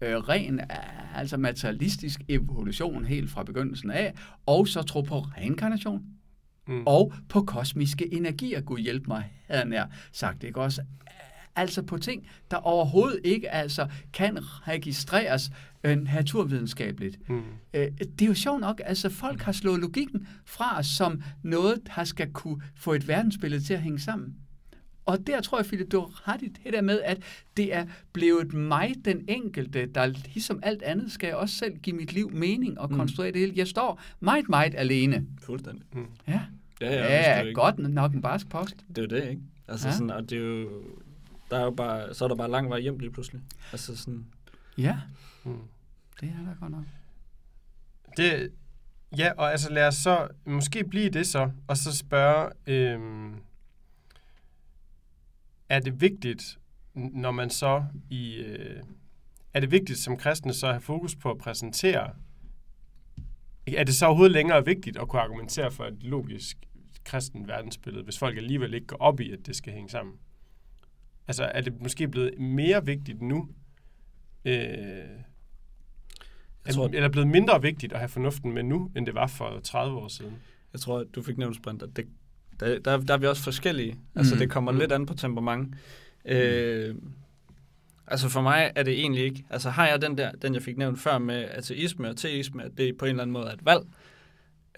øh, 0.00 0.16
ren, 0.16 0.60
øh, 0.60 1.18
altså 1.18 1.36
materialistisk 1.36 2.20
evolution 2.28 3.04
helt 3.04 3.30
fra 3.30 3.42
begyndelsen 3.42 3.90
af, 3.90 4.14
og 4.46 4.68
så 4.68 4.82
tro 4.82 5.00
på 5.00 5.18
reinkarnation, 5.18 6.02
Mm. 6.68 6.82
og 6.86 7.12
på 7.28 7.40
kosmiske 7.42 8.14
energier. 8.14 8.60
Gud 8.60 8.78
hjælp 8.78 9.06
mig, 9.06 9.32
havde 9.50 9.68
nær 9.68 9.84
sagt, 10.12 10.44
ikke 10.44 10.60
også? 10.60 10.82
Altså 11.56 11.82
på 11.82 11.98
ting, 11.98 12.26
der 12.50 12.56
overhovedet 12.56 13.20
ikke 13.24 13.50
altså 13.50 13.88
kan 14.12 14.38
registreres 14.68 15.50
øh, 15.84 15.96
naturvidenskabeligt. 16.48 17.28
Mm. 17.28 17.42
Øh, 17.74 17.86
det 18.00 18.22
er 18.22 18.26
jo 18.26 18.34
sjovt 18.34 18.60
nok, 18.60 18.80
altså 18.84 19.08
folk 19.10 19.42
har 19.42 19.52
slået 19.52 19.80
logikken 19.80 20.28
fra 20.44 20.78
os 20.78 20.86
som 20.86 21.22
noget, 21.42 21.80
der 21.96 22.04
skal 22.04 22.32
kunne 22.32 22.62
få 22.76 22.92
et 22.92 23.08
verdensbillede 23.08 23.64
til 23.64 23.74
at 23.74 23.82
hænge 23.82 23.98
sammen. 23.98 24.34
Og 25.06 25.26
der 25.26 25.40
tror 25.40 25.58
jeg, 25.58 25.66
Philip, 25.66 25.92
du 25.92 26.00
har 26.00 26.32
ret 26.32 26.42
i 26.42 26.48
det 26.48 26.72
der 26.72 26.80
med, 26.82 27.00
at 27.04 27.22
det 27.56 27.74
er 27.74 27.86
blevet 28.12 28.54
mig, 28.54 28.94
den 29.04 29.24
enkelte, 29.28 29.86
der 29.86 30.06
ligesom 30.06 30.60
alt 30.62 30.82
andet, 30.82 31.12
skal 31.12 31.26
jeg 31.26 31.36
også 31.36 31.54
selv 31.56 31.76
give 31.78 31.96
mit 31.96 32.12
liv 32.12 32.30
mening 32.32 32.80
og 32.80 32.90
Mm. 32.90 32.96
konstruere 32.96 33.32
det 33.32 33.40
hele. 33.40 33.52
Jeg 33.56 33.68
står 33.68 34.00
meget, 34.20 34.48
meget 34.48 34.74
alene. 34.76 35.26
Fuldstændig. 35.42 35.82
Ja, 36.28 36.40
Ja, 36.80 36.94
ja, 36.94 37.14
ja, 37.30 37.46
ja 37.46 37.52
godt 37.52 37.78
nok 37.78 38.12
en 38.14 38.22
barsk 38.22 38.48
post. 38.48 38.76
Det 38.88 38.98
er 38.98 39.02
jo 39.02 39.08
det, 39.22 39.30
ikke? 39.30 39.42
Altså 39.68 39.88
ja. 39.88 39.94
sådan, 39.94 40.10
og 40.10 40.30
det 40.30 40.38
er 40.38 40.42
jo, 40.46 40.68
der 41.50 41.58
er 41.58 41.64
jo 41.64 41.70
bare, 41.70 42.14
så 42.14 42.24
er 42.24 42.28
der 42.28 42.34
bare 42.36 42.50
lang 42.50 42.70
vej 42.70 42.80
hjem 42.80 42.98
lige 42.98 43.10
pludselig. 43.12 43.42
Altså 43.72 43.96
sådan, 43.96 44.26
Ja, 44.78 44.98
Mm. 45.44 45.58
det 46.20 46.28
er 46.28 46.44
der 46.44 46.54
godt 46.60 46.72
nok. 46.72 46.84
Det, 48.16 48.52
ja, 49.18 49.32
og 49.36 49.50
altså 49.52 49.70
lad 49.72 49.86
os 49.88 49.94
så 49.94 50.28
måske 50.44 50.84
blive 50.84 51.10
det 51.10 51.26
så, 51.26 51.50
og 51.68 51.76
så 51.76 51.96
spørge, 51.96 52.50
øhm, 52.66 53.34
er 55.68 55.80
det 55.80 56.00
vigtigt, 56.00 56.58
når 56.94 57.30
man 57.30 57.50
så 57.50 57.84
i, 58.10 58.34
øh, 58.34 58.82
er 59.54 59.60
det 59.60 59.70
vigtigt 59.70 59.98
som 59.98 60.16
kristne 60.16 60.54
så 60.54 60.66
at 60.66 60.72
have 60.72 60.80
fokus 60.80 61.16
på 61.16 61.30
at 61.30 61.38
præsentere, 61.38 62.10
er 63.66 63.84
det 63.84 63.94
så 63.94 64.06
overhovedet 64.06 64.32
længere 64.32 64.64
vigtigt 64.64 64.96
at 64.98 65.08
kunne 65.08 65.22
argumentere 65.22 65.70
for 65.70 65.84
et 65.84 66.02
logisk 66.02 66.56
kristen 67.04 67.48
verdensbillede, 67.48 68.04
hvis 68.04 68.18
folk 68.18 68.36
alligevel 68.36 68.74
ikke 68.74 68.86
går 68.86 68.96
op 68.96 69.20
i, 69.20 69.32
at 69.32 69.38
det 69.46 69.56
skal 69.56 69.72
hænge 69.72 69.90
sammen? 69.90 70.14
Altså 71.28 71.44
er 71.54 71.60
det 71.60 71.80
måske 71.82 72.08
blevet 72.08 72.38
mere 72.38 72.84
vigtigt 72.86 73.22
nu, 73.22 73.48
øh, 74.44 74.54
jeg 76.66 76.74
tror, 76.74 76.86
eller 76.94 77.08
blevet 77.08 77.28
mindre 77.28 77.62
vigtigt 77.62 77.92
at 77.92 77.98
have 77.98 78.08
fornuften 78.08 78.52
med 78.54 78.62
nu, 78.62 78.90
end 78.96 79.06
det 79.06 79.14
var 79.14 79.26
for 79.26 79.60
30 79.64 79.96
år 79.98 80.08
siden. 80.08 80.34
jeg 80.72 80.80
tror, 80.80 80.98
at 80.98 81.06
du 81.14 81.22
fik 81.22 81.38
nævnt 81.38 81.56
sprint, 81.56 81.82
at 81.82 81.88
det, 81.96 82.06
der, 82.60 82.78
der, 82.78 82.96
der 83.00 83.14
er 83.14 83.18
vi 83.18 83.26
også 83.26 83.42
forskellige. 83.42 83.96
Altså 84.14 84.34
Mm. 84.34 84.38
det 84.38 84.50
kommer 84.50 84.72
Mm. 84.72 84.78
lidt 84.78 84.92
an 84.92 85.06
på 85.06 85.14
temperament. 85.14 85.74
Øh, 86.24 86.94
altså 88.06 88.28
for 88.28 88.40
mig 88.42 88.72
er 88.76 88.82
det 88.82 89.00
egentlig 89.00 89.24
ikke, 89.24 89.44
altså 89.50 89.70
har 89.70 89.86
jeg 89.88 90.02
den 90.02 90.18
der, 90.18 90.32
den 90.32 90.54
jeg 90.54 90.62
fik 90.62 90.76
nævnt 90.78 91.00
før 91.00 91.18
med 91.18 91.44
ateisme 91.50 92.08
og 92.08 92.16
teisme, 92.16 92.64
at 92.64 92.70
det 92.78 92.96
på 92.98 93.04
en 93.04 93.08
eller 93.08 93.22
anden 93.22 93.32
måde 93.32 93.46
er 93.46 93.52
et 93.52 93.64
valg, 93.66 93.82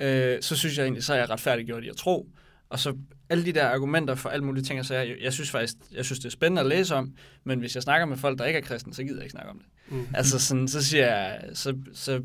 øh, 0.00 0.42
så 0.42 0.56
synes 0.56 0.78
jeg 0.78 0.84
egentlig, 0.84 1.04
så 1.04 1.14
er 1.14 1.18
jeg 1.18 1.30
retfærdiggjort 1.30 1.84
i 1.84 1.88
at 1.88 1.96
tro. 1.96 2.28
Og 2.68 2.78
så 2.78 2.96
alle 3.28 3.44
de 3.44 3.52
der 3.52 3.68
argumenter 3.68 4.14
for 4.14 4.28
alle 4.28 4.44
mulige 4.44 4.64
ting, 4.64 4.84
så 4.86 4.94
jeg, 4.94 5.16
jeg 5.22 5.32
synes 5.32 5.50
faktisk, 5.50 5.74
jeg 5.92 6.04
synes 6.04 6.18
det 6.18 6.26
er 6.26 6.30
spændende 6.30 6.60
at 6.60 6.66
læse 6.66 6.94
om, 6.94 7.14
men 7.44 7.58
hvis 7.58 7.74
jeg 7.74 7.82
snakker 7.82 8.06
med 8.06 8.16
folk, 8.16 8.38
der 8.38 8.44
ikke 8.44 8.56
er 8.58 8.62
kristne, 8.62 8.94
så 8.94 9.02
gider 9.02 9.14
jeg 9.16 9.22
ikke 9.24 9.30
snakke 9.30 9.50
om 9.50 9.58
det. 9.58 9.66
Mm. 9.88 10.06
Altså 10.14 10.38
sådan, 10.38 10.68
så 10.68 10.84
siger 10.84 11.06
jeg, 11.16 11.42
så, 11.54 11.78
så 11.92 12.22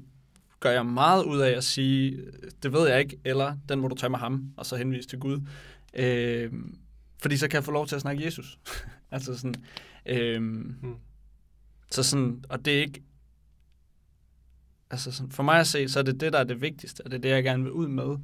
gør 0.59 0.71
jeg 0.71 0.85
meget 0.85 1.23
ud 1.23 1.39
af 1.39 1.49
at 1.51 1.63
sige, 1.63 2.17
det 2.63 2.73
ved 2.73 2.87
jeg 2.89 2.99
ikke, 2.99 3.19
eller 3.25 3.57
den 3.69 3.79
må 3.79 3.87
du 3.87 3.95
tage 3.95 4.09
med 4.09 4.19
ham, 4.19 4.53
og 4.57 4.65
så 4.65 4.75
henvise 4.75 5.09
til 5.09 5.19
Gud. 5.19 5.41
Øh, 5.93 6.51
fordi 7.21 7.37
så 7.37 7.47
kan 7.47 7.55
jeg 7.55 7.63
få 7.63 7.71
lov 7.71 7.87
til 7.87 7.95
at 7.95 8.01
snakke 8.01 8.25
Jesus. 8.25 8.59
altså 9.11 9.37
sådan, 9.37 9.55
øh, 10.05 10.41
Mm. 10.41 10.95
så 11.91 12.03
sådan, 12.03 12.43
og 12.49 12.65
det 12.65 12.77
er 12.77 12.81
ikke, 12.81 13.03
altså 14.91 15.11
sådan, 15.11 15.31
for 15.31 15.43
mig 15.43 15.59
at 15.59 15.67
se, 15.67 15.89
så 15.89 15.99
er 15.99 16.03
det 16.03 16.19
det, 16.19 16.33
der 16.33 16.39
er 16.39 16.43
det 16.43 16.61
vigtigste, 16.61 17.01
og 17.05 17.11
det 17.11 17.17
er 17.17 17.21
det, 17.21 17.29
jeg 17.29 17.43
gerne 17.43 17.63
vil 17.63 17.71
ud 17.71 17.87
med. 17.87 18.17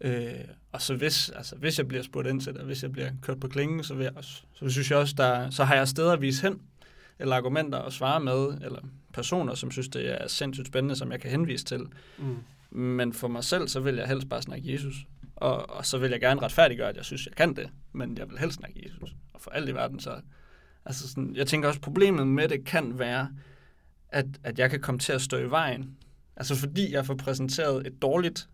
Øh, 0.00 0.34
og 0.72 0.82
så 0.82 0.96
hvis, 0.96 1.28
altså, 1.28 1.56
hvis 1.56 1.78
jeg 1.78 1.88
bliver 1.88 2.02
spurgt 2.02 2.28
ind 2.28 2.40
til 2.40 2.54
det, 2.54 2.64
hvis 2.64 2.82
jeg 2.82 2.92
bliver 2.92 3.10
kørt 3.22 3.40
på 3.40 3.48
klingen, 3.48 3.84
så, 3.84 3.94
vil 3.94 4.04
jeg 4.04 4.16
også, 4.16 4.42
så 4.54 4.68
synes 4.68 4.90
jeg 4.90 4.98
også, 4.98 5.14
der, 5.16 5.50
så 5.50 5.64
har 5.64 5.74
jeg 5.74 5.88
steder 5.88 6.12
at 6.12 6.22
vise 6.22 6.42
hen, 6.42 6.60
eller 7.18 7.36
argumenter 7.36 7.78
at 7.78 7.92
svare 7.92 8.20
med, 8.20 8.48
eller 8.64 8.80
personer, 9.12 9.54
som 9.54 9.70
synes, 9.70 9.88
det 9.88 10.22
er 10.22 10.28
sindssygt 10.28 10.66
spændende, 10.66 10.96
som 10.96 11.12
jeg 11.12 11.20
kan 11.20 11.30
henvise 11.30 11.64
til. 11.64 11.80
Mm. 12.18 12.36
Men 12.70 13.12
for 13.12 13.28
mig 13.28 13.44
selv, 13.44 13.68
så 13.68 13.80
vil 13.80 13.94
jeg 13.94 14.08
helst 14.08 14.28
bare 14.28 14.42
snakke 14.42 14.72
Jesus. 14.72 14.94
Og, 15.36 15.70
og 15.70 15.86
så 15.86 15.98
vil 15.98 16.10
jeg 16.10 16.20
gerne 16.20 16.42
retfærdiggøre, 16.42 16.88
at 16.88 16.96
jeg 16.96 17.04
synes, 17.04 17.26
jeg 17.26 17.34
kan 17.34 17.56
det. 17.56 17.70
Men 17.92 18.18
jeg 18.18 18.30
vil 18.30 18.38
helst 18.38 18.56
snakke 18.56 18.82
Jesus. 18.84 19.14
Og 19.32 19.40
for 19.40 19.50
alt 19.50 19.68
i 19.68 19.74
verden, 19.74 20.00
så... 20.00 20.20
Altså 20.84 21.08
sådan, 21.08 21.36
jeg 21.36 21.46
tænker 21.46 21.68
også, 21.68 21.80
problemet 21.80 22.26
med 22.26 22.48
det 22.48 22.64
kan 22.64 22.98
være, 22.98 23.28
at, 24.08 24.26
at 24.44 24.58
jeg 24.58 24.70
kan 24.70 24.80
komme 24.80 24.98
til 24.98 25.12
at 25.12 25.22
stå 25.22 25.36
i 25.36 25.50
vejen. 25.50 25.96
Altså 26.36 26.54
fordi 26.54 26.92
jeg 26.92 27.06
får 27.06 27.14
præsenteret 27.14 27.86
et 27.86 28.02
dårligt, 28.02 28.48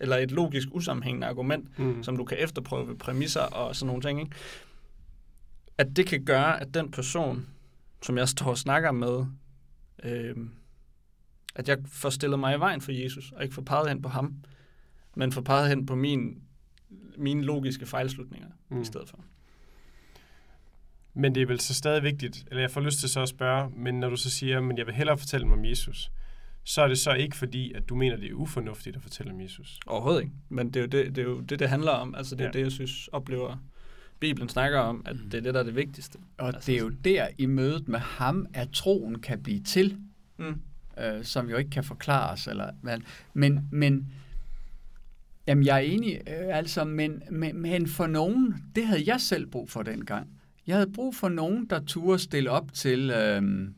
eller 0.00 0.16
et 0.16 0.30
logisk 0.30 0.68
usammenhængende 0.72 1.26
argument, 1.26 1.78
Mm. 1.78 2.02
som 2.02 2.16
du 2.16 2.24
kan 2.24 2.36
efterprøve 2.40 2.88
ved 2.88 2.96
præmisser 2.96 3.40
og 3.40 3.76
sådan 3.76 3.86
nogle 3.86 4.02
ting, 4.02 4.20
ikke? 4.20 4.32
at 5.78 5.96
det 5.96 6.06
kan 6.06 6.24
gøre, 6.24 6.60
at 6.60 6.74
den 6.74 6.90
person, 6.90 7.46
som 8.02 8.18
jeg 8.18 8.28
står 8.28 8.46
og 8.50 8.58
snakker 8.58 8.92
med, 8.92 9.26
øh, 10.04 10.36
at 11.54 11.68
jeg 11.68 11.78
får 11.86 12.10
stillet 12.10 12.38
mig 12.38 12.56
i 12.56 12.58
vejen 12.58 12.80
for 12.80 12.92
Jesus, 12.92 13.32
og 13.32 13.42
ikke 13.42 13.54
får 13.54 13.62
peget 13.62 13.88
hen 13.88 14.02
på 14.02 14.08
ham, 14.08 14.34
men 15.16 15.32
får 15.32 15.40
peget 15.40 15.68
hen 15.68 15.86
på 15.86 15.94
min, 15.94 16.42
mine 17.16 17.42
logiske 17.42 17.86
fejlslutninger 17.86 18.48
mm. 18.68 18.80
I 18.82 18.84
stedet 18.84 19.08
for. 19.08 19.18
Men 21.14 21.34
det 21.34 21.42
er 21.42 21.46
vel 21.46 21.60
så 21.60 21.74
stadig 21.74 22.02
vigtigt, 22.02 22.44
eller 22.50 22.60
jeg 22.60 22.70
får 22.70 22.80
lyst 22.80 22.98
til 23.00 23.08
så 23.08 23.22
at 23.22 23.28
spørge, 23.28 23.70
men 23.76 24.00
når 24.00 24.08
du 24.08 24.16
så 24.16 24.30
siger, 24.30 24.60
men 24.60 24.78
jeg 24.78 24.86
vil 24.86 24.94
hellere 24.94 25.18
fortælle 25.18 25.44
dem 25.44 25.52
om 25.52 25.64
Jesus, 25.64 26.10
så 26.70 26.82
er 26.82 26.88
det 26.88 26.98
så 26.98 27.12
ikke 27.12 27.36
fordi, 27.36 27.72
at 27.72 27.88
du 27.88 27.94
mener, 27.94 28.16
det 28.16 28.30
er 28.30 28.34
ufornuftigt 28.34 28.96
at 28.96 29.02
fortælle 29.02 29.32
om 29.32 29.40
Jesus. 29.40 29.78
Overhovedet 29.86 30.20
ikke. 30.22 30.34
Men 30.48 30.66
det 30.70 30.76
er 30.76 30.80
jo 30.80 30.86
det, 30.86 31.16
det, 31.16 31.18
er 31.22 31.28
jo 31.28 31.40
det, 31.40 31.58
det 31.58 31.68
handler 31.68 31.90
om. 31.90 32.14
Altså 32.14 32.34
det 32.36 32.40
er 32.44 32.46
Ja. 32.46 32.52
det, 32.52 32.60
jeg 32.60 32.72
synes, 32.72 33.08
oplever, 33.08 33.56
Bibelen 34.20 34.48
snakker 34.48 34.78
om, 34.78 35.02
at 35.06 35.16
det 35.32 35.34
er 35.34 35.40
det, 35.40 35.54
der 35.54 35.60
er 35.60 35.64
det 35.64 35.76
vigtigste. 35.76 36.18
Og 36.38 36.46
Altså 36.46 36.66
det 36.66 36.74
er 36.74 36.78
jo 36.80 36.88
der 36.88 37.26
i 37.38 37.46
mødet 37.46 37.88
med 37.88 37.98
ham, 37.98 38.46
at 38.54 38.68
troen 38.72 39.18
kan 39.20 39.42
blive 39.42 39.60
til. 39.60 39.96
Mm. 40.38 40.60
øh, 41.00 41.24
som 41.24 41.50
jo 41.50 41.56
ikke 41.56 41.70
kan 41.70 41.84
forklares. 41.84 42.46
Eller, 42.46 42.70
men, 42.82 43.02
men, 43.34 43.68
men 43.72 44.12
jamen, 45.46 45.64
jeg 45.66 45.76
er 45.76 45.80
enig, 45.80 46.20
øh, 46.26 46.56
altså, 46.58 46.84
men, 46.84 47.22
men, 47.30 47.62
men 47.62 47.86
for 47.88 48.06
nogen, 48.06 48.54
det 48.74 48.86
havde 48.86 49.02
jeg 49.06 49.20
selv 49.20 49.46
brug 49.46 49.70
for 49.70 49.82
dengang. 49.82 50.28
Jeg 50.66 50.76
havde 50.76 50.90
brug 50.92 51.14
for 51.14 51.28
nogen, 51.28 51.66
der 51.70 51.80
turde 51.80 52.18
stille 52.18 52.50
op 52.50 52.72
til, 52.72 53.10
øh, 53.10 53.68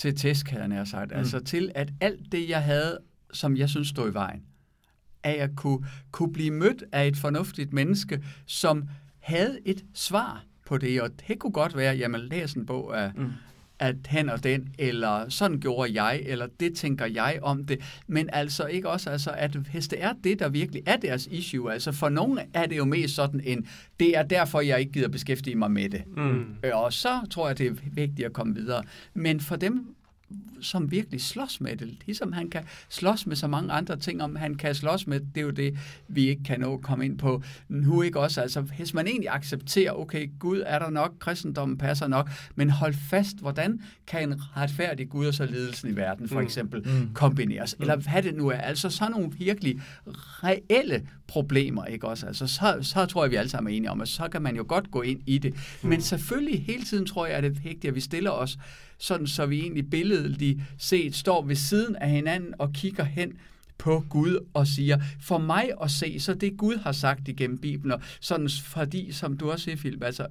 til 0.00 0.16
tæsk, 0.16 0.48
havde 0.50 0.60
jeg 0.62 0.68
nær 0.68 0.84
sagt. 0.84 1.10
Mm. 1.10 1.18
Altså 1.18 1.40
til, 1.40 1.72
at 1.74 1.92
alt 2.00 2.32
det, 2.32 2.48
jeg 2.48 2.62
havde, 2.62 2.98
som 3.32 3.56
jeg 3.56 3.68
synes 3.68 3.88
stod 3.88 4.10
i 4.10 4.14
vejen, 4.14 4.42
at 5.22 5.36
jeg 5.38 5.50
kunne, 5.56 5.86
kunne 6.10 6.32
blive 6.32 6.50
mødt 6.50 6.84
af 6.92 7.06
et 7.06 7.16
fornuftigt 7.16 7.72
menneske, 7.72 8.24
som 8.46 8.88
havde 9.18 9.58
et 9.64 9.84
svar 9.94 10.44
på 10.66 10.78
det, 10.78 11.02
og 11.02 11.10
det 11.28 11.38
kunne 11.38 11.52
godt 11.52 11.76
være, 11.76 11.96
jamen 11.96 12.20
læs 12.20 12.52
en 12.52 12.66
bog 12.66 13.00
af, 13.02 13.12
Mm. 13.16 13.32
At 13.80 13.96
han 14.06 14.28
og 14.30 14.44
den, 14.44 14.68
eller 14.78 15.28
sådan 15.28 15.60
gjorde 15.60 16.02
jeg, 16.02 16.22
eller 16.26 16.46
det 16.60 16.74
tænker 16.74 17.06
jeg 17.06 17.38
om 17.42 17.64
det. 17.64 17.80
Men 18.06 18.28
altså 18.32 18.66
ikke 18.66 18.88
også, 18.88 19.10
altså, 19.10 19.30
at 19.30 19.50
hvis 19.50 19.88
det 19.88 20.02
er 20.02 20.12
det, 20.24 20.38
der 20.38 20.48
virkelig 20.48 20.82
er 20.86 20.96
deres 20.96 21.26
issue, 21.26 21.72
altså 21.72 21.92
for 21.92 22.08
nogle 22.08 22.42
er 22.54 22.66
det 22.66 22.76
jo 22.76 22.84
mest 22.84 23.14
sådan 23.14 23.40
en, 23.44 23.66
det 24.00 24.16
er 24.16 24.22
derfor, 24.22 24.60
jeg 24.60 24.80
ikke 24.80 24.92
gider 24.92 25.08
beskæftige 25.08 25.56
mig 25.56 25.70
med 25.70 25.88
det. 25.88 26.02
Mm. 26.16 26.44
Øh, 26.64 26.70
Og 26.74 26.92
så 26.92 27.20
tror 27.30 27.46
jeg, 27.48 27.58
det 27.58 27.66
er 27.66 27.74
vigtigt 27.92 28.26
at 28.26 28.32
komme 28.32 28.54
videre. 28.54 28.82
Men 29.14 29.40
for 29.40 29.56
dem, 29.56 29.94
som 30.62 30.90
virkelig 30.90 31.20
slås 31.20 31.60
med 31.60 31.76
det, 31.76 31.88
ligesom 32.06 32.32
han 32.32 32.50
kan 32.50 32.62
slås 32.88 33.26
med 33.26 33.36
så 33.36 33.46
mange 33.46 33.72
andre 33.72 33.96
ting, 33.96 34.22
om 34.22 34.36
han 34.36 34.54
kan 34.54 34.74
slås 34.74 35.06
med, 35.06 35.20
det 35.20 35.40
er 35.40 35.44
jo 35.44 35.50
det, 35.50 35.78
vi 36.08 36.28
ikke 36.28 36.42
kan 36.44 36.60
nå 36.60 36.74
at 36.74 36.80
komme 36.82 37.04
ind 37.04 37.18
på 37.18 37.42
nu 37.68 38.02
ikke 38.02 38.20
også. 38.20 38.40
Altså, 38.40 38.60
hvis 38.60 38.94
man 38.94 39.06
egentlig 39.06 39.28
accepterer, 39.30 39.92
okay, 39.92 40.30
Gud 40.38 40.62
er 40.66 40.78
der 40.78 40.90
nok, 40.90 41.12
kristendommen 41.18 41.78
passer 41.78 42.06
nok, 42.08 42.30
men 42.54 42.70
hold 42.70 42.94
fast, 43.10 43.40
hvordan 43.40 43.80
kan 44.06 44.32
en 44.32 44.40
retfærdig 44.56 45.08
Gud 45.08 45.26
og 45.26 45.34
så 45.34 45.44
ledelsen 45.46 45.90
i 45.90 45.96
verden, 45.96 46.28
for 46.28 46.38
Mm. 46.40 46.44
eksempel, 46.46 46.80
Mm. 46.84 47.08
kombineres? 47.14 47.76
Eller 47.80 47.96
hvad 47.96 48.22
det 48.22 48.34
nu 48.34 48.48
er. 48.48 48.56
Altså 48.58 48.90
sådan 48.90 49.12
nogle 49.12 49.32
virkelig 49.38 49.80
reelle 50.44 51.08
problemer, 51.26 51.84
ikke 51.84 52.06
også? 52.08 52.26
Altså, 52.26 52.46
så, 52.46 52.78
så 52.82 53.06
tror 53.06 53.24
jeg, 53.24 53.30
vi 53.30 53.36
alle 53.36 53.50
sammen 53.50 53.72
er 53.72 53.76
enige 53.76 53.90
om, 53.90 54.00
at 54.00 54.08
så 54.08 54.28
kan 54.32 54.42
man 54.42 54.56
jo 54.56 54.64
godt 54.68 54.90
gå 54.90 55.02
ind 55.02 55.20
i 55.26 55.38
det. 55.38 55.54
Men 55.82 56.00
selvfølgelig 56.00 56.64
hele 56.64 56.82
tiden 56.84 57.06
tror 57.06 57.26
jeg, 57.26 57.36
at 57.36 57.42
det 57.42 57.50
er 57.56 57.60
vigtigt, 57.62 57.84
at 57.84 57.94
vi 57.94 58.00
stiller 58.00 58.30
os 58.30 58.58
sådan, 59.00 59.26
så 59.26 59.46
vi 59.46 59.60
egentlig 59.60 59.90
billedligt 59.90 60.60
set 60.78 61.14
står 61.14 61.44
ved 61.44 61.56
siden 61.56 61.96
af 61.96 62.10
hinanden 62.10 62.54
og 62.58 62.72
kigger 62.72 63.04
hen 63.04 63.32
på 63.78 64.04
Gud 64.10 64.46
og 64.54 64.66
siger, 64.66 65.00
for 65.20 65.38
mig 65.38 65.70
at 65.82 65.90
se, 65.90 66.20
så 66.20 66.34
det 66.34 66.56
Gud 66.56 66.76
har 66.76 66.92
sagt 66.92 67.28
igennem 67.28 67.58
Bibelen, 67.58 67.92
og 67.92 68.00
sådan 68.20 68.48
fordi, 68.64 69.12
som 69.12 69.36
du 69.36 69.50
også 69.50 69.64
siger, 69.64 69.76
Philip, 69.76 70.02
altså, 70.02 70.26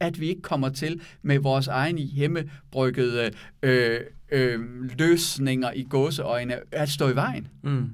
at 0.00 0.20
vi 0.20 0.28
ikke 0.28 0.42
kommer 0.42 0.68
til 0.68 1.00
med 1.22 1.38
vores 1.38 1.68
egen 1.68 1.98
hjemmebryggede 1.98 3.30
øh, 3.62 4.00
øh, 4.32 4.60
løsninger 4.98 5.72
i 5.72 5.82
gåseøjne 5.82 6.56
at 6.72 6.88
stå 6.88 7.08
i 7.08 7.14
vejen. 7.14 7.48
Mm. 7.62 7.90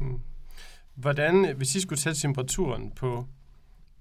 Mm. 0.00 0.18
Hvordan, 0.94 1.56
hvis 1.56 1.74
I 1.74 1.80
skulle 1.80 1.98
tage 1.98 2.14
temperaturen 2.14 2.90
på, 2.90 3.26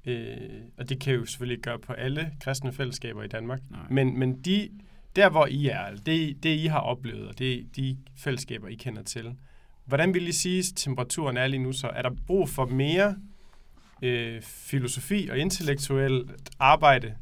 øh, 0.05 0.37
og 0.77 0.89
det 0.89 0.99
kan 0.99 1.13
I 1.13 1.15
jo 1.15 1.25
selvfølgelig 1.25 1.63
gøre 1.63 1.79
på 1.79 1.93
alle 1.93 2.31
kristne 2.41 2.73
fællesskaber 2.73 3.23
i 3.23 3.27
Danmark, 3.27 3.61
Nej. 3.69 3.79
men, 3.89 4.19
men 4.19 4.41
de, 4.41 4.69
der 5.15 5.29
hvor 5.29 5.45
I 5.45 5.67
er, 5.67 5.79
altså 5.79 6.03
det, 6.03 6.43
det 6.43 6.55
I 6.55 6.65
har 6.65 6.79
oplevet, 6.79 7.27
og 7.27 7.39
det, 7.39 7.75
de 7.75 7.97
fællesskaber, 8.17 8.67
I 8.67 8.75
kender 8.75 9.03
til, 9.03 9.35
hvordan 9.85 10.13
vil 10.13 10.27
I 10.27 10.31
sige, 10.31 10.59
at 10.59 10.65
temperaturen 10.75 11.37
er 11.37 11.47
lige 11.47 11.63
nu 11.63 11.71
så? 11.71 11.87
Er 11.87 12.01
der 12.01 12.11
brug 12.27 12.49
for 12.49 12.65
mere 12.65 13.15
øh, 14.01 14.41
filosofi 14.41 15.27
og 15.31 15.37
intellektuelt 15.37 16.31
arbejde, 16.59 17.15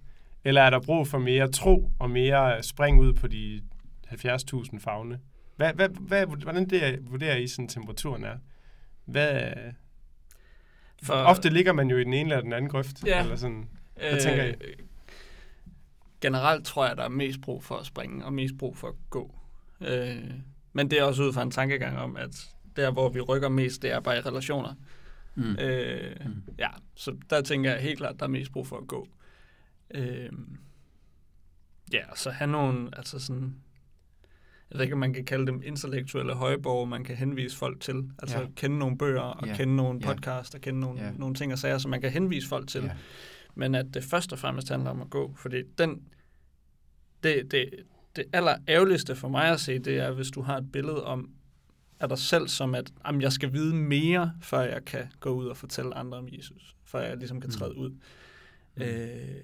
Eller 0.44 0.62
er 0.62 0.70
der 0.70 0.80
brug 0.80 1.08
for 1.08 1.18
mere 1.18 1.52
tro 1.52 1.92
og 2.00 2.10
mere 2.10 2.64
spring 2.64 3.00
ud 3.00 3.14
på 3.14 3.28
de 3.28 3.62
70.000 4.08 4.80
fagne? 4.80 5.20
Hvad, 5.56 5.74
hvad, 5.74 5.90
hvad, 5.90 6.26
hvordan 6.26 6.70
det 6.70 7.00
vurderer 7.12 7.36
I, 7.36 7.48
sådan 7.48 7.68
temperaturen 7.68 8.24
er? 8.24 8.38
Hvad, 9.06 9.54
for, 11.04 11.14
ofte 11.14 11.50
ligger 11.50 11.74
man 11.74 11.90
jo 11.90 11.98
i 11.98 12.04
den 12.04 12.14
ene 12.14 12.30
eller 12.30 12.42
den 12.42 12.54
anden 12.54 12.70
grøft. 12.70 13.04
Ja. 13.06 13.24
Eller 13.24 13.36
sådan. 13.36 13.70
Hvad 13.96 14.14
øh, 14.14 14.20
tænker 14.20 14.44
I? 14.44 14.54
Generelt 16.22 16.66
tror 16.66 16.88
jeg, 16.88 16.98
der 16.98 17.04
er 17.04 17.10
mest 17.10 17.42
brug 17.42 17.64
for 17.64 17.76
at 17.76 17.86
springe, 17.86 18.26
og 18.26 18.34
mest 18.34 18.58
brug 18.58 18.78
for 18.78 18.88
at 18.88 18.96
gå. 19.10 19.36
Øh, 19.82 20.32
men 20.74 20.92
det 20.92 21.00
er 21.00 21.04
også 21.04 21.24
ud 21.24 21.34
fra 21.34 21.42
en 21.42 21.52
tankegang 21.52 21.98
om, 21.98 22.18
at 22.18 22.50
der, 22.76 22.92
hvor 22.92 23.10
vi 23.10 23.22
rykker 23.22 23.50
mest, 23.50 23.82
det 23.82 23.92
er 23.92 24.00
bare 24.00 24.18
i 24.18 24.22
relationer. 24.22 24.74
Mm. 25.36 25.56
Øh, 25.60 26.16
mm. 26.26 26.44
Ja, 26.60 26.70
så 26.96 27.16
der 27.30 27.42
tænker 27.42 27.72
jeg 27.72 27.82
helt 27.82 27.98
klart, 27.98 28.20
der 28.20 28.26
er 28.26 28.30
mest 28.30 28.52
brug 28.52 28.68
for 28.68 28.78
at 28.78 28.88
gå. 28.88 29.08
Øh, 29.94 30.30
ja, 31.94 32.04
så 32.16 32.30
have 32.32 32.52
nogle, 32.52 32.90
altså 32.98 33.20
sådan, 33.20 33.56
jeg 34.72 34.78
ved 34.78 34.86
ikke, 34.86 34.94
om 34.94 35.00
man 35.00 35.14
kan 35.14 35.26
kalde 35.26 35.48
dem 35.48 35.62
intellektuelle 35.66 36.34
højborg, 36.34 36.88
man 36.88 37.04
kan 37.04 37.16
henvise 37.16 37.58
folk 37.58 37.80
til. 37.80 38.12
Altså 38.20 38.40
ja. 38.40 38.46
kende 38.56 38.80
nogle 38.80 38.98
bøger, 38.98 39.22
og 39.22 39.48
ja. 39.48 39.56
kende 39.56 39.76
nogle 39.76 40.00
podcasts, 40.00 40.56
og 40.56 40.62
kende 40.62 40.80
nogle, 40.80 41.02
ja. 41.02 41.12
nogle 41.12 41.36
ting 41.36 41.52
og 41.52 41.60
sager, 41.60 41.78
som 41.78 41.92
man 41.92 42.02
kan 42.02 42.12
henvise 42.12 42.48
folk 42.48 42.68
til. 42.68 42.84
Ja. 42.84 42.92
Men 43.56 43.76
at 43.76 43.86
det 43.94 44.04
først 44.04 44.34
og 44.34 44.40
fremmest 44.40 44.70
handler 44.70 44.90
om 44.90 45.02
at 45.02 45.10
gå, 45.10 45.34
fordi 45.38 45.64
den, 45.78 46.02
det, 47.24 47.52
det, 47.52 47.70
det 48.16 48.24
aller 48.34 48.56
ærgerligste 48.68 49.16
for 49.16 49.30
mig 49.30 49.48
at 49.48 49.60
se, 49.60 49.80
det 49.80 49.98
er, 49.98 50.12
hvis 50.12 50.32
du 50.32 50.42
har 50.42 50.58
et 50.58 50.72
billede 50.72 51.06
om 51.06 51.30
af 52.00 52.10
dig 52.10 52.18
selv, 52.18 52.48
som 52.48 52.76
at 52.76 52.94
jamen, 53.06 53.22
jeg 53.22 53.32
skal 53.32 53.54
vide 53.54 53.76
mere, 53.76 54.34
før 54.42 54.62
jeg 54.62 54.86
kan 54.86 55.08
gå 55.20 55.30
ud 55.30 55.46
og 55.46 55.58
fortælle 55.58 55.94
andre 55.94 56.18
om 56.18 56.28
Jesus. 56.32 56.76
Før 56.84 57.02
jeg 57.02 57.18
ligesom 57.18 57.42
kan 57.42 57.48
mm. 57.48 57.52
træde 57.52 57.78
ud. 57.78 57.90
Mm. 58.76 58.82
Øh, 58.82 59.44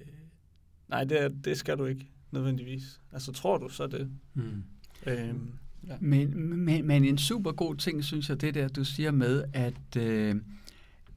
nej, 0.88 1.04
det, 1.04 1.44
det 1.44 1.58
skal 1.58 1.78
du 1.78 1.84
ikke 1.84 2.06
nødvendigvis. 2.30 3.00
Altså, 3.12 3.32
tror 3.32 3.58
du 3.58 3.68
så 3.68 3.86
det? 3.86 4.10
Mm. 4.34 4.64
Øhm, 5.06 5.52
ja. 5.86 5.96
men, 6.00 6.56
men, 6.64 6.86
men 6.86 7.04
en 7.04 7.18
super 7.18 7.52
god 7.52 7.76
ting, 7.76 8.04
synes 8.04 8.28
jeg, 8.28 8.40
det 8.40 8.54
der, 8.54 8.68
du 8.68 8.84
siger 8.84 9.10
med, 9.10 9.44
at, 9.52 9.96
øh, 9.96 10.36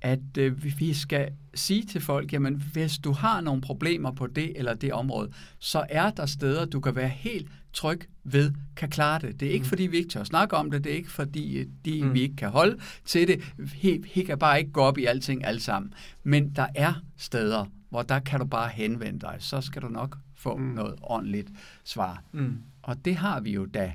at 0.01 0.37
øh, 0.37 0.63
vi 0.79 0.93
skal 0.93 1.29
sige 1.53 1.83
til 1.85 2.01
folk, 2.01 2.33
jamen 2.33 2.63
hvis 2.73 2.97
du 2.97 3.11
har 3.11 3.41
nogle 3.41 3.61
problemer 3.61 4.11
på 4.11 4.27
det 4.27 4.53
eller 4.55 4.73
det 4.73 4.93
område, 4.93 5.31
så 5.59 5.85
er 5.89 6.09
der 6.09 6.25
steder, 6.25 6.65
du 6.65 6.79
kan 6.79 6.95
være 6.95 7.09
helt 7.09 7.47
tryg 7.73 8.01
ved, 8.23 8.51
kan 8.75 8.89
klare 8.89 9.19
det. 9.19 9.39
Det 9.39 9.47
er 9.47 9.51
ikke, 9.51 9.63
mm. 9.63 9.69
fordi 9.69 9.83
vi 9.83 9.97
ikke 9.97 10.09
tør 10.09 10.23
snakke 10.23 10.55
om 10.55 10.71
det, 10.71 10.83
det 10.83 10.91
er 10.91 10.95
ikke, 10.95 11.11
fordi 11.11 11.57
øh, 11.57 11.65
de, 11.85 12.03
mm. 12.03 12.13
vi 12.13 12.21
ikke 12.21 12.35
kan 12.35 12.49
holde 12.49 12.77
til 13.05 13.27
det. 13.27 13.53
Vi 14.15 14.23
kan 14.25 14.39
bare 14.39 14.59
ikke 14.59 14.71
gå 14.71 14.81
op 14.81 14.97
i 14.97 15.05
alting 15.05 15.45
alle 15.45 15.61
sammen. 15.61 15.93
Men 16.23 16.49
der 16.55 16.67
er 16.75 16.93
steder, 17.17 17.65
hvor 17.89 18.01
der 18.01 18.19
kan 18.19 18.39
du 18.39 18.45
bare 18.45 18.69
henvende 18.69 19.19
dig. 19.19 19.35
Så 19.39 19.61
skal 19.61 19.81
du 19.81 19.87
nok 19.87 20.17
få 20.35 20.57
mm. 20.57 20.63
noget 20.63 20.95
ordentligt 21.01 21.49
svar. 21.83 22.23
Mm. 22.31 22.57
Og 22.81 23.05
det 23.05 23.15
har 23.15 23.39
vi 23.39 23.51
jo 23.51 23.65
da. 23.65 23.93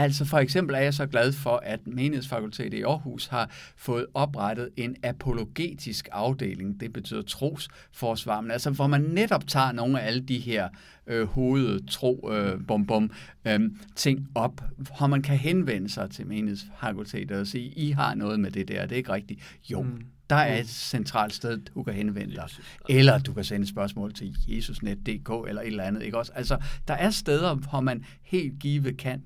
Altså 0.00 0.24
for 0.24 0.38
eksempel 0.38 0.74
er 0.76 0.80
jeg 0.80 0.94
så 0.94 1.06
glad 1.06 1.32
for, 1.32 1.60
at 1.62 1.86
menighedsfakultetet 1.86 2.78
i 2.78 2.82
Aarhus 2.82 3.26
har 3.26 3.50
fået 3.76 4.06
oprettet 4.14 4.68
en 4.76 4.96
apologetisk 5.02 6.08
afdeling. 6.12 6.80
Det 6.80 6.92
betyder 6.92 7.22
trosforsvar, 7.22 8.40
men 8.40 8.50
altså 8.50 8.70
hvor 8.70 8.86
man 8.86 9.00
netop 9.00 9.46
tager 9.46 9.72
nogle 9.72 10.00
af 10.00 10.06
alle 10.06 10.20
de 10.20 10.38
her 10.38 10.68
øh, 11.06 11.26
hovedtro 11.26 12.30
øh, 12.32 12.66
bum, 12.68 12.86
bum, 12.86 13.10
øh, 13.44 13.60
ting 13.96 14.28
op, 14.34 14.60
hvor 14.76 15.06
man 15.06 15.22
kan 15.22 15.36
henvende 15.36 15.88
sig 15.88 16.10
til 16.10 16.26
menighedsfakultetet 16.26 17.40
og 17.40 17.46
sige, 17.46 17.66
I 17.66 17.90
har 17.90 18.14
noget 18.14 18.40
med 18.40 18.50
det 18.50 18.68
der, 18.68 18.82
det 18.82 18.92
er 18.92 18.96
ikke 18.96 19.12
rigtigt. 19.12 19.40
Jo, 19.70 19.82
mm 19.82 20.02
der 20.30 20.36
er 20.36 20.60
et 20.60 20.68
centralt 20.68 21.34
sted, 21.34 21.58
du 21.58 21.82
kan 21.82 21.94
henvende 21.94 22.34
dig. 22.34 22.48
Eller 22.88 23.18
du 23.18 23.32
kan 23.32 23.44
sende 23.44 23.66
spørgsmål 23.66 24.12
til 24.12 24.36
jesusnet.dk 24.48 25.48
eller 25.48 25.62
et 25.62 25.66
eller 25.66 25.84
andet. 25.84 26.02
Ikke 26.02 26.18
også? 26.18 26.32
Altså, 26.34 26.58
der 26.88 26.94
er 26.94 27.10
steder, 27.10 27.54
hvor 27.54 27.80
man 27.80 28.04
helt 28.22 28.58
givet 28.58 28.96
kan 28.96 29.22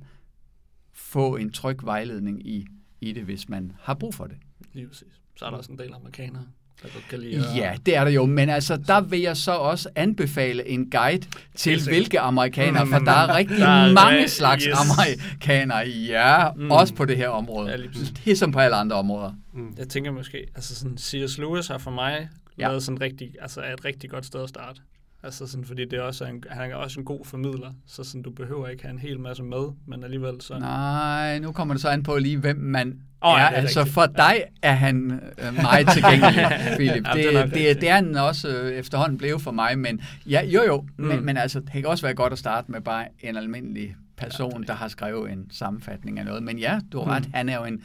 få 0.95 1.37
en 1.37 1.53
tryg 1.53 1.79
vejledning 1.83 2.47
i, 2.47 2.67
i 3.01 3.13
det, 3.13 3.23
hvis 3.23 3.49
man 3.49 3.73
har 3.81 3.95
brug 3.95 4.15
for 4.15 4.25
det. 4.25 4.37
Lige 4.73 4.89
præcis. 4.89 5.09
Så 5.37 5.45
er 5.45 5.51
der 5.51 5.57
også 5.57 5.73
en 5.73 5.79
del 5.79 5.95
amerikanere, 5.95 6.47
der 6.83 6.89
godt 6.89 7.09
kan 7.11 7.21
lide 7.21 7.37
at... 7.37 7.57
Ja, 7.57 7.77
det 7.87 7.97
er 7.97 8.05
der 8.05 8.11
jo, 8.11 8.27
men 8.27 8.49
altså, 8.49 8.77
der 8.77 9.01
vil 9.01 9.21
jeg 9.21 9.37
så 9.37 9.53
også 9.53 9.89
anbefale 9.95 10.69
en 10.69 10.91
guide 10.91 11.27
til 11.55 11.85
hvilke 11.89 12.21
amerikanere, 12.21 12.87
for 12.87 12.99
der 12.99 13.13
er 13.13 13.37
rigtig 13.37 13.59
der 13.59 13.69
er 13.69 13.93
mange 13.93 14.25
re- 14.25 14.29
slags 14.29 14.65
yes. 14.65 14.75
amerikanere, 14.75 15.89
ja, 15.89 16.53
mm. 16.53 16.71
også 16.71 16.95
på 16.95 17.05
det 17.05 17.17
her 17.17 17.29
område. 17.29 17.71
Ja, 17.71 17.77
det 18.25 18.33
er 18.33 18.37
som 18.37 18.53
på 18.53 18.59
alle 18.59 18.77
andre 18.77 18.97
områder. 18.97 19.33
Mm. 19.53 19.75
Jeg 19.79 19.89
tænker 19.89 20.11
måske, 20.11 20.47
altså 20.55 20.75
sådan, 20.77 20.99
C.S. 20.99 21.39
Lewis 21.39 21.67
har 21.67 21.79
for 21.79 21.91
mig 21.91 22.29
ja. 22.59 22.69
lavet 22.69 22.83
sådan 22.83 23.01
rigtig, 23.01 23.35
altså 23.41 23.61
er 23.61 23.73
et 23.73 23.85
rigtig 23.85 24.11
godt 24.11 24.27
sted 24.27 24.43
at 24.43 24.49
starte. 24.49 24.81
Altså 25.25 25.47
sådan, 25.47 25.65
fordi 25.65 25.85
det 25.85 25.99
er 25.99 26.03
også 26.03 26.25
en, 26.25 26.45
han 26.51 26.71
er 26.71 26.75
også 26.75 27.01
en 27.01 27.07
god 27.07 27.25
formidler, 27.25 27.73
så 27.87 28.05
sådan, 28.05 28.23
du 28.23 28.31
behøver 28.31 28.69
ikke 28.69 28.83
have 28.83 28.93
en 28.93 28.99
hel 28.99 29.21
masse 29.21 29.43
med, 29.43 29.73
men 29.87 30.05
alligevel 30.05 30.41
så... 30.41 30.59
Nej, 30.59 31.39
nu 31.39 31.53
kommer 31.53 31.75
det 31.75 31.81
så 31.81 31.89
an 31.89 32.03
på 32.03 32.19
lige, 32.19 32.39
hvem 32.39 32.57
man 32.57 33.01
oh, 33.21 33.33
er. 33.33 33.43
Ja, 33.43 33.45
er 33.45 33.49
altså 33.49 33.81
rigtigt. 33.81 33.95
for 33.95 34.07
dig 34.07 34.45
er 34.63 34.73
han 34.73 35.21
øh, 35.39 35.55
meget 35.55 35.89
tilgængelig, 35.89 36.47
Philip. 36.77 37.07
ja, 37.07 37.13
det, 37.13 37.35
det, 37.35 37.55
det, 37.55 37.81
det 37.81 37.89
er 37.89 37.95
han 37.95 38.17
også 38.17 38.49
øh, 38.49 38.73
efterhånden 38.73 39.19
blevet 39.19 39.43
for 39.43 39.51
mig, 39.51 39.79
men 39.79 40.01
ja, 40.27 40.45
jo 40.45 40.63
jo, 40.63 40.87
mm. 40.97 41.05
men, 41.05 41.25
men 41.25 41.37
altså, 41.37 41.61
det 41.61 41.73
kan 41.73 41.87
også 41.87 42.07
være 42.07 42.15
godt 42.15 42.33
at 42.33 42.39
starte 42.39 42.73
med 42.73 42.81
bare 42.81 43.07
en 43.21 43.37
almindelig 43.37 43.97
person, 44.17 44.61
ja, 44.61 44.67
der 44.67 44.75
har 44.75 44.89
skrevet 44.89 45.33
en 45.33 45.47
sammenfatning 45.51 46.19
af 46.19 46.25
noget. 46.25 46.43
Men 46.43 46.59
ja, 46.59 46.81
du 46.93 46.99
har 46.99 47.05
mm. 47.05 47.11
ret, 47.11 47.29
han 47.35 47.49
er 47.49 47.57
jo 47.57 47.65
en, 47.65 47.83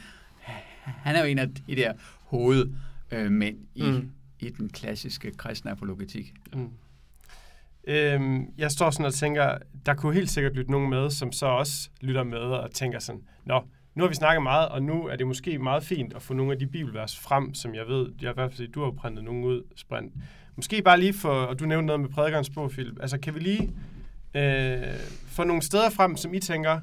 han 0.85 1.15
er 1.15 1.19
jo 1.19 1.25
en 1.25 1.39
af 1.39 1.47
de 1.67 1.75
der 1.75 1.93
hovedmænd 2.23 3.57
øh, 3.75 3.87
i, 3.87 3.91
mm. 3.91 4.09
i 4.39 4.49
den 4.49 4.69
klassiske 4.69 5.31
kristne 5.37 5.71
apologetik. 5.71 6.33
Mm. 6.53 6.69
Øhm, 7.87 8.45
jeg 8.57 8.71
står 8.71 8.89
sådan 8.89 9.05
og 9.05 9.13
tænker, 9.13 9.57
der 9.85 9.93
kunne 9.93 10.13
helt 10.13 10.29
sikkert 10.29 10.53
lytte 10.53 10.71
nogen 10.71 10.89
med, 10.89 11.09
som 11.09 11.31
så 11.31 11.45
også 11.45 11.89
lytter 12.01 12.23
med 12.23 12.37
og 12.37 12.71
tænker 12.71 12.99
sådan, 12.99 13.21
nå, 13.45 13.61
nu 13.95 14.03
har 14.03 14.09
vi 14.09 14.15
snakket 14.15 14.43
meget, 14.43 14.69
og 14.69 14.83
nu 14.83 15.07
er 15.07 15.15
det 15.15 15.27
måske 15.27 15.59
meget 15.59 15.83
fint 15.83 16.13
at 16.13 16.21
få 16.21 16.33
nogle 16.33 16.51
af 16.51 16.59
de 16.59 16.67
bibelvers 16.67 17.19
frem, 17.19 17.53
som 17.53 17.75
jeg 17.75 17.87
ved, 17.87 18.07
jeg 18.21 18.31
i 18.31 18.33
hvert 18.33 18.53
fald 18.53 18.67
du 18.67 18.83
har 18.83 18.91
printet 18.91 19.23
nogen 19.23 19.43
ud, 19.43 19.63
Sprint. 19.75 20.13
Måske 20.55 20.81
bare 20.81 20.99
lige 20.99 21.13
for, 21.13 21.29
og 21.29 21.59
du 21.59 21.65
nævnte 21.65 21.85
noget 21.85 21.99
med 21.99 22.09
prædikernes 22.09 22.49
bog, 22.49 22.71
Philip, 22.71 22.99
altså 23.01 23.17
kan 23.17 23.35
vi 23.35 23.39
lige 23.39 23.73
øh, 24.33 24.93
få 25.27 25.43
nogle 25.43 25.61
steder 25.61 25.89
frem, 25.89 26.17
som 26.17 26.33
I 26.33 26.39
tænker, 26.39 26.79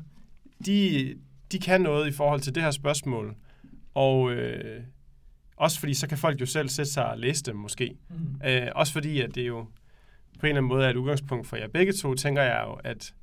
de, 0.67 1.15
de 1.53 1.59
kan 1.59 1.81
noget 1.81 2.09
i 2.09 2.13
forhold 2.13 2.41
til 2.41 2.55
det 2.55 2.63
her 2.63 2.71
spørgsmål, 2.71 3.35
og 3.95 4.33
øh, 4.33 4.83
også 5.57 5.81
fordi, 5.81 5.95
så 5.95 6.09
kan 6.09 6.19
folk 6.19 6.41
jo 6.41 6.47
selv 6.47 6.69
sætte 6.69 6.93
sig 6.93 7.11
og 7.11 7.19
læse 7.19 7.43
dem 7.43 7.57
måske. 7.57 7.97
Mm. 8.11 8.49
Øh, 8.49 8.69
også 8.75 8.93
fordi, 8.93 9.21
at 9.21 9.35
det 9.35 9.43
er 9.43 9.47
jo 9.47 9.67
på 10.41 10.47
en 10.47 10.49
eller 10.49 10.61
anden 10.61 10.69
måde 10.69 10.85
er 10.85 10.91
et 10.91 10.97
udgangspunkt 10.97 11.47
for 11.47 11.57
jer 11.57 11.69
begge 11.69 11.93
to, 11.93 12.15
tænker 12.15 12.43
jeg 12.43 12.65
jo, 12.67 12.73
at 12.73 13.15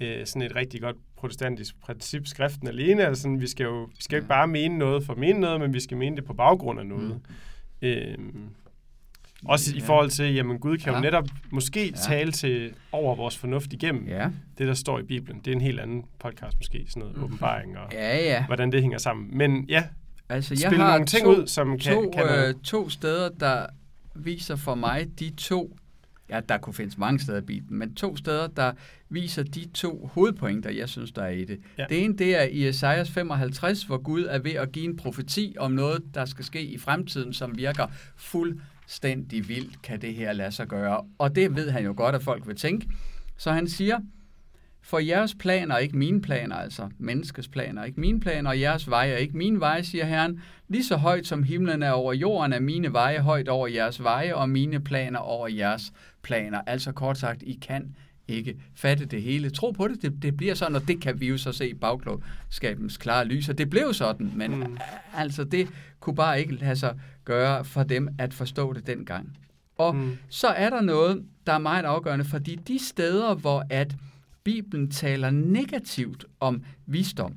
øh, 0.00 0.26
sådan 0.26 0.42
et 0.42 0.56
rigtig 0.56 0.80
godt 0.80 0.96
protestantisk 1.16 1.80
princip, 1.80 2.26
skriften 2.26 2.68
alene, 2.68 3.02
er 3.02 3.14
sådan, 3.14 3.40
vi 3.40 3.46
skal 3.46 3.64
jo 3.64 3.84
vi 3.84 4.02
skal 4.02 4.16
ikke 4.16 4.28
bare 4.28 4.46
mene 4.46 4.78
noget 4.78 5.04
for 5.04 5.12
at 5.12 5.18
mene 5.18 5.40
noget, 5.40 5.60
men 5.60 5.74
vi 5.74 5.80
skal 5.80 5.96
mene 5.96 6.16
det 6.16 6.24
på 6.24 6.32
baggrund 6.32 6.80
af 6.80 6.86
noget. 6.86 7.20
Mm. 7.82 7.88
Øh, 7.88 8.18
også 9.44 9.76
i 9.76 9.80
forhold 9.80 10.10
til, 10.10 10.34
jamen 10.34 10.58
Gud 10.58 10.78
kan 10.78 10.92
ja. 10.92 10.98
jo 10.98 11.02
netop 11.02 11.24
måske 11.50 11.86
ja. 11.86 11.96
tale 11.96 12.32
til 12.32 12.74
over 12.92 13.14
vores 13.14 13.38
fornuft 13.38 13.72
igennem 13.72 14.08
ja. 14.08 14.30
det, 14.58 14.66
der 14.66 14.74
står 14.74 14.98
i 14.98 15.02
Bibelen. 15.02 15.40
Det 15.44 15.50
er 15.50 15.54
en 15.54 15.60
helt 15.60 15.80
anden 15.80 16.04
podcast 16.18 16.56
måske, 16.58 16.84
sådan 16.88 17.00
noget 17.00 17.16
mm. 17.16 17.24
åbenbaring 17.24 17.78
og 17.78 17.92
ja, 17.92 18.16
ja. 18.16 18.46
hvordan 18.46 18.72
det 18.72 18.80
hænger 18.80 18.98
sammen. 18.98 19.38
Men 19.38 19.64
ja, 19.68 19.84
altså, 20.28 20.54
jeg 20.54 20.70
spil 20.70 20.78
har 20.78 20.90
nogle 20.90 21.06
ting 21.06 21.24
to, 21.24 21.30
ud, 21.30 21.46
som 21.46 21.78
kan... 21.78 21.94
To, 21.94 22.10
kan 22.10 22.24
øh, 22.24 22.54
to 22.64 22.88
steder, 22.88 23.28
der 23.28 23.66
viser 24.14 24.56
for 24.56 24.74
mig 24.74 25.06
de 25.18 25.30
to 25.30 25.76
ja, 26.30 26.40
der 26.48 26.58
kunne 26.58 26.74
findes 26.74 26.98
mange 26.98 27.18
steder 27.20 27.38
i 27.38 27.44
Bibelen, 27.44 27.78
men 27.78 27.94
to 27.94 28.16
steder, 28.16 28.46
der 28.46 28.72
viser 29.08 29.42
de 29.42 29.68
to 29.74 30.10
hovedpointer, 30.12 30.70
jeg 30.70 30.88
synes, 30.88 31.12
der 31.12 31.22
er 31.22 31.28
i 31.28 31.44
det. 31.44 31.60
Ja. 31.78 31.86
Det 31.88 32.04
ene, 32.04 32.16
det 32.16 32.36
er 32.36 32.42
i 32.42 32.68
Esajas 32.68 33.10
55, 33.10 33.82
hvor 33.82 33.98
Gud 33.98 34.24
er 34.24 34.38
ved 34.38 34.52
at 34.52 34.72
give 34.72 34.84
en 34.84 34.96
profeti 34.96 35.56
om 35.58 35.72
noget, 35.72 36.02
der 36.14 36.24
skal 36.24 36.44
ske 36.44 36.62
i 36.62 36.78
fremtiden, 36.78 37.32
som 37.32 37.58
virker 37.58 37.86
fuldstændig 38.16 39.48
vildt, 39.48 39.82
kan 39.82 40.00
det 40.00 40.14
her 40.14 40.32
lade 40.32 40.52
sig 40.52 40.68
gøre. 40.68 41.04
Og 41.18 41.34
det 41.34 41.56
ved 41.56 41.70
han 41.70 41.84
jo 41.84 41.94
godt, 41.96 42.14
at 42.14 42.22
folk 42.22 42.46
vil 42.46 42.56
tænke. 42.56 42.88
Så 43.36 43.52
han 43.52 43.68
siger, 43.68 43.98
for 44.88 44.98
jeres 44.98 45.34
planer 45.34 45.74
er 45.74 45.78
ikke 45.78 45.98
mine 45.98 46.20
planer, 46.20 46.56
altså 46.56 46.88
menneskets 46.98 47.48
planer 47.48 47.82
er 47.82 47.86
ikke 47.86 48.00
mine 48.00 48.20
planer, 48.20 48.50
og 48.50 48.60
jeres 48.60 48.90
veje 48.90 49.10
er 49.10 49.16
ikke 49.16 49.36
mine 49.36 49.60
veje, 49.60 49.84
siger 49.84 50.04
Herren. 50.04 50.42
Lige 50.68 50.84
så 50.84 50.96
højt 50.96 51.26
som 51.26 51.42
himlen 51.42 51.82
er 51.82 51.90
over 51.90 52.12
jorden, 52.12 52.52
er 52.52 52.60
mine 52.60 52.92
veje 52.92 53.20
højt 53.20 53.48
over 53.48 53.66
jeres 53.66 54.02
veje, 54.02 54.34
og 54.34 54.50
mine 54.50 54.80
planer 54.80 55.18
over 55.18 55.48
jeres 55.48 55.92
planer. 56.22 56.60
Altså 56.66 56.92
kort 56.92 57.18
sagt, 57.18 57.42
I 57.42 57.58
kan 57.62 57.94
ikke 58.28 58.56
fatte 58.74 59.04
det 59.04 59.22
hele. 59.22 59.50
Tro 59.50 59.70
på 59.70 59.88
det, 59.88 60.02
det, 60.02 60.22
det 60.22 60.36
bliver 60.36 60.54
sådan, 60.54 60.76
og 60.76 60.88
det 60.88 61.00
kan 61.00 61.20
vi 61.20 61.28
jo 61.28 61.38
så 61.38 61.52
se 61.52 61.68
i 61.68 61.74
bagklogskabens 61.74 62.96
klare 62.96 63.24
lys, 63.24 63.48
og 63.48 63.58
det 63.58 63.70
blev 63.70 63.94
sådan, 63.94 64.32
men 64.34 64.56
mm. 64.56 64.78
altså 65.14 65.44
det 65.44 65.68
kunne 66.00 66.16
bare 66.16 66.40
ikke 66.40 66.54
lade 66.54 66.76
sig 66.76 66.94
gøre 67.24 67.64
for 67.64 67.82
dem 67.82 68.08
at 68.18 68.34
forstå 68.34 68.72
det 68.72 68.86
dengang. 68.86 69.36
Og 69.78 69.96
mm. 69.96 70.18
så 70.28 70.48
er 70.48 70.70
der 70.70 70.80
noget, 70.80 71.24
der 71.46 71.52
er 71.52 71.58
meget 71.58 71.84
afgørende, 71.84 72.24
fordi 72.24 72.54
de 72.54 72.78
steder, 72.78 73.34
hvor 73.34 73.66
at 73.70 73.94
Bibelen 74.48 74.90
taler 74.90 75.30
negativt 75.30 76.24
om 76.40 76.64
visdom, 76.86 77.36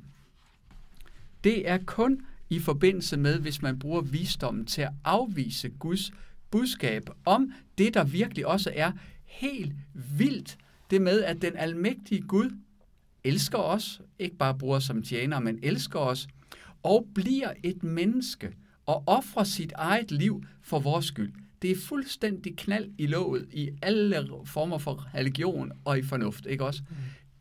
det 1.44 1.68
er 1.68 1.78
kun 1.86 2.20
i 2.50 2.58
forbindelse 2.58 3.16
med, 3.16 3.38
hvis 3.38 3.62
man 3.62 3.78
bruger 3.78 4.00
visdommen 4.00 4.66
til 4.66 4.82
at 4.82 4.92
afvise 5.04 5.68
Guds 5.68 6.12
budskab 6.50 7.02
om 7.24 7.52
det, 7.78 7.94
der 7.94 8.04
virkelig 8.04 8.46
også 8.46 8.72
er 8.74 8.92
helt 9.24 9.72
vildt, 9.94 10.58
det 10.90 11.02
med, 11.02 11.22
at 11.22 11.42
den 11.42 11.56
almægtige 11.56 12.20
Gud 12.20 12.50
elsker 13.24 13.58
os, 13.58 14.00
ikke 14.18 14.36
bare 14.36 14.58
bruger 14.58 14.78
som 14.78 15.02
tjener, 15.02 15.40
men 15.40 15.58
elsker 15.62 15.98
os, 15.98 16.28
og 16.82 17.08
bliver 17.14 17.52
et 17.62 17.82
menneske 17.82 18.52
og 18.86 19.04
offrer 19.06 19.44
sit 19.44 19.72
eget 19.72 20.10
liv 20.10 20.44
for 20.62 20.78
vores 20.78 21.04
skyld. 21.04 21.32
Det 21.62 21.70
er 21.70 21.76
fuldstændig 21.88 22.56
knald 22.56 22.90
i 22.98 23.06
låget 23.06 23.48
i 23.52 23.70
alle 23.82 24.28
former 24.44 24.78
for 24.78 25.08
religion 25.14 25.72
og 25.84 25.98
i 25.98 26.02
fornuft, 26.02 26.46
ikke 26.46 26.64
også? 26.64 26.82
Mm. 26.90 26.96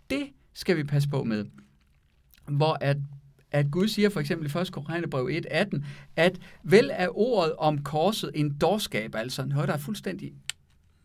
Det 0.10 0.30
skal 0.54 0.78
vi 0.78 0.84
passe 0.84 1.10
på 1.10 1.24
med. 1.24 1.46
Hvor 2.48 2.78
at, 2.82 2.98
at 3.52 3.72
Gud 3.72 3.88
siger 3.88 4.10
for 4.10 4.20
eksempel 4.20 4.56
i 4.56 4.60
1. 4.60 4.72
Korintherbrev 4.72 5.42
1.18, 5.52 5.84
at 6.16 6.40
vel 6.64 6.90
er 6.94 7.18
ordet 7.18 7.54
om 7.56 7.84
korset 7.84 8.32
en 8.36 8.58
dårskab, 8.58 9.16
altså 9.16 9.46
noget, 9.46 9.68
der 9.68 9.74
er 9.74 9.78
fuldstændig 9.78 10.34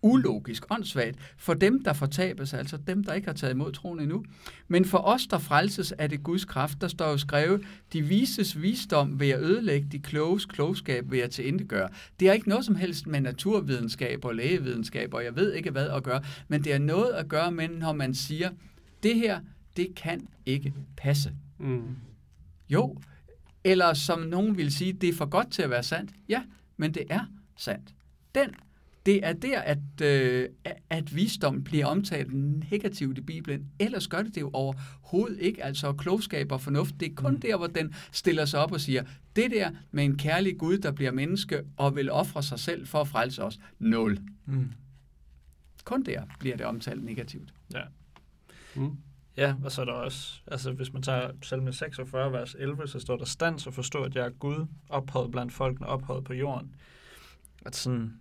ulogisk, 0.03 0.64
åndssvagt, 0.70 1.34
for 1.36 1.55
dem, 1.55 1.84
der 1.84 1.92
fortabes, 1.92 2.55
altså 2.55 2.76
dem, 2.76 3.05
der 3.05 3.12
ikke 3.12 3.26
har 3.26 3.34
taget 3.34 3.55
imod 3.55 3.72
troen 3.72 4.01
endnu. 4.01 4.24
Men 4.68 4.84
for 4.84 4.99
os, 4.99 5.26
der 5.26 5.38
frelses 5.38 5.92
af 5.92 6.09
det 6.09 6.22
Guds 6.22 6.44
kraft, 6.44 6.80
der 6.80 6.88
står 6.88 7.11
jo 7.11 7.18
skrevet, 7.18 7.62
de 7.92 8.03
vises 8.03 8.62
visdom 8.62 9.20
ved 9.20 9.30
at 9.30 9.42
ødelægge, 9.42 9.88
de 9.92 9.99
kloges 9.99 10.47
klogskab 10.47 11.11
ved 11.11 11.18
at 11.18 11.30
tilindegøre. 11.30 11.88
Det 12.20 12.28
har 12.28 12.34
ikke 12.34 12.49
noget 12.49 12.64
som 12.64 12.74
helst 12.74 13.07
med 13.07 13.20
naturvidenskab 13.20 14.24
og 14.24 14.34
lægevidenskab, 14.34 15.14
og 15.14 15.24
jeg 15.24 15.36
ved 15.36 15.53
ikke 15.53 15.70
hvad 15.70 15.88
at 15.88 16.03
gøre, 16.03 16.22
men 16.49 16.64
det 16.64 16.72
er 16.72 16.78
noget 16.78 17.12
at 17.12 17.28
gøre 17.28 17.53
med, 17.53 17.68
når 17.68 17.92
man 17.92 18.14
siger, 18.14 18.51
det 19.03 19.14
her, 19.14 19.40
det 19.76 19.94
kan 19.94 20.28
ikke 20.47 20.74
passe. 20.97 21.32
Mm. 21.59 21.97
Jo, 22.68 22.97
eller 23.64 23.94
som 23.94 24.20
nogen 24.20 24.57
vil 24.57 24.72
sige, 24.72 24.92
det 24.92 25.09
er 25.09 25.14
for 25.14 25.26
godt 25.26 25.53
til 25.53 25.62
at 25.62 25.70
være 25.70 25.82
sandt. 25.82 26.11
Ja, 26.28 26.42
men 26.76 26.94
det 26.94 27.05
er 27.11 27.20
sandt. 27.57 27.94
Den 28.34 28.51
det 29.07 29.26
er 29.26 29.32
der, 29.32 29.61
at, 29.61 30.00
øh, 30.02 30.48
at 30.90 31.16
visdom 31.16 31.64
bliver 31.64 31.86
omtalt 31.86 32.32
negativt 32.70 33.18
i 33.18 33.20
Bibelen. 33.20 33.70
Ellers 33.78 34.09
gør 34.09 34.22
det 34.22 34.34
det 34.34 34.40
jo 34.40 34.50
overhovedet 34.52 35.38
ikke. 35.40 35.64
Altså 35.64 35.92
klogskab 35.92 36.52
og 36.52 36.61
fornuft, 36.61 36.94
det 37.00 37.11
er 37.11 37.14
kun 37.14 37.32
mm. 37.32 37.40
der, 37.40 37.57
hvor 37.57 37.66
den 37.66 37.94
stiller 38.12 38.44
sig 38.44 38.61
op 38.61 38.72
og 38.72 38.80
siger, 38.80 39.04
det 39.36 39.50
der 39.50 39.70
med 39.90 40.04
en 40.04 40.18
kærlig 40.18 40.59
Gud, 40.59 40.78
der 40.78 40.92
bliver 40.92 41.12
menneske 41.12 41.62
og 41.76 41.96
vil 41.96 42.11
ofre 42.11 42.42
sig 42.42 42.59
selv 42.59 42.86
for 42.86 43.00
at 43.00 43.09
frelse 43.09 43.44
os, 43.44 43.59
nul. 43.78 44.18
Mm. 44.44 44.72
Kun 45.84 46.02
der 46.02 46.22
bliver 46.38 46.57
det 46.57 46.66
omtalt 46.66 47.04
negativt. 47.04 47.54
Ja. 47.74 47.82
Mm. 48.74 48.96
Ja, 49.36 49.54
og 49.64 49.72
så 49.72 49.80
er 49.80 49.84
der 49.84 49.92
også, 49.92 50.40
altså 50.46 50.72
hvis 50.72 50.92
man 50.92 51.02
tager 51.02 51.30
salme 51.42 51.72
46, 51.72 52.32
vers 52.32 52.57
11, 52.59 52.88
så 52.88 52.98
står 52.98 53.16
der 53.16 53.24
stands 53.24 53.66
og 53.66 53.74
forstå, 53.74 54.02
at 54.02 54.14
jeg 54.14 54.26
er 54.26 54.30
Gud, 54.30 54.66
ophøjet 54.88 55.30
blandt 55.30 55.52
folkene, 55.52 55.86
ophøjet 55.86 56.24
på 56.24 56.32
jorden. 56.32 56.74
At 57.66 57.76
sådan, 57.76 58.20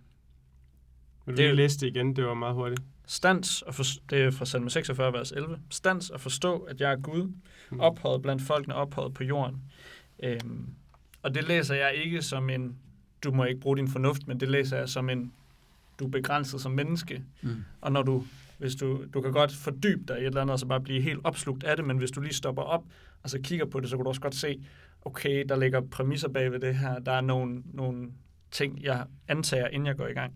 vil 1.26 1.36
du 1.36 1.42
det, 1.42 1.56
læse 1.56 1.80
det 1.80 1.86
igen? 1.86 2.16
Det 2.16 2.24
var 2.24 2.34
meget 2.34 2.54
hurtigt. 2.54 2.82
Stands, 3.06 3.62
og 3.62 3.74
for, 3.74 3.84
det 4.10 4.22
er 4.22 4.30
fra 4.30 4.44
salme 4.44 4.70
46, 4.70 5.12
vers 5.12 5.32
11. 5.32 5.58
Stands 5.70 6.10
og 6.10 6.20
forstå, 6.20 6.58
at 6.58 6.80
jeg 6.80 6.92
er 6.92 6.96
Gud, 6.96 7.32
mm. 7.70 7.80
ophøjet 7.80 8.22
blandt 8.22 8.42
folkene, 8.42 8.74
ophøjet 8.74 9.14
på 9.14 9.24
jorden. 9.24 9.62
Øhm, 10.22 10.68
og 11.22 11.34
det 11.34 11.48
læser 11.48 11.74
jeg 11.74 11.94
ikke 11.94 12.22
som 12.22 12.50
en, 12.50 12.76
du 13.24 13.30
må 13.30 13.44
ikke 13.44 13.60
bruge 13.60 13.76
din 13.76 13.88
fornuft, 13.88 14.28
men 14.28 14.40
det 14.40 14.48
læser 14.48 14.76
jeg 14.76 14.88
som 14.88 15.10
en, 15.10 15.32
du 15.98 16.04
er 16.06 16.10
begrænset 16.10 16.60
som 16.60 16.72
menneske. 16.72 17.22
Mm. 17.42 17.64
Og 17.80 17.92
når 17.92 18.02
du, 18.02 18.24
hvis 18.58 18.74
du, 18.74 19.04
du 19.14 19.20
kan 19.20 19.32
godt 19.32 19.52
fordybe 19.52 20.02
dig 20.08 20.16
i 20.16 20.20
et 20.20 20.26
eller 20.26 20.40
andet, 20.40 20.52
og 20.52 20.58
så 20.58 20.66
bare 20.66 20.80
blive 20.80 21.02
helt 21.02 21.20
opslugt 21.24 21.64
af 21.64 21.76
det, 21.76 21.84
men 21.84 21.98
hvis 21.98 22.10
du 22.10 22.20
lige 22.20 22.34
stopper 22.34 22.62
op, 22.62 22.84
og 23.22 23.30
så 23.30 23.40
kigger 23.40 23.66
på 23.66 23.80
det, 23.80 23.90
så 23.90 23.96
kan 23.96 24.04
du 24.04 24.08
også 24.08 24.20
godt 24.20 24.34
se, 24.34 24.64
okay, 25.04 25.44
der 25.48 25.56
ligger 25.56 25.80
præmisser 25.80 26.28
bag 26.28 26.52
ved 26.52 26.60
det 26.60 26.74
her, 26.74 26.98
der 26.98 27.12
er 27.12 27.20
nogle, 27.20 27.62
nogle 27.72 28.10
ting, 28.50 28.82
jeg 28.82 29.04
antager, 29.28 29.68
inden 29.68 29.86
jeg 29.86 29.96
går 29.96 30.06
i 30.06 30.12
gang. 30.12 30.32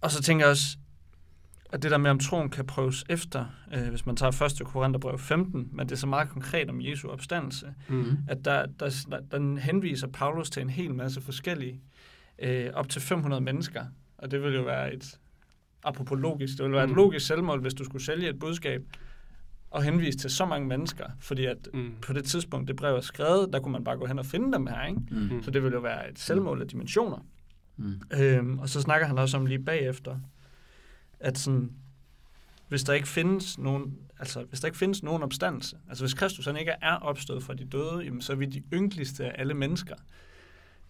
Og 0.00 0.10
så 0.10 0.22
tænker 0.22 0.44
jeg 0.44 0.50
også, 0.50 0.76
at 1.72 1.82
det 1.82 1.90
der 1.90 1.98
med, 1.98 2.10
om 2.10 2.18
troen 2.18 2.50
kan 2.50 2.66
prøves 2.66 3.04
efter, 3.08 3.46
øh, 3.74 3.88
hvis 3.88 4.06
man 4.06 4.16
tager 4.16 4.60
1. 4.60 4.66
Korintherbrev 4.66 5.18
15, 5.18 5.68
men 5.72 5.86
det 5.86 5.92
er 5.92 5.96
så 5.96 6.06
meget 6.06 6.28
konkret 6.28 6.70
om 6.70 6.80
Jesu 6.80 7.08
opstandelse, 7.08 7.74
mm. 7.88 8.18
at 8.28 8.44
der, 8.44 8.66
der, 8.66 8.90
der 9.30 9.58
henviser 9.58 10.06
Paulus 10.06 10.50
til 10.50 10.62
en 10.62 10.70
hel 10.70 10.94
masse 10.94 11.20
forskellige, 11.20 11.80
øh, 12.38 12.70
op 12.74 12.88
til 12.88 13.02
500 13.02 13.42
mennesker. 13.42 13.84
Og 14.18 14.30
det 14.30 14.42
vil 14.42 14.54
jo 14.54 14.62
være 14.62 14.94
et, 14.94 15.18
apropos 15.84 16.20
logisk, 16.20 16.58
det 16.58 16.64
vil 16.64 16.72
være 16.72 16.86
mm. 16.86 16.92
et 16.92 16.96
logisk 16.96 17.26
selvmål, 17.26 17.60
hvis 17.60 17.74
du 17.74 17.84
skulle 17.84 18.04
sælge 18.04 18.28
et 18.28 18.38
budskab, 18.38 18.82
og 19.70 19.82
henvise 19.82 20.18
til 20.18 20.30
så 20.30 20.46
mange 20.46 20.68
mennesker, 20.68 21.04
fordi 21.20 21.44
at 21.44 21.68
mm. 21.74 21.92
på 22.02 22.12
det 22.12 22.24
tidspunkt, 22.24 22.68
det 22.68 22.76
brev 22.76 22.96
er 22.96 23.00
skrevet, 23.00 23.52
der 23.52 23.60
kunne 23.60 23.72
man 23.72 23.84
bare 23.84 23.96
gå 23.96 24.06
hen 24.06 24.18
og 24.18 24.26
finde 24.26 24.52
dem 24.52 24.66
her, 24.66 24.86
ikke? 24.86 25.00
Mm. 25.10 25.42
Så 25.42 25.50
det 25.50 25.62
vil 25.62 25.72
jo 25.72 25.80
være 25.80 26.10
et 26.10 26.18
selvmål 26.18 26.62
af 26.62 26.68
dimensioner. 26.68 27.26
Mm. 27.80 28.00
Øhm, 28.12 28.58
og 28.58 28.68
så 28.68 28.80
snakker 28.80 29.06
han 29.06 29.18
også 29.18 29.36
om 29.36 29.46
lige 29.46 29.64
bagefter, 29.64 30.18
at 31.20 31.38
sådan, 31.38 31.72
hvis 32.68 32.84
der 32.84 32.92
ikke 32.92 33.08
findes 33.08 33.58
nogen, 33.58 33.98
altså 34.18 34.44
hvis 34.48 34.60
der 34.60 34.66
ikke 34.66 34.78
findes 34.78 35.02
nogen 35.02 35.22
opstandelse, 35.22 35.76
altså 35.88 36.04
hvis 36.04 36.14
Kristus 36.14 36.46
han 36.46 36.56
ikke 36.56 36.72
er 36.82 36.94
opstået 36.94 37.42
fra 37.42 37.54
de 37.54 37.64
døde, 37.64 38.00
jamen, 38.04 38.20
så 38.22 38.32
er 38.32 38.36
vi 38.36 38.46
de 38.46 38.62
ynkeligste 38.72 39.24
af 39.24 39.40
alle 39.40 39.54
mennesker. 39.54 39.94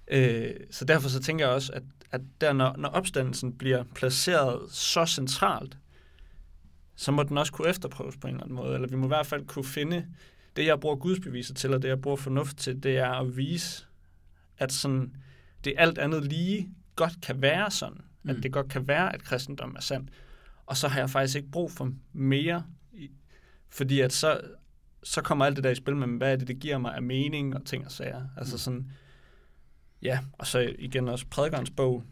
Øh, 0.09 0.51
så 0.70 0.84
derfor 0.84 1.09
så 1.09 1.20
tænker 1.20 1.47
jeg 1.47 1.55
også, 1.55 1.72
at, 1.72 1.82
at 2.11 2.20
der, 2.41 2.53
når, 2.53 2.76
når 2.76 2.88
opstandelsen 2.88 3.59
bliver 3.59 3.84
placeret 3.95 4.70
så 4.70 5.07
centralt, 5.07 5.78
så 6.97 7.12
må 7.12 7.22
den 7.22 7.38
også 7.38 7.53
kunne 7.53 7.68
efterprøves 7.68 8.16
på 8.16 8.26
en 8.26 8.34
eller 8.34 8.45
anden 8.45 8.57
måde, 8.57 8.74
eller 8.74 8.88
vi 8.88 8.97
må 8.97 9.07
i 9.07 9.09
hvert 9.09 9.26
fald 9.26 9.47
kunne 9.47 9.64
finde, 9.64 10.07
det 10.57 10.66
jeg 10.66 10.80
bruger 10.80 10.97
gudsbeviser 10.97 11.55
til, 11.55 11.74
og 11.74 11.82
det 11.82 11.88
jeg 11.88 12.01
bruger 12.01 12.16
fornuft 12.16 12.57
til, 12.57 12.82
det 12.82 12.99
er 12.99 13.11
at 13.11 13.36
vise, 13.36 13.84
at 14.59 14.72
sådan, 14.72 15.16
det 15.64 15.74
alt 15.76 15.99
andet 15.99 16.24
lige 16.24 16.74
godt 17.01 17.20
kan 17.22 17.42
være 17.42 17.70
sådan, 17.70 18.01
mm. 18.22 18.30
at 18.30 18.36
det 18.42 18.53
godt 18.53 18.68
kan 18.68 18.88
være, 18.88 19.14
at 19.14 19.22
kristendom 19.22 19.76
er 19.76 19.80
sand. 19.80 20.09
Og 20.66 20.76
så 20.76 20.88
har 20.88 21.01
jeg 21.01 21.11
faktisk 21.11 21.36
ikke 21.36 21.51
brug 21.51 21.72
for 21.72 21.92
mere, 22.12 22.64
fordi 23.68 24.01
at 24.01 24.12
så, 24.12 24.40
så 25.03 25.22
kommer 25.22 25.44
alt 25.44 25.57
det 25.57 25.64
der 25.64 25.70
i 25.70 25.74
spil 25.74 25.96
med, 25.96 26.09
hvad 26.09 26.32
er 26.32 26.36
det, 26.36 26.48
det 26.48 26.59
giver 26.59 26.78
mig 26.78 26.94
af 26.94 27.03
mening 27.03 27.57
og 27.57 27.64
ting 27.64 27.84
og 27.84 27.92
sager. 27.92 28.22
Altså 28.36 28.55
mm. 28.55 28.59
sådan, 28.59 28.90
ja, 30.03 30.18
og 30.32 30.46
så 30.46 30.74
igen 30.78 31.09
også 31.09 31.26
prædikernes 31.30 31.70
bog, 31.70 32.05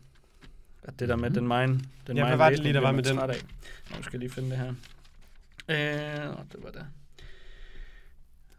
at 0.83 1.01
det 1.01 1.09
der 1.09 1.17
med 1.17 1.29
mm. 1.31 1.35
den 1.35 1.49
mine, 1.49 1.81
den 2.07 2.17
ja, 2.17 2.27
hvad 2.27 2.37
var 2.37 2.51
det 2.51 2.59
lige, 2.59 2.75
der 2.75 2.81
var 2.81 2.93
med 2.93 3.03
den? 3.03 3.19
Af. 3.19 3.27
Nu 3.97 4.03
skal 4.03 4.13
jeg 4.13 4.21
lige 4.21 4.31
finde 4.31 4.51
det 4.51 4.59
her. 4.59 4.75
Øh, 5.69 6.37
det 6.53 6.63
var 6.63 6.71
det. 6.71 6.87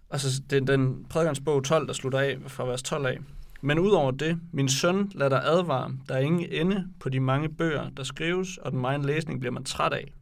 Og 0.10 0.20
så 0.20 0.42
den, 0.50 0.68
den 0.68 1.06
prædikernes 1.06 1.40
bog 1.40 1.64
12, 1.64 1.88
der 1.88 1.94
slutter 1.94 2.20
af 2.20 2.38
fra 2.48 2.66
vers 2.66 2.84
12 2.84 3.06
af. 3.06 3.20
Men 3.62 3.80
udover 3.80 4.12
det, 4.12 4.40
min 4.52 4.70
søn, 4.70 5.12
lad 5.16 5.30
dig 5.30 5.42
advare, 5.44 5.98
der 6.10 6.16
er 6.16 6.20
ingen 6.20 6.50
ende 6.52 6.88
på 7.00 7.10
de 7.10 7.20
mange 7.20 7.50
bøger, 7.50 7.90
der 7.90 8.04
skrives, 8.04 8.58
og 8.58 8.72
den 8.72 8.80
meget 8.80 9.06
læsning 9.06 9.40
bliver 9.40 9.52
man 9.52 9.64
træt 9.64 9.94
af. 9.94 10.14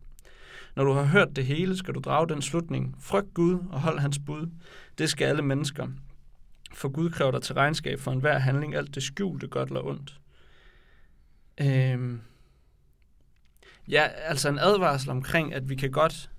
Når 0.76 0.84
du 0.84 0.92
har 0.92 1.04
hørt 1.04 1.36
det 1.36 1.46
hele, 1.46 1.78
skal 1.78 1.94
du 1.94 2.00
drage 2.00 2.30
den 2.30 2.42
slutning. 2.42 2.96
Frygt 3.00 3.34
Gud 3.34 3.60
og 3.70 3.82
hold 3.82 4.00
hans 4.00 4.20
bud. 4.26 4.50
Det 4.98 5.10
skal 5.10 5.26
alle 5.26 5.42
mennesker. 5.42 5.88
For 6.74 6.90
Gud 6.90 7.10
kræver 7.10 7.32
dig 7.32 7.42
til 7.42 7.56
regnskab 7.56 8.00
for 8.00 8.12
enhver 8.12 8.38
handling, 8.38 8.76
alt 8.76 8.96
det 8.96 9.04
skjulte, 9.04 9.48
godt 9.48 9.70
eller 9.70 9.84
ondt. 9.84 10.20
Øhm. 11.62 12.22
Ja, 13.88 14.02
altså 14.02 14.50
en 14.50 14.60
advarsel 14.60 15.10
omkring, 15.10 15.54
at 15.54 15.70
vi 15.70 15.76
kan 15.76 15.92
godt 15.92 16.30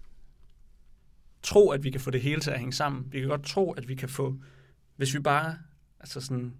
tro, 1.42 1.70
at 1.70 1.84
vi 1.84 1.90
kan 1.90 2.00
få 2.00 2.10
det 2.10 2.20
hele 2.20 2.40
til 2.40 2.50
at 2.50 2.58
hænge 2.58 2.72
sammen. 2.72 3.06
Vi 3.12 3.20
kan 3.20 3.28
godt 3.28 3.44
tro, 3.44 3.72
at 3.72 3.88
vi 3.88 3.94
kan 3.94 4.08
få, 4.08 4.36
hvis 4.96 5.14
vi 5.14 5.20
bare 5.20 5.58
altså 6.00 6.20
sådan, 6.20 6.54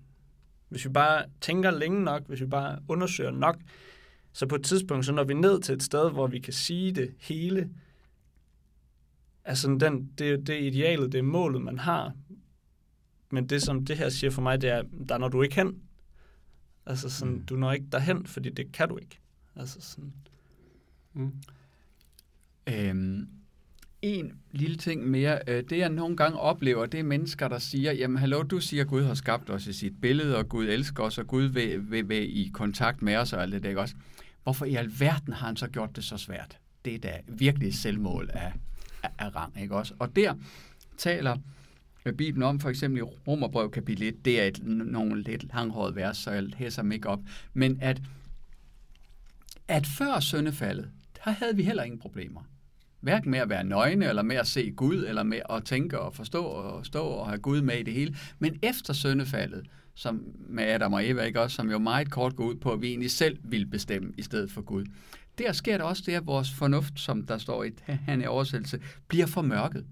hvis 0.68 0.84
vi 0.84 0.90
bare 0.90 1.24
tænker 1.40 1.70
længe 1.70 2.04
nok, 2.04 2.26
hvis 2.26 2.40
vi 2.40 2.46
bare 2.46 2.78
undersøger 2.88 3.30
nok, 3.30 3.56
så 4.32 4.46
på 4.46 4.54
et 4.54 4.64
tidspunkt, 4.64 5.06
så 5.06 5.12
når 5.12 5.24
vi 5.24 5.34
ned 5.34 5.60
til 5.60 5.74
et 5.74 5.82
sted, 5.82 6.10
hvor 6.10 6.26
vi 6.26 6.38
kan 6.38 6.52
sige 6.52 6.92
det 6.92 7.14
hele, 7.18 7.70
altså 9.44 9.68
den, 9.80 10.12
det, 10.18 10.46
det 10.46 10.62
idealet, 10.62 11.12
det 11.12 11.18
er 11.18 11.22
målet, 11.22 11.62
man 11.62 11.78
har. 11.78 12.12
Men 13.30 13.48
det, 13.48 13.62
som 13.62 13.86
det 13.86 13.96
her 13.96 14.08
siger 14.08 14.30
for 14.30 14.42
mig, 14.42 14.60
det 14.60 14.70
er, 14.70 14.82
der 15.08 15.18
når 15.18 15.28
du 15.28 15.42
ikke 15.42 15.54
hen. 15.54 15.82
Altså 16.86 17.10
sådan, 17.10 17.34
mm. 17.34 17.46
du 17.46 17.56
når 17.56 17.72
ikke 17.72 17.86
derhen, 17.92 18.26
fordi 18.26 18.50
det 18.50 18.72
kan 18.72 18.88
du 18.88 18.96
ikke. 18.96 19.20
Altså 19.56 19.80
sådan. 19.80 20.12
Mm. 21.12 21.32
Øhm, 22.68 23.28
en 24.02 24.32
lille 24.52 24.76
ting 24.76 25.06
mere. 25.06 25.38
Øh, 25.48 25.64
det 25.70 25.78
jeg 25.78 25.88
nogle 25.88 26.16
gange 26.16 26.38
oplever, 26.38 26.86
det 26.86 27.00
er 27.00 27.04
mennesker, 27.04 27.48
der 27.48 27.58
siger, 27.58 27.92
jamen 27.92 28.16
hallo, 28.16 28.42
du 28.42 28.60
siger, 28.60 28.82
at 28.82 28.88
Gud 28.88 29.02
har 29.02 29.14
skabt 29.14 29.50
os 29.50 29.66
i 29.66 29.72
sit 29.72 30.00
billede, 30.00 30.36
og 30.36 30.48
Gud 30.48 30.66
elsker 30.66 31.02
os, 31.02 31.18
og 31.18 31.26
Gud 31.26 31.44
vil, 31.44 31.90
vil, 31.90 32.08
vil 32.08 32.38
i 32.38 32.50
kontakt 32.54 33.02
med 33.02 33.16
os 33.16 33.32
og 33.32 33.42
alt 33.42 33.52
det 33.52 33.62
der, 33.62 33.68
ikke 33.68 33.80
også? 33.80 33.94
Hvorfor 34.42 34.64
i 34.64 34.74
alverden 34.74 35.32
har 35.32 35.46
han 35.46 35.56
så 35.56 35.66
gjort 35.66 35.96
det 35.96 36.04
så 36.04 36.16
svært? 36.16 36.58
Det 36.84 36.94
er 36.94 36.98
da 36.98 37.20
virkelig 37.28 37.74
selvmål 37.74 38.30
af, 38.32 38.52
af, 39.02 39.10
af 39.18 39.36
rang, 39.36 39.60
ikke 39.62 39.74
også? 39.74 39.94
Og 39.98 40.16
der 40.16 40.34
taler 40.96 41.36
øh, 42.04 42.12
Bibelen 42.12 42.42
om, 42.42 42.60
for 42.60 42.68
eksempel 42.68 42.98
i 42.98 43.02
Romerbrev 43.02 43.70
kapitel 43.70 44.02
1, 44.02 44.24
det 44.24 44.40
er 44.40 44.44
et, 44.44 44.60
nogle 44.64 45.22
lidt 45.22 45.54
langhårede 45.54 45.96
vers, 45.96 46.16
så 46.18 46.30
jeg 46.30 46.44
hæser 46.56 46.82
mig 46.82 46.94
ikke 46.94 47.08
op, 47.08 47.20
men 47.54 47.78
at, 47.80 48.02
at 49.68 49.86
før 49.86 50.20
syndefaldet, 50.20 50.90
der 51.24 51.30
havde 51.30 51.56
vi 51.56 51.62
heller 51.62 51.82
ingen 51.82 52.00
problemer. 52.00 52.40
Hverken 53.00 53.30
med 53.30 53.38
at 53.38 53.48
være 53.48 53.64
nøgne, 53.64 54.08
eller 54.08 54.22
med 54.22 54.36
at 54.36 54.46
se 54.46 54.70
Gud, 54.70 55.04
eller 55.08 55.22
med 55.22 55.40
at 55.50 55.64
tænke 55.64 56.00
og 56.00 56.14
forstå 56.14 56.44
og 56.44 56.86
stå 56.86 57.02
og 57.02 57.28
have 57.28 57.38
Gud 57.38 57.60
med 57.60 57.78
i 57.78 57.82
det 57.82 57.94
hele. 57.94 58.16
Men 58.38 58.58
efter 58.62 58.92
søndefaldet, 58.92 59.66
som 59.94 60.22
med 60.48 60.64
Adam 60.64 60.92
og 60.92 61.08
Eva, 61.08 61.22
ikke 61.22 61.40
også, 61.40 61.56
som 61.56 61.70
jo 61.70 61.78
meget 61.78 62.10
kort 62.10 62.36
går 62.36 62.44
ud 62.44 62.54
på, 62.54 62.72
at 62.72 62.82
vi 62.82 62.88
egentlig 62.88 63.10
selv 63.10 63.38
vil 63.42 63.66
bestemme 63.66 64.12
i 64.16 64.22
stedet 64.22 64.50
for 64.50 64.62
Gud, 64.62 64.86
der 65.38 65.52
sker 65.52 65.78
der 65.78 65.84
også 65.84 66.02
det, 66.06 66.12
at 66.12 66.26
vores 66.26 66.50
fornuft, 66.50 67.00
som 67.00 67.26
der 67.26 67.38
står 67.38 67.64
i 67.64 67.70
han 67.86 68.22
i 68.22 68.26
oversættelse, 68.26 68.80
bliver 69.08 69.26
formørket, 69.26 69.84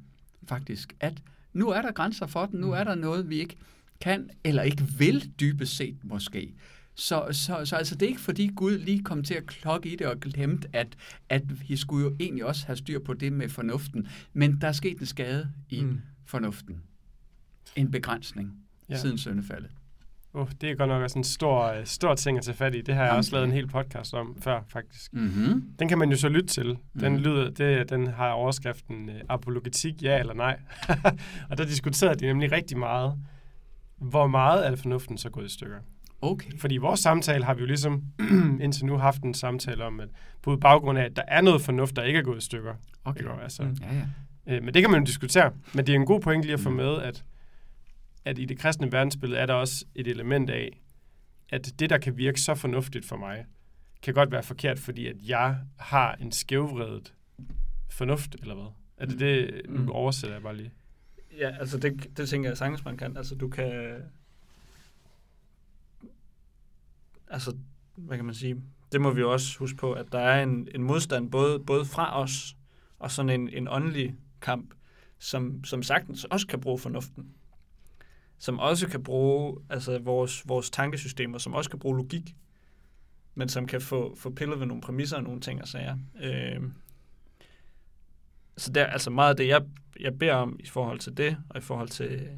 faktisk. 0.48 0.96
At 1.00 1.22
nu 1.52 1.68
er 1.68 1.82
der 1.82 1.92
grænser 1.92 2.26
for 2.26 2.46
den, 2.46 2.60
nu 2.60 2.72
er 2.72 2.84
der 2.84 2.94
noget, 2.94 3.30
vi 3.30 3.38
ikke 3.38 3.56
kan, 4.00 4.30
eller 4.44 4.62
ikke 4.62 4.82
vil 4.98 5.32
dybest 5.40 5.76
set 5.76 5.96
måske. 6.02 6.54
Så, 6.98 7.26
så, 7.30 7.64
så 7.64 7.76
altså, 7.76 7.94
det 7.94 8.02
er 8.02 8.08
ikke 8.08 8.20
fordi 8.20 8.50
Gud 8.56 8.78
lige 8.78 9.02
kom 9.02 9.24
til 9.24 9.34
at 9.34 9.46
klokke 9.46 9.88
i 9.88 9.96
det 9.96 10.06
og 10.06 10.20
glemte, 10.20 10.68
at, 10.72 10.96
at 11.28 11.68
vi 11.68 11.76
skulle 11.76 12.04
jo 12.04 12.16
egentlig 12.20 12.44
også 12.44 12.66
have 12.66 12.76
styr 12.76 12.98
på 12.98 13.14
det 13.14 13.32
med 13.32 13.48
fornuften. 13.48 14.08
Men 14.32 14.60
der 14.60 14.68
er 14.68 14.72
sket 14.72 14.98
en 14.98 15.06
skade 15.06 15.48
i 15.68 15.82
mm. 15.82 16.00
fornuften. 16.26 16.82
En 17.76 17.90
begrænsning 17.90 18.52
ja. 18.88 18.96
siden 18.96 19.18
søndefaldet. 19.18 19.70
Uh, 20.32 20.50
det 20.60 20.70
er 20.70 20.74
godt 20.74 20.88
nok 20.88 21.02
også 21.02 21.18
en 21.18 21.24
stor, 21.24 21.84
stor 21.84 22.14
ting 22.14 22.38
at 22.38 22.44
tage 22.44 22.56
fat 22.56 22.74
i. 22.74 22.80
Det 22.80 22.94
har 22.94 23.02
jeg 23.02 23.08
Jamen, 23.08 23.18
også 23.18 23.32
lavet 23.32 23.44
en 23.44 23.52
hel 23.52 23.66
podcast 23.66 24.14
om 24.14 24.36
før, 24.40 24.62
faktisk. 24.68 25.14
Mm-hmm. 25.14 25.62
Den 25.78 25.88
kan 25.88 25.98
man 25.98 26.10
jo 26.10 26.16
så 26.16 26.28
lytte 26.28 26.48
til. 26.48 26.78
Den, 27.00 27.12
mm. 27.12 27.18
lyder, 27.18 27.50
det, 27.50 27.90
den 27.90 28.06
har 28.06 28.30
overskriften 28.30 29.08
uh, 29.08 29.14
apologetik, 29.28 30.02
ja 30.02 30.18
eller 30.18 30.34
nej. 30.34 30.60
og 31.50 31.58
der 31.58 31.64
diskuterede 31.64 32.18
de 32.18 32.26
nemlig 32.26 32.52
rigtig 32.52 32.78
meget, 32.78 33.14
hvor 33.96 34.26
meget 34.26 34.66
er 34.66 34.76
fornuften 34.76 35.18
så 35.18 35.30
gået 35.30 35.46
i 35.46 35.52
stykker. 35.52 35.78
Okay. 36.20 36.58
Fordi 36.58 36.74
i 36.74 36.78
vores 36.78 37.00
samtale 37.00 37.44
har 37.44 37.54
vi 37.54 37.60
jo 37.60 37.66
ligesom 37.66 38.04
indtil 38.64 38.86
nu 38.86 38.96
haft 38.96 39.22
en 39.22 39.34
samtale 39.34 39.84
om, 39.84 40.00
at 40.00 40.08
på 40.42 40.56
baggrund 40.56 40.98
af, 40.98 41.04
at 41.04 41.16
der 41.16 41.22
er 41.28 41.40
noget 41.40 41.62
fornuft, 41.62 41.96
der 41.96 42.02
ikke 42.02 42.18
er 42.18 42.22
gået 42.22 42.38
i 42.38 42.44
stykker. 42.44 42.74
Okay. 43.04 43.20
Ikke? 43.20 43.32
Altså, 43.42 43.62
mm. 43.62 43.76
ja, 43.80 43.94
ja. 43.94 44.56
Øh, 44.56 44.64
men 44.64 44.74
det 44.74 44.82
kan 44.82 44.90
man 44.90 45.00
jo 45.00 45.06
diskutere. 45.06 45.52
Men 45.74 45.86
det 45.86 45.92
er 45.92 45.96
en 45.96 46.06
god 46.06 46.20
point 46.20 46.42
lige 46.42 46.54
at 46.54 46.60
få 46.60 46.70
mm. 46.70 46.76
med, 46.76 47.02
at, 47.02 47.24
at 48.24 48.38
i 48.38 48.44
det 48.44 48.58
kristne 48.58 48.92
verdensbillede 48.92 49.40
er 49.40 49.46
der 49.46 49.54
også 49.54 49.84
et 49.94 50.06
element 50.06 50.50
af, 50.50 50.80
at 51.48 51.72
det, 51.78 51.90
der 51.90 51.98
kan 51.98 52.16
virke 52.16 52.40
så 52.40 52.54
fornuftigt 52.54 53.06
for 53.06 53.16
mig, 53.16 53.44
kan 54.02 54.14
godt 54.14 54.32
være 54.32 54.42
forkert, 54.42 54.78
fordi 54.78 55.06
at 55.06 55.16
jeg 55.28 55.56
har 55.78 56.14
en 56.14 56.32
skævvredet 56.32 57.14
fornuft, 57.90 58.36
eller 58.40 58.54
hvad? 58.54 58.72
Er 58.96 59.06
det 59.06 59.14
mm. 59.14 59.18
det, 59.18 59.60
nu 59.68 59.82
mm. 59.82 59.90
oversætter 59.90 60.36
jeg 60.36 60.42
bare 60.42 60.56
lige? 60.56 60.72
Ja, 61.38 61.56
altså 61.60 61.78
det, 61.78 62.16
det 62.16 62.28
tænker 62.28 62.50
jeg 62.50 62.56
sagtens, 62.56 62.84
man 62.84 62.96
kan. 62.96 63.16
Altså 63.16 63.34
du 63.34 63.48
kan... 63.48 63.94
Altså, 67.36 67.56
hvad 67.96 68.16
kan 68.16 68.24
man 68.24 68.34
sige? 68.34 68.62
Det 68.92 69.00
må 69.00 69.10
vi 69.10 69.20
jo 69.20 69.32
også 69.32 69.58
huske 69.58 69.76
på, 69.76 69.92
at 69.92 70.12
der 70.12 70.18
er 70.18 70.42
en, 70.42 70.68
en 70.74 70.82
modstand 70.82 71.30
både, 71.30 71.60
både 71.60 71.84
fra 71.84 72.22
os 72.22 72.56
og 72.98 73.10
sådan 73.10 73.40
en, 73.40 73.48
en 73.48 73.68
åndelig 73.68 74.14
kamp, 74.40 74.74
som, 75.18 75.64
som 75.64 75.82
sagtens 75.82 76.24
også 76.24 76.46
kan 76.46 76.60
bruge 76.60 76.78
fornuften. 76.78 77.30
Som 78.38 78.58
også 78.58 78.88
kan 78.88 79.02
bruge 79.02 79.58
altså 79.70 79.98
vores, 79.98 80.48
vores 80.48 80.70
tankesystemer, 80.70 81.38
som 81.38 81.54
også 81.54 81.70
kan 81.70 81.78
bruge 81.78 81.96
logik, 81.96 82.36
men 83.34 83.48
som 83.48 83.66
kan 83.66 83.80
få, 83.80 84.14
få 84.16 84.30
pillet 84.30 84.60
ved 84.60 84.66
nogle 84.66 84.82
præmisser 84.82 85.16
og 85.16 85.22
nogle 85.22 85.40
ting 85.40 85.62
og 85.62 85.68
sager. 85.68 85.96
Øh, 86.22 86.62
så 88.56 88.72
der, 88.72 88.84
altså 88.84 89.10
meget 89.10 89.30
af 89.30 89.36
det, 89.36 89.48
jeg, 89.48 89.62
jeg 90.00 90.18
beder 90.18 90.34
om 90.34 90.56
i 90.60 90.66
forhold 90.66 90.98
til 90.98 91.16
det, 91.16 91.36
og 91.48 91.58
i 91.58 91.62
forhold 91.62 91.88
til, 91.88 92.28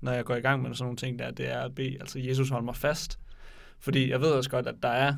når 0.00 0.12
jeg 0.12 0.24
går 0.24 0.34
i 0.34 0.40
gang 0.40 0.62
med 0.62 0.74
sådan 0.74 0.84
nogle 0.84 0.96
ting 0.96 1.18
der, 1.18 1.30
det 1.30 1.50
er 1.50 1.60
at 1.60 1.74
bede, 1.74 1.96
altså 2.00 2.18
Jesus 2.18 2.48
hold 2.48 2.64
mig 2.64 2.76
fast. 2.76 3.18
Fordi 3.80 4.10
jeg 4.10 4.20
ved 4.20 4.30
også 4.30 4.50
godt, 4.50 4.66
at 4.66 4.74
der 4.82 4.88
er, 4.88 5.14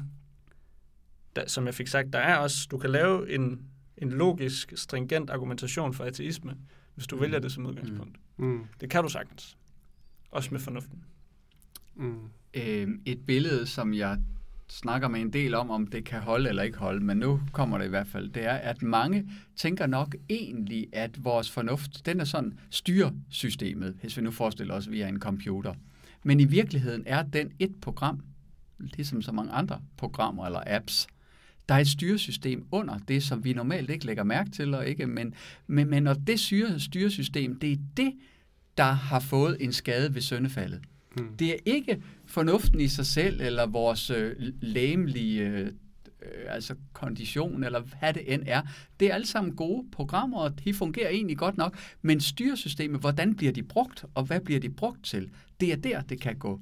der, 1.36 1.48
som 1.48 1.66
jeg 1.66 1.74
fik 1.74 1.86
sagt, 1.86 2.12
der 2.12 2.18
er 2.18 2.36
også, 2.36 2.68
du 2.70 2.78
kan 2.78 2.90
lave 2.90 3.34
en, 3.34 3.62
en 3.96 4.10
logisk, 4.10 4.72
stringent 4.76 5.30
argumentation 5.30 5.94
for 5.94 6.04
ateisme, 6.04 6.56
hvis 6.94 7.06
du 7.06 7.16
mm. 7.16 7.22
vælger 7.22 7.38
det 7.38 7.52
som 7.52 7.66
udgangspunkt. 7.66 8.16
Mm. 8.36 8.46
mm. 8.46 8.64
Det 8.80 8.90
kan 8.90 9.02
du 9.02 9.08
sagtens. 9.08 9.56
Også 10.30 10.48
med 10.52 10.60
fornuften. 10.60 11.04
Mm. 11.94 12.18
Øh, 12.54 12.88
et 13.06 13.26
billede, 13.26 13.66
som 13.66 13.94
jeg 13.94 14.18
snakker 14.68 15.08
med 15.08 15.20
en 15.20 15.32
del 15.32 15.54
om, 15.54 15.70
om 15.70 15.86
det 15.86 16.04
kan 16.04 16.20
holde 16.20 16.48
eller 16.48 16.62
ikke 16.62 16.78
holde, 16.78 17.04
men 17.04 17.16
nu 17.16 17.40
kommer 17.52 17.78
det 17.78 17.84
i 17.84 17.88
hvert 17.88 18.06
fald, 18.06 18.28
det 18.28 18.44
er, 18.44 18.54
at 18.54 18.82
mange 18.82 19.30
tænker 19.56 19.86
nok 19.86 20.16
egentlig, 20.28 20.86
at 20.92 21.24
vores 21.24 21.50
fornuft, 21.50 22.06
den 22.06 22.20
er 22.20 22.24
sådan 22.24 22.58
styresystemet, 22.70 23.96
hvis 24.00 24.16
vi 24.16 24.22
nu 24.22 24.30
forestiller 24.30 24.74
os 24.74 24.90
via 24.90 25.08
en 25.08 25.20
computer. 25.20 25.74
Men 26.22 26.40
i 26.40 26.44
virkeligheden 26.44 27.02
er 27.06 27.22
den 27.22 27.52
et 27.58 27.80
program, 27.80 28.20
ligesom 28.96 29.22
så 29.22 29.32
mange 29.32 29.52
andre 29.52 29.80
programmer 29.96 30.46
eller 30.46 30.62
apps. 30.66 31.06
Der 31.68 31.74
er 31.74 31.78
et 31.78 31.88
styresystem 31.88 32.66
under 32.70 32.98
det, 32.98 33.22
som 33.22 33.44
vi 33.44 33.52
normalt 33.52 33.90
ikke 33.90 34.06
lægger 34.06 34.24
mærke 34.24 34.50
til, 34.50 34.74
og 34.74 34.86
ikke, 34.86 35.06
men, 35.06 35.34
men, 35.66 35.90
men 35.90 36.02
når 36.02 36.14
det 36.14 36.40
styre, 36.40 36.80
styresystem, 36.80 37.58
det 37.60 37.72
er 37.72 37.76
det, 37.96 38.12
der 38.76 38.92
har 38.92 39.20
fået 39.20 39.56
en 39.60 39.72
skade 39.72 40.14
ved 40.14 40.22
søndefaldet. 40.22 40.80
Hmm. 41.16 41.36
Det 41.36 41.50
er 41.50 41.56
ikke 41.64 42.02
fornuften 42.26 42.80
i 42.80 42.88
sig 42.88 43.06
selv, 43.06 43.40
eller 43.40 43.66
vores 43.66 44.10
øh, 44.10 44.34
læmelige 44.60 45.42
øh, 45.42 45.70
altså 46.48 46.74
kondition, 46.92 47.64
eller 47.64 47.80
hvad 47.80 48.12
det 48.12 48.34
end 48.34 48.42
er. 48.46 48.62
Det 49.00 49.10
er 49.10 49.14
alle 49.14 49.26
sammen 49.26 49.56
gode 49.56 49.86
programmer, 49.92 50.38
og 50.38 50.64
de 50.64 50.74
fungerer 50.74 51.08
egentlig 51.08 51.38
godt 51.38 51.56
nok, 51.56 51.76
men 52.02 52.20
styresystemet, 52.20 53.00
hvordan 53.00 53.34
bliver 53.34 53.52
de 53.52 53.62
brugt, 53.62 54.04
og 54.14 54.24
hvad 54.24 54.40
bliver 54.40 54.60
de 54.60 54.70
brugt 54.70 55.04
til? 55.04 55.30
Det 55.60 55.72
er 55.72 55.76
der, 55.76 56.00
det 56.00 56.20
kan 56.20 56.36
gå, 56.36 56.60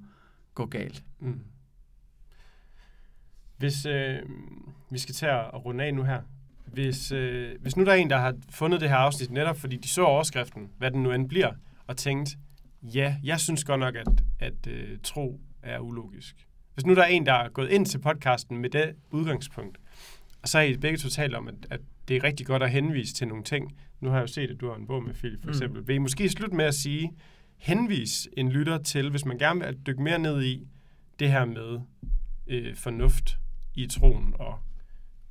gå 0.54 0.66
galt. 0.66 1.04
Hmm. 1.18 1.40
Hvis 3.60 3.86
øh, 3.86 4.18
vi 4.90 4.98
skal 4.98 5.14
tage 5.14 5.32
at 5.32 5.64
runde 5.64 5.84
af 5.84 5.94
nu 5.94 6.02
her, 6.02 6.20
hvis, 6.64 7.12
øh, 7.12 7.60
hvis 7.60 7.76
nu 7.76 7.84
der 7.84 7.92
er 7.92 7.96
en, 7.96 8.10
der 8.10 8.18
har 8.18 8.34
fundet 8.50 8.80
det 8.80 8.88
her 8.88 8.96
afsnit 8.96 9.30
netop 9.30 9.58
fordi 9.58 9.76
de 9.76 9.88
så 9.88 10.02
overskriften, 10.02 10.70
hvad 10.78 10.90
den 10.90 11.02
nu 11.02 11.12
end 11.12 11.28
bliver, 11.28 11.52
og 11.86 11.96
tænkt, 11.96 12.36
ja, 12.82 13.16
jeg 13.24 13.40
synes 13.40 13.64
godt 13.64 13.80
nok, 13.80 13.94
at, 13.96 14.08
at 14.38 14.66
øh, 14.66 14.98
tro 15.02 15.40
er 15.62 15.78
ulogisk. 15.78 16.46
Hvis 16.74 16.86
nu 16.86 16.94
der 16.94 17.02
er 17.02 17.06
en, 17.06 17.26
der 17.26 17.32
er 17.32 17.48
gået 17.48 17.70
ind 17.70 17.86
til 17.86 17.98
podcasten 17.98 18.58
med 18.58 18.70
det 18.70 18.94
udgangspunkt, 19.10 19.78
og 20.42 20.48
så 20.48 20.58
er 20.58 20.62
I 20.62 20.76
begge 20.76 20.98
totalt 20.98 21.34
om, 21.34 21.48
at, 21.48 21.54
at 21.70 21.80
det 22.08 22.16
er 22.16 22.24
rigtig 22.24 22.46
godt 22.46 22.62
at 22.62 22.70
henvise 22.70 23.14
til 23.14 23.28
nogle 23.28 23.44
ting. 23.44 23.76
Nu 24.00 24.08
har 24.08 24.16
jeg 24.16 24.22
jo 24.22 24.26
set, 24.26 24.50
at 24.50 24.60
du 24.60 24.68
har 24.68 24.76
en 24.76 24.86
bog 24.86 25.02
med 25.02 25.14
Philip, 25.14 25.40
for 25.40 25.46
mm. 25.46 25.50
eksempel. 25.50 25.88
Vil 25.88 25.94
I 25.96 25.98
måske 25.98 26.28
slutte 26.28 26.56
med 26.56 26.64
at 26.64 26.74
sige, 26.74 27.12
henvis 27.56 28.28
en 28.36 28.48
lytter 28.48 28.78
til, 28.78 29.10
hvis 29.10 29.24
man 29.24 29.38
gerne 29.38 29.64
vil 29.64 29.78
dykke 29.86 30.02
mere 30.02 30.18
ned 30.18 30.42
i 30.42 30.68
det 31.18 31.30
her 31.30 31.44
med 31.44 31.80
øh, 32.46 32.76
fornuft 32.76 33.36
i 33.84 33.86
troen 33.86 34.34
og, 34.38 34.58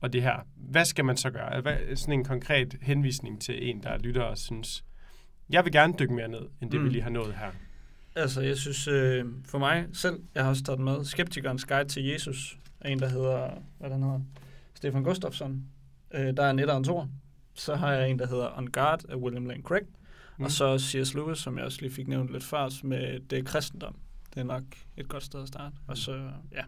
og 0.01 0.13
det 0.13 0.21
her. 0.21 0.47
Hvad 0.55 0.85
skal 0.85 1.05
man 1.05 1.17
så 1.17 1.29
gøre? 1.29 1.61
Hvad, 1.61 1.95
sådan 1.95 2.13
en 2.13 2.25
konkret 2.25 2.77
henvisning 2.81 3.41
til 3.41 3.69
en, 3.69 3.83
der 3.83 3.97
lytter 3.97 4.21
og 4.21 4.37
synes, 4.37 4.83
jeg 5.49 5.65
vil 5.65 5.71
gerne 5.71 5.93
dykke 5.99 6.13
mere 6.13 6.27
ned, 6.27 6.47
end 6.61 6.71
det 6.71 6.79
mm. 6.79 6.85
vi 6.85 6.89
lige 6.91 7.01
har 7.01 7.09
nået 7.09 7.33
her. 7.33 7.51
Altså, 8.15 8.41
jeg 8.41 8.57
synes, 8.57 8.87
øh, 8.87 9.25
for 9.45 9.57
mig 9.57 9.85
selv, 9.93 10.19
jeg 10.35 10.43
har 10.43 10.49
også 10.49 10.63
taget 10.63 10.79
med, 10.79 11.05
Skeptikernes 11.05 11.65
Guide 11.65 11.89
til 11.89 12.03
Jesus, 12.05 12.57
er 12.79 12.89
en, 12.89 12.99
der 12.99 13.09
hedder, 13.09 13.49
hvad 13.79 13.89
den 13.89 14.03
hedder, 14.03 14.21
Stefan 14.73 15.03
Gustafsson. 15.03 15.63
Øh, 16.13 16.37
der 16.37 16.43
er 16.43 16.49
en 16.49 16.69
og 16.69 16.77
en 16.77 17.09
Så 17.53 17.75
har 17.75 17.93
jeg 17.93 18.09
en, 18.09 18.19
der 18.19 18.27
hedder 18.27 18.57
On 18.57 18.67
Guard 18.67 19.05
af 19.09 19.15
William 19.15 19.45
Lane 19.45 19.63
Craig. 19.63 19.83
Mm. 20.37 20.43
Og 20.43 20.51
så 20.51 20.79
C.S. 20.79 21.13
Lewis, 21.13 21.37
som 21.37 21.57
jeg 21.57 21.65
også 21.65 21.81
lige 21.81 21.91
fik 21.91 22.07
nævnt 22.07 22.31
lidt 22.31 22.43
før, 22.43 22.85
med 22.85 23.19
Det 23.19 23.39
er 23.39 23.43
kristendom. 23.43 23.95
Det 24.33 24.39
er 24.39 24.43
nok 24.43 24.63
et 24.97 25.07
godt 25.07 25.23
sted 25.23 25.41
at 25.41 25.47
starte. 25.47 25.75
Og 25.87 25.97
så, 25.97 26.31
ja. 26.51 26.63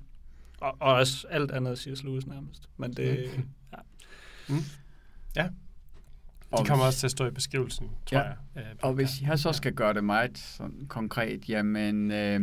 Og, 0.62 0.78
og 0.80 0.94
også 0.94 1.28
alt 1.30 1.52
andet 1.52 1.80
C.S. 1.80 2.04
Lewis 2.04 2.28
nærmest. 2.28 2.70
Men 2.78 2.94
det, 2.94 3.30
mm. 3.38 3.44
ja. 3.74 3.78
Mm. 4.50 4.64
Ja, 5.36 5.50
de 6.58 6.66
kommer 6.66 6.86
også 6.86 7.00
til 7.00 7.08
at 7.08 7.12
stå 7.12 7.26
i 7.26 7.32
beskrivelsen, 7.32 7.90
tror 8.06 8.18
ja. 8.18 8.24
jeg. 8.56 8.64
Og 8.82 8.94
hvis 8.94 9.22
jeg 9.22 9.40
så 9.40 9.54
skal 9.54 9.74
gøre 9.74 9.94
det 9.94 10.04
meget 10.04 10.38
sådan 10.38 10.86
konkret, 10.88 11.50
jamen 11.50 12.12
øh, 12.12 12.42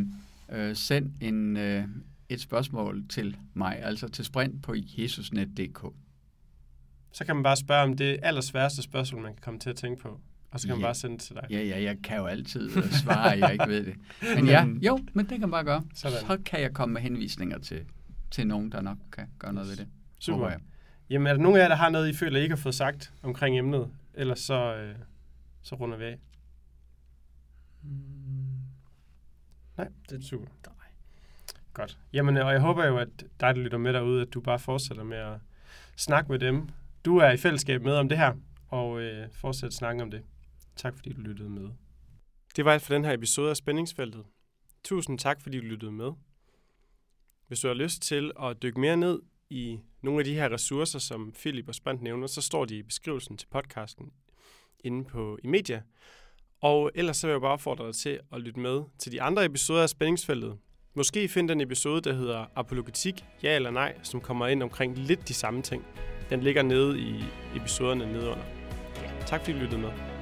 øh, 0.52 0.76
send 0.76 1.12
en, 1.20 1.56
øh, 1.56 1.84
et 2.28 2.40
spørgsmål 2.40 3.04
til 3.08 3.36
mig, 3.54 3.78
altså 3.82 4.08
til 4.08 4.24
sprint 4.24 4.62
på 4.62 4.74
jesusnet.dk. 4.98 5.86
Så 7.12 7.24
kan 7.24 7.36
man 7.36 7.42
bare 7.42 7.56
spørge 7.56 7.82
om 7.82 7.96
det 7.96 8.18
allersværeste 8.22 8.82
spørgsmål, 8.82 9.22
man 9.22 9.32
kan 9.32 9.42
komme 9.42 9.60
til 9.60 9.70
at 9.70 9.76
tænke 9.76 10.02
på. 10.02 10.20
Og 10.50 10.60
så 10.60 10.66
kan 10.66 10.74
ja. 10.74 10.78
man 10.80 10.86
bare 10.86 10.94
sende 10.94 11.16
det 11.16 11.22
til 11.22 11.34
dig. 11.34 11.46
Ja, 11.50 11.62
ja, 11.62 11.82
jeg 11.82 11.96
kan 12.04 12.16
jo 12.16 12.26
altid 12.26 12.76
øh, 12.76 12.90
svare, 12.92 13.38
jeg 13.38 13.52
ikke 13.52 13.68
ved 13.68 13.84
det. 13.86 13.94
Men 14.36 14.46
ja, 14.46 14.66
jo, 14.82 14.98
men 15.12 15.26
det 15.26 15.30
kan 15.30 15.40
man 15.40 15.50
bare 15.50 15.64
gøre. 15.64 15.84
Sådan. 15.94 16.18
Så 16.18 16.38
kan 16.44 16.60
jeg 16.60 16.72
komme 16.74 16.92
med 16.92 17.02
henvisninger 17.02 17.58
til, 17.58 17.84
til 18.30 18.46
nogen, 18.46 18.72
der 18.72 18.80
nok 18.80 18.98
kan 19.12 19.26
gøre 19.38 19.52
noget 19.52 19.68
ved 19.68 19.76
det. 19.76 19.88
Super. 20.18 20.48
Jeg. 20.48 20.60
Jamen, 21.10 21.26
er 21.26 21.32
der 21.32 21.40
nogen 21.40 21.56
af 21.56 21.62
jer, 21.62 21.68
der 21.68 21.76
har 21.76 21.88
noget, 21.88 22.08
I 22.08 22.14
føler, 22.16 22.38
I 22.38 22.42
ikke 22.42 22.54
har 22.54 22.62
fået 22.62 22.74
sagt 22.74 23.12
omkring 23.22 23.58
emnet? 23.58 23.90
Ellers 24.14 24.38
så, 24.40 24.74
øh, 24.74 24.94
så 25.62 25.74
runder 25.74 25.98
vi 25.98 26.04
af. 26.04 26.18
Mm. 27.82 27.88
Nej, 29.76 29.88
det 30.10 30.18
er 30.18 30.22
super. 30.22 30.46
Nej. 30.66 30.74
Godt. 31.74 31.98
Jamen, 32.12 32.36
og 32.36 32.52
jeg 32.52 32.60
håber 32.60 32.86
jo, 32.86 32.98
at 32.98 33.08
dig, 33.20 33.26
der 33.40 33.52
lytter 33.52 33.78
med 33.78 33.92
derude, 33.92 34.22
at 34.22 34.34
du 34.34 34.40
bare 34.40 34.58
fortsætter 34.58 35.04
med 35.04 35.16
at 35.16 35.38
snakke 35.96 36.32
med 36.32 36.38
dem. 36.38 36.68
Du 37.04 37.16
er 37.16 37.30
i 37.30 37.36
fællesskab 37.36 37.82
med 37.82 37.92
om 37.92 38.08
det 38.08 38.18
her, 38.18 38.34
og 38.68 39.00
øh, 39.00 39.28
fortsæt 39.32 39.72
snakke 39.72 40.02
om 40.02 40.10
det. 40.10 40.22
Tak 40.76 40.94
fordi 40.94 41.12
du 41.12 41.20
lyttede 41.20 41.50
med. 41.50 41.68
Det 42.56 42.64
var 42.64 42.72
alt 42.72 42.82
for 42.82 42.94
den 42.94 43.04
her 43.04 43.12
episode 43.12 43.50
af 43.50 43.56
Spændingsfeltet. 43.56 44.24
Tusind 44.84 45.18
tak, 45.18 45.40
fordi 45.40 45.58
du 45.58 45.64
lyttede 45.64 45.92
med. 45.92 46.12
Hvis 47.48 47.60
du 47.60 47.68
har 47.68 47.74
lyst 47.74 48.02
til 48.02 48.32
at 48.42 48.62
dykke 48.62 48.80
mere 48.80 48.96
ned 48.96 49.20
i 49.50 49.78
nogle 50.02 50.18
af 50.20 50.24
de 50.24 50.34
her 50.34 50.52
ressourcer, 50.52 50.98
som 50.98 51.32
Philip 51.32 51.68
og 51.68 51.74
Spant 51.74 52.02
nævner, 52.02 52.26
så 52.26 52.40
står 52.40 52.64
de 52.64 52.76
i 52.76 52.82
beskrivelsen 52.82 53.36
til 53.36 53.46
podcasten 53.46 54.12
inde 54.84 55.04
på 55.04 55.38
i 55.44 55.46
media. 55.46 55.82
Og 56.60 56.90
ellers 56.94 57.16
så 57.16 57.26
vil 57.26 57.32
jeg 57.32 57.40
bare 57.40 57.52
opfordre 57.52 57.86
dig 57.86 57.94
til 57.94 58.20
at 58.32 58.40
lytte 58.40 58.60
med 58.60 58.82
til 58.98 59.12
de 59.12 59.22
andre 59.22 59.44
episoder 59.44 59.82
af 59.82 59.88
Spændingsfeltet. 59.88 60.58
Måske 60.94 61.28
find 61.28 61.48
den 61.48 61.60
episode, 61.60 62.00
der 62.00 62.12
hedder 62.12 62.46
Apologetik, 62.54 63.24
ja 63.42 63.56
eller 63.56 63.70
nej, 63.70 63.98
som 64.02 64.20
kommer 64.20 64.46
ind 64.46 64.62
omkring 64.62 64.98
lidt 64.98 65.28
de 65.28 65.34
samme 65.34 65.62
ting. 65.62 65.86
Den 66.30 66.40
ligger 66.40 66.62
nede 66.62 67.00
i 67.00 67.24
episoderne 67.56 68.12
nedenunder. 68.12 68.44
Tak 69.26 69.40
fordi 69.40 69.58
I 69.58 69.60
lyttede 69.60 69.80
med. 69.80 70.17